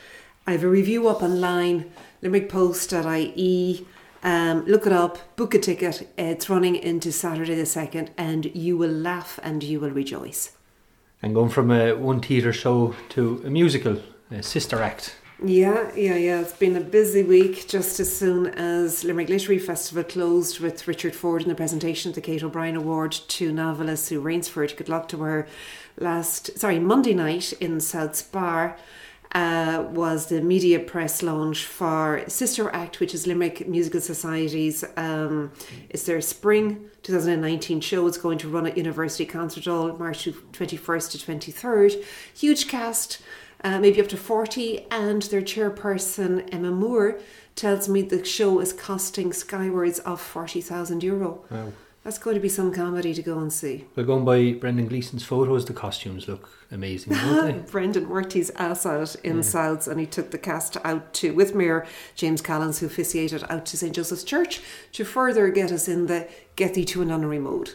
I 0.48 0.52
have 0.52 0.64
a 0.64 0.68
review 0.68 1.08
up 1.08 1.22
online, 1.22 1.92
limerickpost.ie. 2.22 3.86
Um, 4.24 4.64
look 4.64 4.86
it 4.86 4.92
up, 4.92 5.36
book 5.36 5.54
a 5.54 5.60
ticket. 5.60 6.12
It's 6.18 6.50
running 6.50 6.74
into 6.74 7.12
Saturday 7.12 7.54
the 7.54 7.62
2nd, 7.62 8.08
and 8.18 8.46
you 8.46 8.76
will 8.76 8.90
laugh 8.90 9.38
and 9.44 9.62
you 9.62 9.78
will 9.78 9.90
rejoice. 9.90 10.56
And 11.22 11.34
going 11.34 11.50
from 11.50 11.70
a 11.70 11.94
one 11.94 12.20
theatre 12.20 12.52
show 12.52 12.94
to 13.10 13.42
a 13.44 13.50
musical, 13.50 14.00
a 14.30 14.42
sister 14.42 14.82
act. 14.82 15.16
Yeah, 15.44 15.94
yeah, 15.94 16.14
yeah. 16.14 16.40
It's 16.40 16.54
been 16.54 16.76
a 16.76 16.80
busy 16.80 17.22
week 17.22 17.68
just 17.68 18.00
as 18.00 18.14
soon 18.14 18.46
as 18.46 19.04
Limerick 19.04 19.28
Literary 19.28 19.58
Festival 19.58 20.02
closed 20.02 20.60
with 20.60 20.88
Richard 20.88 21.14
Ford 21.14 21.42
in 21.42 21.48
the 21.48 21.54
presentation 21.54 22.08
of 22.08 22.14
the 22.14 22.22
Kate 22.22 22.42
O'Brien 22.42 22.74
Award 22.74 23.12
to 23.12 23.52
novelist 23.52 24.06
Sue 24.06 24.20
Rainsford. 24.20 24.74
Good 24.76 24.88
luck 24.88 25.08
to 25.08 25.18
her. 25.18 25.46
Last, 25.98 26.58
sorry, 26.58 26.78
Monday 26.78 27.12
night 27.12 27.52
in 27.54 27.78
Souths 27.78 28.30
Bar 28.30 28.78
uh, 29.32 29.84
was 29.90 30.26
the 30.26 30.40
media 30.40 30.78
press 30.78 31.22
launch 31.22 31.64
for 31.64 32.24
Sister 32.28 32.70
Act, 32.70 33.00
which 33.00 33.14
is 33.14 33.26
Limerick 33.26 33.68
Musical 33.68 34.00
Society's. 34.00 34.84
Um, 34.96 35.52
it's 35.90 36.04
their 36.04 36.20
spring 36.20 36.90
2019 37.02 37.80
show. 37.80 38.06
It's 38.06 38.18
going 38.18 38.38
to 38.38 38.48
run 38.48 38.66
at 38.66 38.76
University 38.76 39.26
Concert 39.26 39.64
Hall 39.64 39.96
March 39.96 40.24
21st 40.24 41.10
to 41.12 41.18
23rd. 41.18 42.04
Huge 42.34 42.68
cast 42.68 43.20
uh, 43.64 43.78
maybe 43.80 44.00
up 44.00 44.08
to 44.08 44.16
40, 44.16 44.86
and 44.90 45.22
their 45.22 45.42
chairperson, 45.42 46.48
Emma 46.52 46.70
Moore, 46.70 47.18
tells 47.54 47.88
me 47.88 48.02
the 48.02 48.24
show 48.24 48.60
is 48.60 48.72
costing 48.72 49.32
skywards 49.32 49.98
of 50.00 50.20
40,000 50.20 51.02
euro. 51.02 51.44
Wow. 51.50 51.72
That's 52.06 52.18
going 52.18 52.34
to 52.34 52.40
be 52.40 52.48
some 52.48 52.72
comedy 52.72 53.12
to 53.14 53.20
go 53.20 53.40
and 53.40 53.52
see. 53.52 53.84
We're 53.96 54.04
going 54.04 54.24
by 54.24 54.52
Brendan 54.52 54.86
Gleeson's 54.86 55.24
photos, 55.24 55.64
the 55.64 55.72
costumes 55.72 56.28
look 56.28 56.48
amazing, 56.70 57.14
don't 57.14 57.44
they? 57.64 57.68
Brendan 57.68 58.08
worked 58.08 58.32
his 58.32 58.50
ass 58.50 58.86
out 58.86 59.16
in 59.24 59.38
Yeah. 59.38 59.42
Souths 59.42 59.88
and 59.88 59.98
he 59.98 60.06
took 60.06 60.30
the 60.30 60.38
cast 60.38 60.76
out 60.84 61.12
to, 61.14 61.34
with 61.34 61.56
Mayor 61.56 61.84
James 62.14 62.40
Collins, 62.40 62.78
who 62.78 62.86
officiated 62.86 63.42
out 63.50 63.66
to 63.66 63.76
St. 63.76 63.92
Joseph's 63.92 64.22
Church 64.22 64.60
to 64.92 65.04
further 65.04 65.48
get 65.48 65.72
us 65.72 65.88
in 65.88 66.06
the 66.06 66.28
get 66.54 66.74
thee 66.74 66.84
to 66.84 67.02
a 67.02 67.04
nunnery 67.04 67.40
mode. 67.40 67.72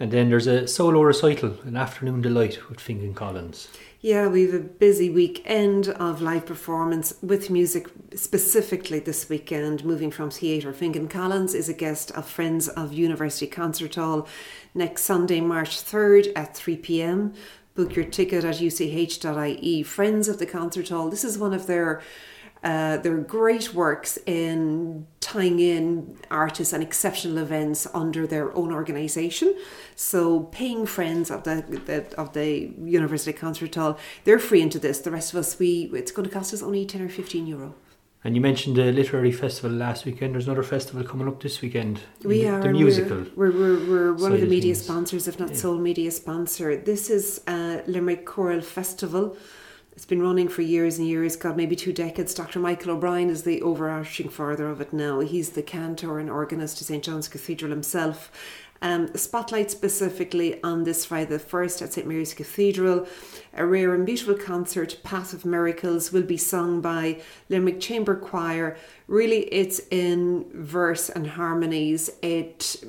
And 0.00 0.10
then 0.10 0.30
there's 0.30 0.46
a 0.46 0.66
solo 0.66 1.02
recital, 1.02 1.58
an 1.64 1.76
afternoon 1.76 2.22
delight 2.22 2.68
with 2.68 2.80
Finghin 2.80 3.14
Collins. 3.14 3.68
Yeah, 4.00 4.26
we 4.26 4.42
have 4.42 4.54
a 4.54 4.58
busy 4.58 5.10
weekend 5.10 5.90
of 5.90 6.20
live 6.20 6.44
performance 6.44 7.14
with 7.22 7.50
music 7.50 7.86
specifically 8.16 8.98
this 8.98 9.28
weekend. 9.28 9.84
Moving 9.84 10.10
from 10.10 10.28
theatre, 10.28 10.72
Finghin 10.72 11.08
Collins 11.08 11.54
is 11.54 11.68
a 11.68 11.72
guest 11.72 12.10
of 12.12 12.26
Friends 12.26 12.66
of 12.68 12.92
University 12.92 13.46
Concert 13.46 13.94
Hall 13.94 14.26
next 14.74 15.02
Sunday, 15.02 15.40
March 15.40 15.80
3rd 15.84 16.32
at 16.34 16.56
3 16.56 16.76
pm. 16.78 17.34
Book 17.76 17.94
your 17.94 18.04
ticket 18.04 18.44
at 18.44 18.60
uch.ie. 18.60 19.82
Friends 19.84 20.26
of 20.26 20.38
the 20.38 20.46
Concert 20.46 20.88
Hall. 20.88 21.08
This 21.08 21.22
is 21.22 21.38
one 21.38 21.54
of 21.54 21.68
their 21.68 22.02
uh, 22.64 22.96
their 22.98 23.18
great 23.18 23.74
works 23.74 24.18
in 24.26 25.06
tying 25.20 25.58
in 25.58 26.16
artists 26.30 26.72
and 26.72 26.82
exceptional 26.82 27.38
events 27.38 27.86
under 27.92 28.26
their 28.26 28.54
own 28.56 28.72
organisation. 28.72 29.54
So, 29.96 30.40
paying 30.52 30.86
friends 30.86 31.30
of 31.30 31.42
the, 31.44 31.64
the 31.86 32.14
of 32.16 32.32
the 32.34 32.72
University 32.84 33.32
Concert 33.32 33.74
Hall, 33.74 33.98
they're 34.24 34.38
free 34.38 34.62
into 34.62 34.78
this. 34.78 35.00
The 35.00 35.10
rest 35.10 35.32
of 35.32 35.40
us, 35.40 35.58
we 35.58 35.90
it's 35.92 36.12
going 36.12 36.28
to 36.28 36.34
cost 36.34 36.54
us 36.54 36.62
only 36.62 36.86
ten 36.86 37.02
or 37.02 37.08
fifteen 37.08 37.46
euro. 37.46 37.74
And 38.24 38.36
you 38.36 38.40
mentioned 38.40 38.76
the 38.76 38.92
literary 38.92 39.32
festival 39.32 39.72
last 39.76 40.04
weekend. 40.04 40.34
There's 40.34 40.46
another 40.46 40.62
festival 40.62 41.02
coming 41.02 41.26
up 41.26 41.42
this 41.42 41.60
weekend. 41.60 41.98
We 42.22 42.42
the, 42.42 42.50
are 42.50 42.62
the 42.62 42.70
musical. 42.70 43.26
We're, 43.34 43.50
we're, 43.50 43.78
we're, 43.78 44.12
we're 44.12 44.12
one 44.14 44.32
of 44.32 44.40
the 44.40 44.46
media 44.46 44.74
things. 44.74 44.84
sponsors, 44.84 45.26
if 45.26 45.40
not 45.40 45.50
Yeah. 45.50 45.56
sole 45.56 45.78
media 45.78 46.12
sponsor. 46.12 46.76
This 46.76 47.10
is 47.10 47.40
uh, 47.48 47.80
Limerick 47.88 48.24
Choral 48.24 48.60
Festival. 48.60 49.36
It's 49.94 50.06
been 50.06 50.22
running 50.22 50.48
for 50.48 50.62
years 50.62 50.98
and 50.98 51.06
years, 51.06 51.36
God, 51.36 51.56
maybe 51.56 51.76
two 51.76 51.92
decades. 51.92 52.32
Dr. 52.32 52.58
Michael 52.58 52.92
O'Brien 52.92 53.28
is 53.28 53.42
the 53.42 53.60
overarching 53.60 54.30
father 54.30 54.68
of 54.68 54.80
it 54.80 54.92
now. 54.92 55.20
He's 55.20 55.50
the 55.50 55.62
cantor 55.62 56.18
and 56.18 56.30
organist 56.30 56.78
to 56.78 56.84
St. 56.84 57.04
John's 57.04 57.28
Cathedral 57.28 57.70
himself. 57.70 58.32
Um, 58.80 59.14
spotlight 59.14 59.70
specifically 59.70 60.60
on 60.64 60.84
this 60.84 61.04
Friday 61.04 61.36
the 61.36 61.38
1st 61.38 61.82
at 61.82 61.92
St. 61.92 62.06
Mary's 62.06 62.32
Cathedral. 62.32 63.06
A 63.52 63.66
rare 63.66 63.94
and 63.94 64.06
beautiful 64.06 64.34
concert, 64.34 64.98
Path 65.04 65.34
of 65.34 65.44
Miracles, 65.44 66.10
will 66.10 66.22
be 66.22 66.38
sung 66.38 66.80
by 66.80 67.20
Limerick 67.50 67.78
Chamber 67.78 68.16
Choir. 68.16 68.78
Really, 69.06 69.42
it's 69.52 69.82
in 69.90 70.46
verse 70.54 71.10
and 71.10 71.26
harmonies. 71.26 72.10
It 72.22 72.82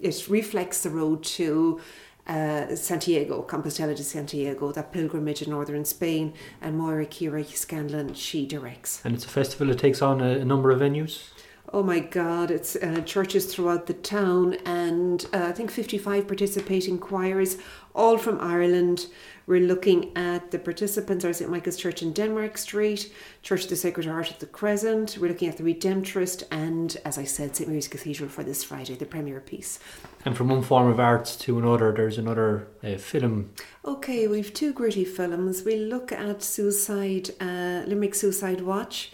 it 0.00 0.28
reflects 0.28 0.82
the 0.82 0.90
road 0.90 1.24
to 1.24 1.80
uh, 2.28 2.76
Santiago, 2.76 3.42
Compostela 3.42 3.94
de 3.94 4.02
Santiago, 4.02 4.72
that 4.72 4.92
pilgrimage 4.92 5.42
in 5.42 5.50
northern 5.50 5.84
Spain, 5.84 6.34
and 6.60 6.76
Moira 6.76 7.06
Kira 7.06 7.44
Scanlon, 7.46 8.14
she 8.14 8.46
directs. 8.46 9.00
And 9.04 9.14
it's 9.14 9.24
a 9.24 9.28
festival 9.28 9.68
that 9.68 9.78
takes 9.78 10.02
on 10.02 10.20
a, 10.20 10.38
a 10.38 10.44
number 10.44 10.70
of 10.70 10.80
venues. 10.80 11.30
Oh 11.70 11.82
my 11.82 12.00
God! 12.00 12.50
It's 12.50 12.76
uh, 12.76 13.02
churches 13.04 13.52
throughout 13.52 13.86
the 13.86 13.92
town, 13.92 14.54
and 14.64 15.26
uh, 15.34 15.48
I 15.48 15.52
think 15.52 15.70
fifty-five 15.70 16.26
participating 16.26 16.98
choirs, 16.98 17.58
all 17.98 18.16
from 18.16 18.40
Ireland. 18.40 19.06
We're 19.46 19.66
looking 19.66 20.16
at 20.16 20.50
the 20.50 20.58
participants 20.58 21.24
are 21.24 21.32
St 21.32 21.50
Michael's 21.50 21.76
Church 21.76 22.02
in 22.02 22.12
Denmark 22.12 22.56
Street, 22.58 23.12
Church 23.42 23.64
of 23.64 23.70
the 23.70 23.76
Sacred 23.76 24.06
Heart 24.06 24.30
at 24.30 24.40
the 24.40 24.46
Crescent. 24.46 25.18
We're 25.18 25.28
looking 25.28 25.48
at 25.48 25.56
the 25.56 25.64
Redemptorist, 25.64 26.44
and 26.50 26.96
as 27.04 27.18
I 27.18 27.24
said, 27.24 27.56
St 27.56 27.68
Mary's 27.68 27.88
Cathedral 27.88 28.28
for 28.28 28.44
this 28.44 28.62
Friday, 28.62 28.94
the 28.94 29.06
premiere 29.06 29.40
piece. 29.40 29.80
And 30.24 30.36
from 30.36 30.48
one 30.48 30.62
form 30.62 30.88
of 30.88 31.00
art 31.00 31.24
to 31.40 31.58
another, 31.58 31.92
there's 31.92 32.18
another 32.18 32.68
uh, 32.84 32.98
film. 32.98 33.50
Okay, 33.84 34.28
we've 34.28 34.52
two 34.52 34.72
gritty 34.72 35.04
films. 35.04 35.64
We 35.64 35.76
look 35.76 36.12
at 36.12 36.42
Suicide, 36.42 37.30
uh, 37.40 37.82
Limerick 37.86 38.14
Suicide 38.14 38.60
Watch. 38.60 39.12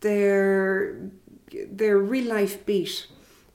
Their 0.00 1.10
their 1.70 1.96
real 1.96 2.28
life 2.28 2.66
beat 2.66 3.06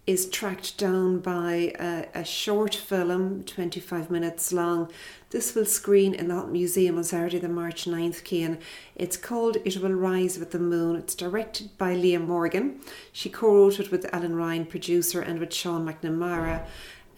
is 0.07 0.27
tracked 0.29 0.77
down 0.77 1.19
by 1.19 1.73
a, 1.79 2.07
a 2.15 2.25
short 2.25 2.73
film, 2.73 3.43
25 3.43 4.09
minutes 4.09 4.51
long. 4.51 4.89
This 5.29 5.53
will 5.53 5.65
screen 5.65 6.15
in 6.15 6.27
the 6.27 6.33
Hunt 6.33 6.51
Museum 6.51 6.97
on 6.97 7.03
Saturday, 7.03 7.37
the 7.37 7.47
March 7.47 7.85
9th, 7.85 8.25
Cian. 8.27 8.57
It's 8.95 9.15
called 9.15 9.57
It 9.63 9.77
Will 9.77 9.93
Rise 9.93 10.39
with 10.39 10.51
the 10.51 10.59
Moon. 10.59 10.95
It's 10.95 11.13
directed 11.13 11.77
by 11.77 11.93
Leah 11.93 12.19
Morgan. 12.19 12.81
She 13.11 13.29
co 13.29 13.53
wrote 13.53 13.79
it 13.79 13.91
with 13.91 14.11
Alan 14.13 14.35
Ryan, 14.35 14.65
producer, 14.65 15.21
and 15.21 15.39
with 15.39 15.53
Sean 15.53 15.85
McNamara. 15.85 16.65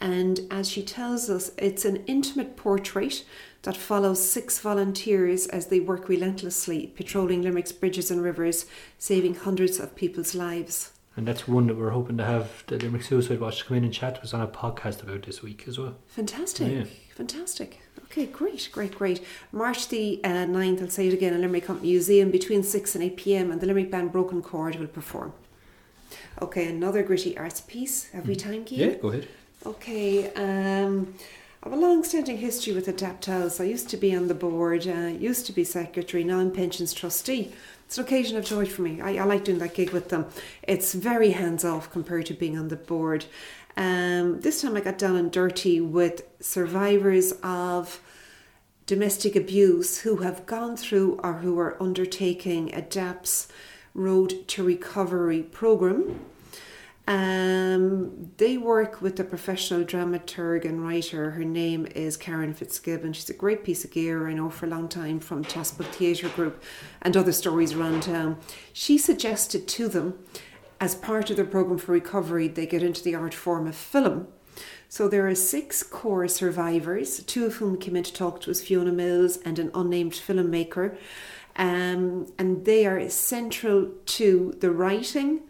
And 0.01 0.41
as 0.51 0.69
she 0.69 0.84
tells 0.84 1.29
us, 1.29 1.51
it's 1.57 1.86
an 1.86 2.03
intimate 2.07 2.57
portrait 2.57 3.23
that 3.61 3.77
follows 3.77 4.29
six 4.29 4.59
volunteers 4.59 5.47
as 5.47 5.67
they 5.67 5.79
work 5.79 6.09
relentlessly, 6.09 6.88
patrolling 6.88 7.41
Limerick's 7.41 7.71
bridges 7.71 8.11
and 8.11 8.21
rivers, 8.21 8.65
saving 8.99 9.36
hundreds 9.36 9.79
of 9.79 9.95
people's 9.95 10.36
lives. 10.36 10.93
And 11.16 11.28
that's 11.28 11.47
one 11.47 11.68
that 11.68 11.78
we're 11.78 11.91
hoping 11.91 12.18
to 12.18 12.26
have 12.26 12.64
the 12.68 12.78
Limerick 12.78 13.03
Suicide 13.03 13.39
Watch 13.39 13.66
come 13.68 13.78
in 13.78 13.84
and 13.84 13.93
chat 13.93 14.16
to 14.16 14.22
us 14.22 14.34
on 14.34 14.41
a 14.41 14.47
podcast 14.47 15.03
about 15.03 15.24
this 15.24 15.43
week 15.43 15.66
as 15.68 15.78
well. 15.78 15.95
Fantastic. 16.07 16.72
Yeah. 16.72 16.86
Fantastic. 17.16 17.80
Okay, 18.05 18.26
great, 18.26 18.70
great, 18.72 18.95
great. 18.95 19.24
March 19.51 19.89
the 19.89 20.20
uh, 20.24 20.45
9th, 20.45 20.82
I'll 20.82 20.89
say 20.89 21.07
it 21.07 21.14
again, 21.14 21.34
in 21.34 21.41
Limerick 21.41 21.68
Hunt 21.68 21.84
Museum 21.84 22.32
between 22.32 22.64
6 22.64 22.95
and 22.95 23.03
8 23.03 23.18
pm, 23.18 23.51
and 23.51 23.61
the 23.61 23.68
Limerick 23.68 23.91
band 23.91 24.11
Broken 24.11 24.41
Chord 24.41 24.76
will 24.76 24.88
perform. 24.88 25.34
Okay, 26.41 26.68
another 26.68 27.03
gritty 27.03 27.38
arts 27.38 27.61
piece. 27.61 28.09
Have 28.11 28.28
we 28.28 28.36
time, 28.36 28.66
Keith? 28.66 28.80
Yeah, 28.80 28.95
go 28.95 29.09
ahead. 29.09 29.28
Okay, 29.66 30.34
um, 30.34 31.14
I 31.61 31.70
have 31.70 31.78
a 31.78 31.82
long 31.82 32.03
standing 32.03 32.38
history 32.38 32.74
with 32.74 32.88
Adapt 32.88 33.26
House. 33.28 33.59
I 33.59 33.66
used 33.66 33.89
to 33.89 33.97
be 33.97 34.16
on 34.16 34.28
the 34.28 34.34
board, 34.34 34.88
uh, 34.88 35.07
used 35.07 35.45
to 35.45 35.53
be 35.53 35.64
secretary, 35.64 36.24
now 36.24 36.39
I'm 36.39 36.51
pensions 36.51 36.93
trustee. 36.93 37.53
It's 37.94 38.00
an 38.00 38.06
occasion 38.06 38.38
of 38.38 38.44
joy 38.44 38.66
for 38.66 38.82
me. 38.82 39.02
I, 39.02 39.18
I 39.18 39.24
like 39.24 39.44
doing 39.44 39.60
that 39.60 39.76
gig 39.76 39.91
with 39.91 40.10
them. 40.10 40.26
It's 40.64 40.96
very 40.96 41.30
hands 41.30 41.64
off 41.64 41.91
compared 41.91 42.26
to 42.26 42.34
being 42.34 42.58
on 42.58 42.70
the 42.70 42.76
board. 42.76 43.26
Um, 43.78 44.41
this 44.41 44.64
time 44.64 44.76
I 44.76 44.82
got 44.82 44.98
down 44.98 45.16
and 45.16 45.32
dirty 45.32 45.80
with 45.80 46.24
survivors 46.39 47.34
of 47.44 48.02
domestic 48.88 49.36
abuse 49.36 50.00
who 50.00 50.16
have 50.18 50.48
gone 50.48 50.76
through 50.76 51.20
or 51.24 51.34
who 51.34 51.60
are 51.60 51.78
undertaking 51.80 52.74
a 52.74 52.82
DAPS 52.82 53.48
Road 53.94 54.48
to 54.48 54.64
Recovery 54.64 55.44
program. 55.44 56.20
Um, 57.06 58.32
they 58.38 58.58
work 58.58 59.01
with 59.01 59.20
a 59.20 59.26
professional 59.26 59.84
dramaturg 59.84 60.64
and 60.64 60.86
writer. 60.86 61.32
Her 61.32 61.43
name 61.43 61.86
is 61.93 62.16
Karen 62.16 62.54
Fitzgibbon. 62.54 63.12
She's 63.12 63.30
a 63.30 63.34
great 63.34 63.66
piece 63.66 63.84
of 63.84 63.91
gear 63.91 64.28
I 64.28 64.34
know 64.34 64.49
for 64.49 64.66
a 64.66 64.70
long 64.70 64.88
time 64.88 65.20
from 65.20 65.43
Chatswood 65.43 65.88
Theatre 65.88 66.30
Group 66.30 66.64
and 67.01 67.18
other 67.18 67.34
stories 67.34 67.74
around 67.74 68.04
town. 68.04 68.38
She 68.72 68.97
suggested 68.97 69.68
to 69.68 69.89
them, 69.89 70.18
as 70.80 70.95
part 70.95 71.30
of 71.30 71.36
their 71.36 71.45
program 71.45 71.78
for 71.78 71.91
recovery, 71.91 72.47
they 72.47 72.66
get 72.66 72.84
into 72.84 73.04
the 73.04 73.16
art 73.16 73.34
form 73.34 73.68
of 73.68 73.76
film. 73.76 74.28
So 74.88 75.08
there 75.08 75.28
are 75.28 75.36
six 75.36 75.84
core 75.84 76.28
survivors, 76.28 77.22
two 77.24 77.45
of 77.45 77.56
whom 77.56 77.78
came 77.78 77.95
in 77.95 78.04
to 78.04 78.14
talk 78.14 78.41
to 78.41 78.51
us, 78.51 78.62
Fiona 78.62 78.91
Mills 78.91 79.38
and 79.38 79.60
an 79.60 79.72
unnamed 79.74 80.14
filmmaker. 80.14 80.95
Um, 81.56 82.32
and 82.38 82.64
they 82.66 82.86
are 82.86 83.10
central 83.10 83.91
to 84.06 84.56
the 84.60 84.72
writing, 84.72 85.41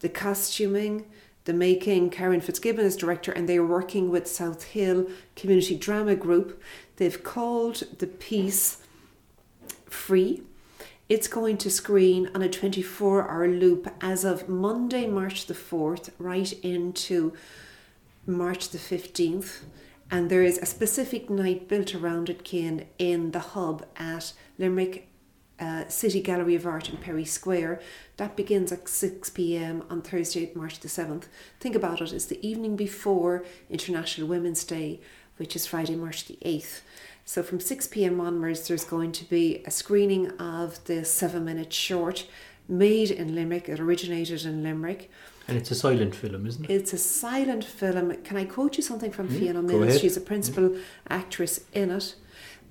the 0.00 0.08
costuming, 0.08 1.06
the 1.44 1.52
making. 1.52 2.10
Karen 2.10 2.40
Fitzgibbon 2.40 2.84
is 2.84 2.96
director, 2.96 3.32
and 3.32 3.48
they 3.48 3.56
are 3.56 3.66
working 3.66 4.10
with 4.10 4.28
South 4.28 4.64
Hill 4.64 5.08
Community 5.34 5.76
Drama 5.76 6.14
Group. 6.14 6.62
They've 6.96 7.22
called 7.22 7.84
the 7.98 8.06
piece 8.06 8.82
Free. 9.88 10.42
It's 11.08 11.28
going 11.28 11.56
to 11.58 11.70
screen 11.70 12.28
on 12.34 12.42
a 12.42 12.48
24 12.48 13.30
hour 13.30 13.48
loop 13.48 13.88
as 14.00 14.24
of 14.24 14.48
Monday, 14.48 15.06
March 15.06 15.46
the 15.46 15.54
4th, 15.54 16.10
right 16.18 16.52
into 16.64 17.32
March 18.26 18.70
the 18.70 18.78
15th. 18.78 19.60
And 20.10 20.30
there 20.30 20.42
is 20.42 20.58
a 20.58 20.66
specific 20.66 21.30
night 21.30 21.68
built 21.68 21.94
around 21.94 22.28
it, 22.28 22.46
Cian, 22.46 22.86
in 22.98 23.30
the 23.30 23.40
hub 23.40 23.86
at 23.96 24.32
Limerick 24.58 25.08
uh, 25.58 25.88
City 25.88 26.20
Gallery 26.20 26.54
of 26.54 26.66
Art 26.66 26.88
in 26.88 26.96
Perry 26.96 27.24
Square. 27.24 27.80
That 28.16 28.36
begins 28.36 28.72
at 28.72 28.88
6 28.88 29.30
pm 29.30 29.84
on 29.90 30.02
Thursday, 30.02 30.50
March 30.54 30.80
the 30.80 30.88
7th. 30.88 31.24
Think 31.60 31.74
about 31.74 32.00
it, 32.00 32.12
it's 32.12 32.26
the 32.26 32.46
evening 32.46 32.76
before 32.76 33.44
International 33.70 34.28
Women's 34.28 34.64
Day, 34.64 35.00
which 35.36 35.56
is 35.56 35.66
Friday, 35.66 35.96
March 35.96 36.26
the 36.26 36.38
8th. 36.44 36.80
So 37.24 37.42
from 37.42 37.58
6 37.58 37.88
pm 37.88 38.20
onwards, 38.20 38.68
there's 38.68 38.84
going 38.84 39.12
to 39.12 39.24
be 39.24 39.62
a 39.66 39.70
screening 39.70 40.30
of 40.38 40.82
the 40.84 41.04
seven 41.04 41.44
minute 41.44 41.72
short 41.72 42.26
made 42.68 43.10
in 43.10 43.34
Limerick. 43.34 43.68
It 43.68 43.80
originated 43.80 44.44
in 44.44 44.62
Limerick. 44.62 45.10
And 45.48 45.56
it's 45.56 45.70
a 45.70 45.74
silent 45.74 46.14
film, 46.14 46.46
isn't 46.46 46.64
it? 46.64 46.70
It's 46.70 46.92
a 46.92 46.98
silent 46.98 47.64
film. 47.64 48.14
Can 48.22 48.36
I 48.36 48.44
quote 48.44 48.76
you 48.76 48.82
something 48.82 49.12
from 49.12 49.28
Yeah, 49.28 49.38
Fiona 49.38 49.62
Mills? 49.62 50.00
She's 50.00 50.16
a 50.16 50.20
principal 50.20 50.76
actress 51.08 51.60
in 51.72 51.90
it. 51.90 52.14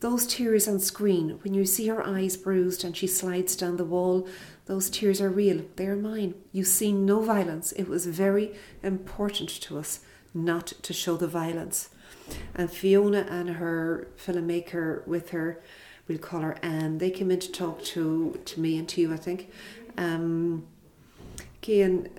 Those 0.05 0.27
tears 0.27 0.67
on 0.67 0.77
screen, 0.77 1.39
when 1.41 1.55
you 1.55 1.65
see 1.65 1.87
her 1.87 2.05
eyes 2.05 2.37
bruised 2.37 2.83
and 2.83 2.95
she 2.95 3.07
slides 3.07 3.55
down 3.55 3.77
the 3.77 3.83
wall, 3.83 4.27
those 4.67 4.87
tears 4.87 5.19
are 5.19 5.31
real. 5.31 5.65
They 5.77 5.87
are 5.87 5.95
mine. 5.95 6.35
You 6.51 6.63
see 6.63 6.91
no 6.91 7.21
violence. 7.21 7.71
It 7.71 7.89
was 7.89 8.05
very 8.05 8.53
important 8.83 9.49
to 9.49 9.79
us 9.79 10.01
not 10.31 10.67
to 10.83 10.93
show 10.93 11.17
the 11.17 11.27
violence. 11.27 11.89
And 12.53 12.69
Fiona 12.69 13.25
and 13.27 13.55
her 13.55 14.07
filmmaker 14.15 15.07
with 15.07 15.31
her, 15.31 15.63
we'll 16.07 16.19
call 16.19 16.41
her 16.41 16.59
Anne, 16.61 16.99
they 16.99 17.09
came 17.09 17.31
in 17.31 17.39
to 17.39 17.51
talk 17.51 17.83
to, 17.85 18.39
to 18.45 18.59
me 18.59 18.77
and 18.77 18.87
to 18.89 19.01
you, 19.01 19.11
I 19.11 19.17
think. 19.17 19.49
Um, 19.97 20.67
Cian, 21.63 22.09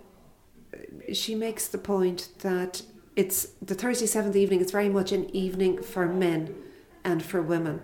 she 1.13 1.37
makes 1.37 1.69
the 1.69 1.79
point 1.79 2.31
that 2.41 2.83
it's 3.15 3.51
the 3.63 3.77
Thursday 3.77 4.07
seventh 4.07 4.35
evening. 4.35 4.61
It's 4.61 4.73
very 4.73 4.89
much 4.89 5.13
an 5.13 5.31
evening 5.31 5.85
for 5.85 6.09
men 6.09 6.53
and 7.07 7.23
for 7.23 7.41
women. 7.41 7.83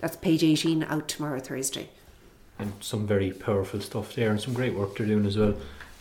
That's 0.00 0.16
page 0.16 0.44
eighteen 0.44 0.82
out 0.82 1.08
tomorrow 1.08 1.40
Thursday. 1.40 1.88
And 2.58 2.72
some 2.80 3.06
very 3.06 3.30
powerful 3.30 3.80
stuff 3.80 4.14
there, 4.14 4.30
and 4.30 4.40
some 4.40 4.52
great 4.52 4.74
work 4.74 4.96
they're 4.96 5.06
doing 5.06 5.24
as 5.24 5.38
well. 5.38 5.54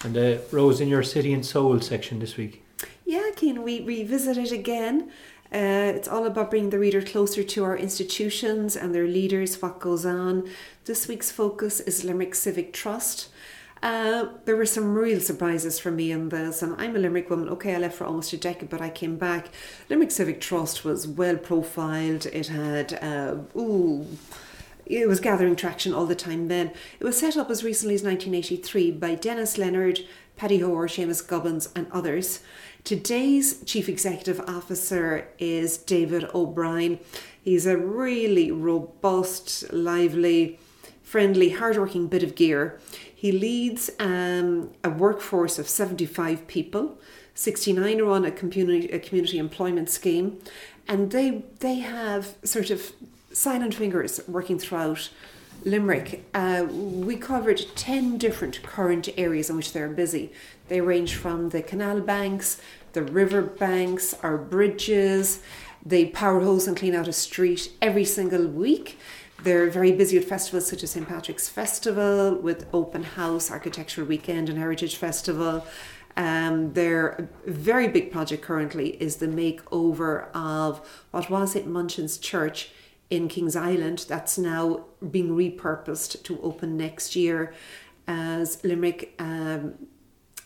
And 0.03 0.17
uh, 0.17 0.37
Rose, 0.51 0.81
in 0.81 0.89
your 0.89 1.03
City 1.03 1.31
and 1.31 1.45
Soul 1.45 1.79
section 1.81 2.19
this 2.19 2.35
week, 2.35 2.63
Yeah, 3.05 3.29
Cian, 3.37 3.63
we 3.63 3.81
revisit 3.81 4.37
it 4.37 4.51
again. 4.51 5.11
Uh, 5.53 5.93
it's 5.95 6.09
all 6.09 6.25
about 6.25 6.49
bringing 6.49 6.71
the 6.71 6.79
reader 6.79 7.01
closer 7.01 7.41
to 7.41 7.63
our 7.63 7.77
institutions 7.77 8.75
and 8.75 8.93
their 8.93 9.07
leaders, 9.07 9.61
what 9.61 9.79
goes 9.79 10.05
on. 10.05 10.49
This 10.85 11.07
week's 11.07 11.31
focus 11.31 11.79
is 11.79 12.03
Limerick 12.03 12.35
Civic 12.35 12.73
Trust. 12.73 13.29
Uh, 13.87 14.27
there 14.43 14.57
were 14.57 14.65
some 14.65 14.93
real 14.93 15.21
surprises 15.21 15.79
for 15.79 15.91
me 15.91 16.11
in 16.11 16.27
this, 16.27 16.61
and 16.61 16.75
I'm 16.77 16.97
a 16.97 16.99
Limerick 16.99 17.29
woman. 17.29 17.47
Okay, 17.47 17.73
I 17.73 17.77
left 17.77 17.95
for 17.95 18.03
almost 18.03 18.33
a 18.33 18.37
decade, 18.37 18.69
but 18.69 18.81
I 18.81 18.89
came 18.89 19.15
back. 19.15 19.47
Limerick 19.87 20.11
Civic 20.11 20.41
Trust 20.41 20.83
was 20.83 21.07
well 21.07 21.37
profiled. 21.37 22.25
It 22.25 22.47
had, 22.47 22.99
uh, 23.01 23.37
ooh, 23.57 24.05
it 24.85 25.07
was 25.07 25.21
gathering 25.21 25.55
traction 25.55 25.93
all 25.93 26.05
the 26.05 26.15
time 26.15 26.49
then. 26.49 26.71
It 26.99 27.05
was 27.05 27.17
set 27.17 27.37
up 27.37 27.49
as 27.49 27.63
recently 27.63 27.95
as 27.95 28.03
1983 28.03 28.91
by 28.91 29.15
Dennis 29.15 29.57
Leonard, 29.57 30.01
Paddy 30.35 30.57
Hoare, 30.57 30.87
Seamus 30.87 31.25
Gubbins, 31.25 31.69
and 31.73 31.87
others. 31.89 32.41
Today's 32.83 33.63
Chief 33.63 33.87
Executive 33.87 34.41
Officer 34.49 35.29
is 35.39 35.77
David 35.77 36.25
O'Brien. 36.35 36.99
He's 37.41 37.65
a 37.65 37.77
really 37.77 38.51
robust, 38.51 39.71
lively, 39.71 40.59
friendly, 41.07 41.51
hardworking 41.51 42.07
bit 42.07 42.21
of 42.21 42.35
gear. 42.35 42.77
He 43.15 43.31
leads 43.31 43.89
um, 43.97 44.71
a 44.83 44.89
workforce 44.89 45.57
of 45.57 45.69
75 45.69 46.45
people. 46.47 46.99
69 47.33 48.01
are 48.01 48.09
on 48.09 48.25
a 48.25 48.31
community, 48.31 48.89
a 48.89 48.99
community 48.99 49.37
employment 49.37 49.89
scheme, 49.89 50.37
and 50.85 51.11
they 51.11 51.43
they 51.59 51.75
have 51.75 52.35
sort 52.43 52.69
of 52.71 52.91
silent 53.31 53.73
fingers 53.75 54.19
working 54.27 54.59
throughout 54.59 55.09
Limerick. 55.63 56.25
Uh, 56.33 56.65
we 56.69 57.15
covered 57.15 57.61
10 57.75 58.17
different 58.17 58.61
current 58.63 59.07
areas 59.17 59.49
in 59.49 59.55
which 59.55 59.71
they're 59.71 59.87
busy. 59.87 60.33
They 60.67 60.81
range 60.81 61.15
from 61.15 61.49
the 61.49 61.61
canal 61.61 62.01
banks, 62.01 62.59
the 62.91 63.03
river 63.03 63.41
banks, 63.41 64.13
our 64.23 64.37
bridges. 64.37 65.41
They 65.85 66.07
power 66.07 66.41
hose 66.41 66.67
and 66.67 66.75
clean 66.75 66.95
out 66.95 67.07
a 67.07 67.13
street 67.13 67.71
every 67.81 68.03
single 68.03 68.45
week. 68.45 68.97
They're 69.43 69.69
very 69.69 69.91
busy 69.91 70.17
with 70.17 70.27
festivals 70.27 70.67
such 70.67 70.83
as 70.83 70.91
St. 70.91 71.07
Patrick's 71.07 71.47
Festival, 71.47 72.35
with 72.35 72.67
Open 72.73 73.03
House, 73.03 73.51
Architectural 73.51 74.07
Weekend, 74.07 74.49
and 74.49 74.57
Heritage 74.57 74.95
Festival. 74.95 75.65
Um, 76.15 76.73
their 76.73 77.29
very 77.45 77.87
big 77.87 78.11
project 78.11 78.41
currently 78.41 79.01
is 79.01 79.17
the 79.17 79.27
makeover 79.27 80.31
of 80.33 81.05
what 81.11 81.29
was 81.29 81.51
St. 81.51 81.67
Munchin's 81.67 82.17
Church 82.17 82.71
in 83.11 83.27
Kings 83.27 83.55
Island. 83.55 84.05
That's 84.09 84.37
now 84.37 84.85
being 85.11 85.29
repurposed 85.29 86.23
to 86.23 86.41
open 86.41 86.75
next 86.75 87.15
year 87.15 87.53
as 88.07 88.63
Limerick 88.63 89.13
um, 89.19 89.75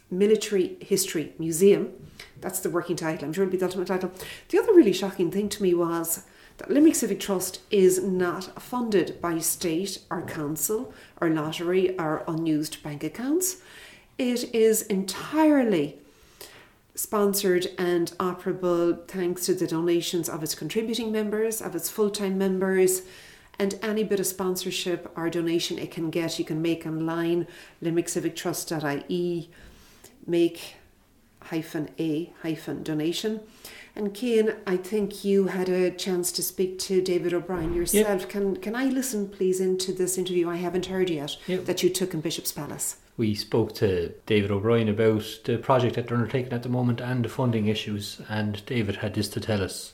Military 0.09 0.77
History 0.81 1.33
Museum. 1.39 1.93
That's 2.41 2.59
the 2.59 2.69
working 2.69 2.97
title. 2.97 3.25
I'm 3.25 3.33
sure 3.33 3.45
it'll 3.45 3.51
be 3.51 3.57
the 3.57 3.65
ultimate 3.65 3.87
title. 3.87 4.11
The 4.49 4.59
other 4.59 4.73
really 4.73 4.93
shocking 4.93 5.31
thing 5.31 5.47
to 5.49 5.63
me 5.63 5.73
was 5.73 6.25
that 6.57 6.69
Limerick 6.69 6.95
Civic 6.95 7.19
Trust 7.19 7.61
is 7.71 8.03
not 8.03 8.61
funded 8.61 9.19
by 9.21 9.39
state 9.39 9.99
or 10.09 10.21
council 10.21 10.93
or 11.19 11.29
lottery 11.29 11.97
or 11.97 12.23
unused 12.27 12.83
bank 12.83 13.03
accounts. 13.03 13.57
It 14.17 14.53
is 14.53 14.83
entirely 14.83 15.97
sponsored 16.95 17.67
and 17.77 18.11
operable 18.19 19.07
thanks 19.07 19.45
to 19.45 19.53
the 19.53 19.67
donations 19.67 20.29
of 20.29 20.43
its 20.43 20.55
contributing 20.55 21.11
members, 21.11 21.61
of 21.61 21.75
its 21.75 21.89
full 21.89 22.09
time 22.09 22.37
members, 22.37 23.03
and 23.57 23.77
any 23.81 24.03
bit 24.03 24.19
of 24.19 24.25
sponsorship 24.25 25.11
or 25.15 25.29
donation 25.29 25.77
it 25.77 25.91
can 25.91 26.09
get, 26.09 26.39
you 26.39 26.45
can 26.45 26.61
make 26.61 26.85
online, 26.85 27.47
limerickcivictrust.ie, 27.83 29.49
make 30.25 30.75
hyphen 31.43 31.89
a 31.99 32.33
hyphen 32.41 32.83
donation. 32.83 33.39
And 33.95 34.15
Cian, 34.15 34.55
I 34.65 34.77
think 34.77 35.25
you 35.25 35.47
had 35.47 35.69
a 35.69 35.91
chance 35.91 36.31
to 36.33 36.43
speak 36.43 36.79
to 36.79 37.01
David 37.01 37.33
O'Brien 37.33 37.73
yourself. 37.73 38.21
Yep. 38.21 38.29
Can 38.29 38.55
can 38.57 38.75
I 38.75 38.85
listen 38.85 39.27
please 39.27 39.59
into 39.59 39.91
this 39.91 40.17
interview 40.17 40.49
I 40.49 40.57
haven't 40.57 40.85
heard 40.85 41.09
yet 41.09 41.35
yep. 41.47 41.65
that 41.65 41.83
you 41.83 41.89
took 41.89 42.13
in 42.13 42.21
Bishop's 42.21 42.51
Palace? 42.51 42.97
We 43.17 43.35
spoke 43.35 43.75
to 43.75 44.13
David 44.25 44.51
O'Brien 44.51 44.87
about 44.87 45.23
the 45.43 45.57
project 45.57 45.95
that 45.95 46.07
they're 46.07 46.17
undertaking 46.17 46.53
at 46.53 46.63
the 46.63 46.69
moment 46.69 47.01
and 47.01 47.25
the 47.25 47.29
funding 47.29 47.67
issues, 47.67 48.21
and 48.29 48.65
David 48.65 48.97
had 48.97 49.13
this 49.13 49.27
to 49.29 49.39
tell 49.39 49.61
us. 49.61 49.93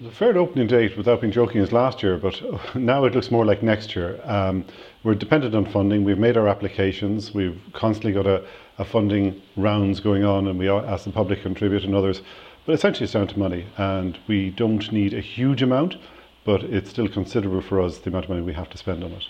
The 0.00 0.12
fair 0.12 0.38
opening 0.38 0.68
date, 0.68 0.96
without 0.96 1.22
being 1.22 1.32
joking, 1.32 1.60
is 1.60 1.72
last 1.72 2.04
year, 2.04 2.18
but 2.18 2.40
now 2.76 3.04
it 3.04 3.14
looks 3.14 3.32
more 3.32 3.44
like 3.44 3.64
next 3.64 3.96
year. 3.96 4.20
Um, 4.22 4.64
we're 5.02 5.16
dependent 5.16 5.54
on 5.54 5.64
funding. 5.64 6.04
We've 6.04 6.18
made 6.18 6.36
our 6.36 6.46
applications. 6.46 7.34
We've 7.34 7.60
constantly 7.72 8.12
got 8.12 8.26
a, 8.26 8.44
a 8.76 8.84
funding 8.84 9.42
rounds 9.56 9.98
going 9.98 10.24
on, 10.24 10.46
and 10.46 10.56
we 10.58 10.68
ask 10.68 11.04
the 11.04 11.10
public 11.10 11.38
to 11.38 11.44
contribute 11.44 11.82
and 11.82 11.96
others. 11.96 12.22
But 12.68 12.74
essentially, 12.74 13.04
it's 13.04 13.14
down 13.14 13.28
to 13.28 13.38
money, 13.38 13.64
and 13.78 14.18
we 14.26 14.50
don't 14.50 14.92
need 14.92 15.14
a 15.14 15.22
huge 15.22 15.62
amount, 15.62 15.96
but 16.44 16.62
it's 16.64 16.90
still 16.90 17.08
considerable 17.08 17.62
for 17.62 17.80
us 17.80 17.96
the 17.96 18.10
amount 18.10 18.26
of 18.26 18.28
money 18.28 18.42
we 18.42 18.52
have 18.52 18.68
to 18.68 18.76
spend 18.76 19.02
on 19.02 19.12
it. 19.12 19.24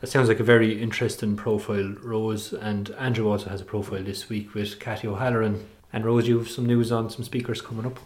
That 0.00 0.06
sounds 0.06 0.28
like 0.28 0.38
a 0.38 0.44
very 0.44 0.80
interesting 0.80 1.34
profile, 1.34 1.96
Rose. 2.04 2.52
And 2.52 2.90
Andrew 2.90 3.28
also 3.28 3.50
has 3.50 3.60
a 3.60 3.64
profile 3.64 4.04
this 4.04 4.28
week 4.28 4.54
with 4.54 4.78
Cathy 4.78 5.08
O'Halloran. 5.08 5.66
And 5.92 6.04
Rose, 6.04 6.28
you 6.28 6.38
have 6.38 6.48
some 6.48 6.66
news 6.66 6.92
on 6.92 7.10
some 7.10 7.24
speakers 7.24 7.60
coming 7.60 7.84
up. 7.84 7.98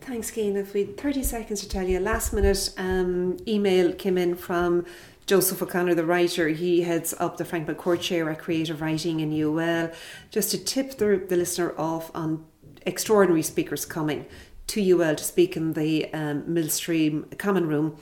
Thanks, 0.00 0.32
Cian. 0.32 0.56
If 0.56 0.72
we 0.72 0.84
30 0.84 1.22
seconds 1.22 1.60
to 1.60 1.68
tell 1.68 1.86
you, 1.86 2.00
last 2.00 2.32
minute 2.32 2.72
um, 2.78 3.36
email 3.46 3.92
came 3.92 4.16
in 4.16 4.36
from 4.36 4.86
Joseph 5.26 5.60
O'Connor, 5.60 5.96
the 5.96 6.06
writer, 6.06 6.48
he 6.48 6.80
heads 6.80 7.12
up 7.18 7.36
the 7.36 7.44
Frank 7.44 7.68
McCourt 7.68 8.00
Chair 8.00 8.30
at 8.30 8.38
Creative 8.38 8.80
Writing 8.80 9.20
in 9.20 9.38
UL. 9.38 9.90
Just 10.30 10.50
to 10.52 10.58
tip 10.58 10.96
the, 10.96 11.22
the 11.28 11.36
listener 11.36 11.78
off 11.78 12.10
on 12.14 12.46
extraordinary 12.86 13.42
speakers 13.42 13.84
coming 13.84 14.26
to 14.68 14.80
UL 14.80 15.16
to 15.16 15.24
speak 15.24 15.56
in 15.56 15.72
the 15.72 16.12
um, 16.14 16.44
Millstream 16.52 17.26
Common 17.38 17.66
Room. 17.66 17.96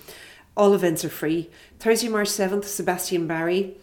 All 0.56 0.74
events 0.74 1.04
are 1.04 1.08
free. 1.08 1.50
Thursday, 1.78 2.08
March 2.08 2.28
7th, 2.28 2.64
Sebastian 2.64 3.26
Barry. 3.26 3.76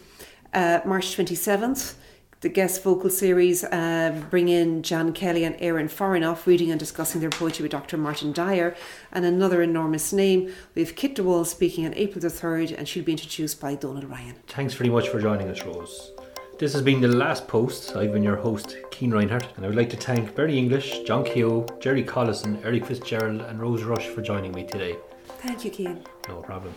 Uh, 0.54 0.80
March 0.86 1.18
27th, 1.18 1.96
the 2.40 2.48
guest 2.48 2.82
vocal 2.82 3.10
series 3.10 3.64
uh, 3.66 4.24
bring 4.30 4.48
in 4.48 4.84
John 4.84 5.12
Kelly 5.12 5.44
and 5.44 5.56
Erin 5.60 5.88
Fornoff 5.90 6.46
reading 6.46 6.72
and 6.72 6.80
discussing 6.80 7.20
their 7.20 7.30
poetry 7.30 7.64
with 7.64 7.72
Dr. 7.72 7.98
Martin 7.98 8.32
Dyar. 8.32 8.76
And 9.12 9.26
another 9.26 9.62
enormous 9.62 10.14
name, 10.14 10.54
we 10.76 10.82
have 10.82 10.96
Kit 10.96 11.16
de 11.16 11.24
Waal 11.24 11.44
speaking 11.44 11.86
on 11.86 11.94
April 11.96 12.22
the 12.22 12.28
3rd, 12.28 12.78
and 12.78 12.88
she'll 12.88 13.04
be 13.04 13.14
introduced 13.14 13.60
by 13.60 13.76
Donal 13.76 14.04
Ryan. 14.08 14.36
Thanks 14.48 14.76
very 14.76 14.90
much 14.90 15.10
for 15.10 15.20
joining 15.20 15.50
us, 15.50 15.62
Rose. 15.64 16.12
This 16.58 16.72
has 16.72 16.82
been 16.82 17.02
the 17.02 17.10
last 17.10 17.50
post. 17.50 17.98
I've 17.98 18.14
been 18.14 18.24
your 18.24 18.38
host, 18.38 18.78
Cian 18.90 19.12
Reinhardt, 19.12 19.50
and 19.58 19.66
I 19.66 19.68
would 19.68 19.76
like 19.76 19.90
to 19.90 19.98
thank 19.98 20.34
Bernie 20.36 20.58
English, 20.58 21.00
John 21.02 21.26
Keogh, 21.26 21.68
Jerry 21.82 22.02
Collison, 22.02 22.64
Eric 22.64 22.86
Fitzgerald, 22.86 23.42
and 23.42 23.60
Rose 23.60 23.84
Rush 23.84 24.08
for 24.08 24.22
joining 24.22 24.54
me 24.54 24.66
today. 24.66 24.96
Thank 25.40 25.66
you, 25.66 25.72
Cian. 25.72 26.06
No 26.30 26.38
problem. 26.42 26.74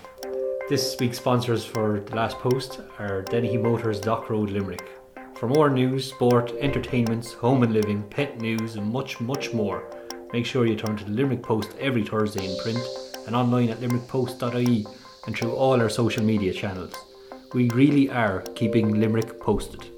This 0.68 0.96
week's 0.98 1.18
sponsors 1.18 1.64
for 1.64 2.00
the 2.00 2.16
last 2.16 2.38
post 2.38 2.80
are 2.98 3.22
Dennehy 3.22 3.56
Motors 3.56 4.00
Dock 4.00 4.28
Road 4.30 4.50
Limerick. 4.50 4.88
For 5.36 5.46
more 5.46 5.70
news, 5.70 6.10
sport, 6.10 6.52
entertainments, 6.58 7.32
home 7.32 7.62
and 7.62 7.72
living, 7.72 8.02
pet 8.10 8.40
news, 8.40 8.74
and 8.74 8.92
much, 8.92 9.20
much 9.20 9.52
more, 9.52 9.84
make 10.32 10.44
sure 10.44 10.66
you 10.66 10.74
turn 10.74 10.96
to 10.96 11.04
the 11.04 11.12
Limerick 11.12 11.44
Post 11.44 11.76
every 11.78 12.02
Thursday 12.02 12.50
in 12.50 12.58
print 12.62 12.80
and 13.28 13.36
online 13.36 13.68
at 13.68 13.78
limerickpost.ie 13.78 14.86
and 15.26 15.36
through 15.36 15.52
all 15.52 15.80
our 15.80 15.88
social 15.88 16.24
media 16.24 16.52
channels. 16.52 16.96
We 17.54 17.70
really 17.70 18.10
are 18.10 18.42
keeping 18.54 19.00
Limerick 19.00 19.40
posted. 19.40 19.97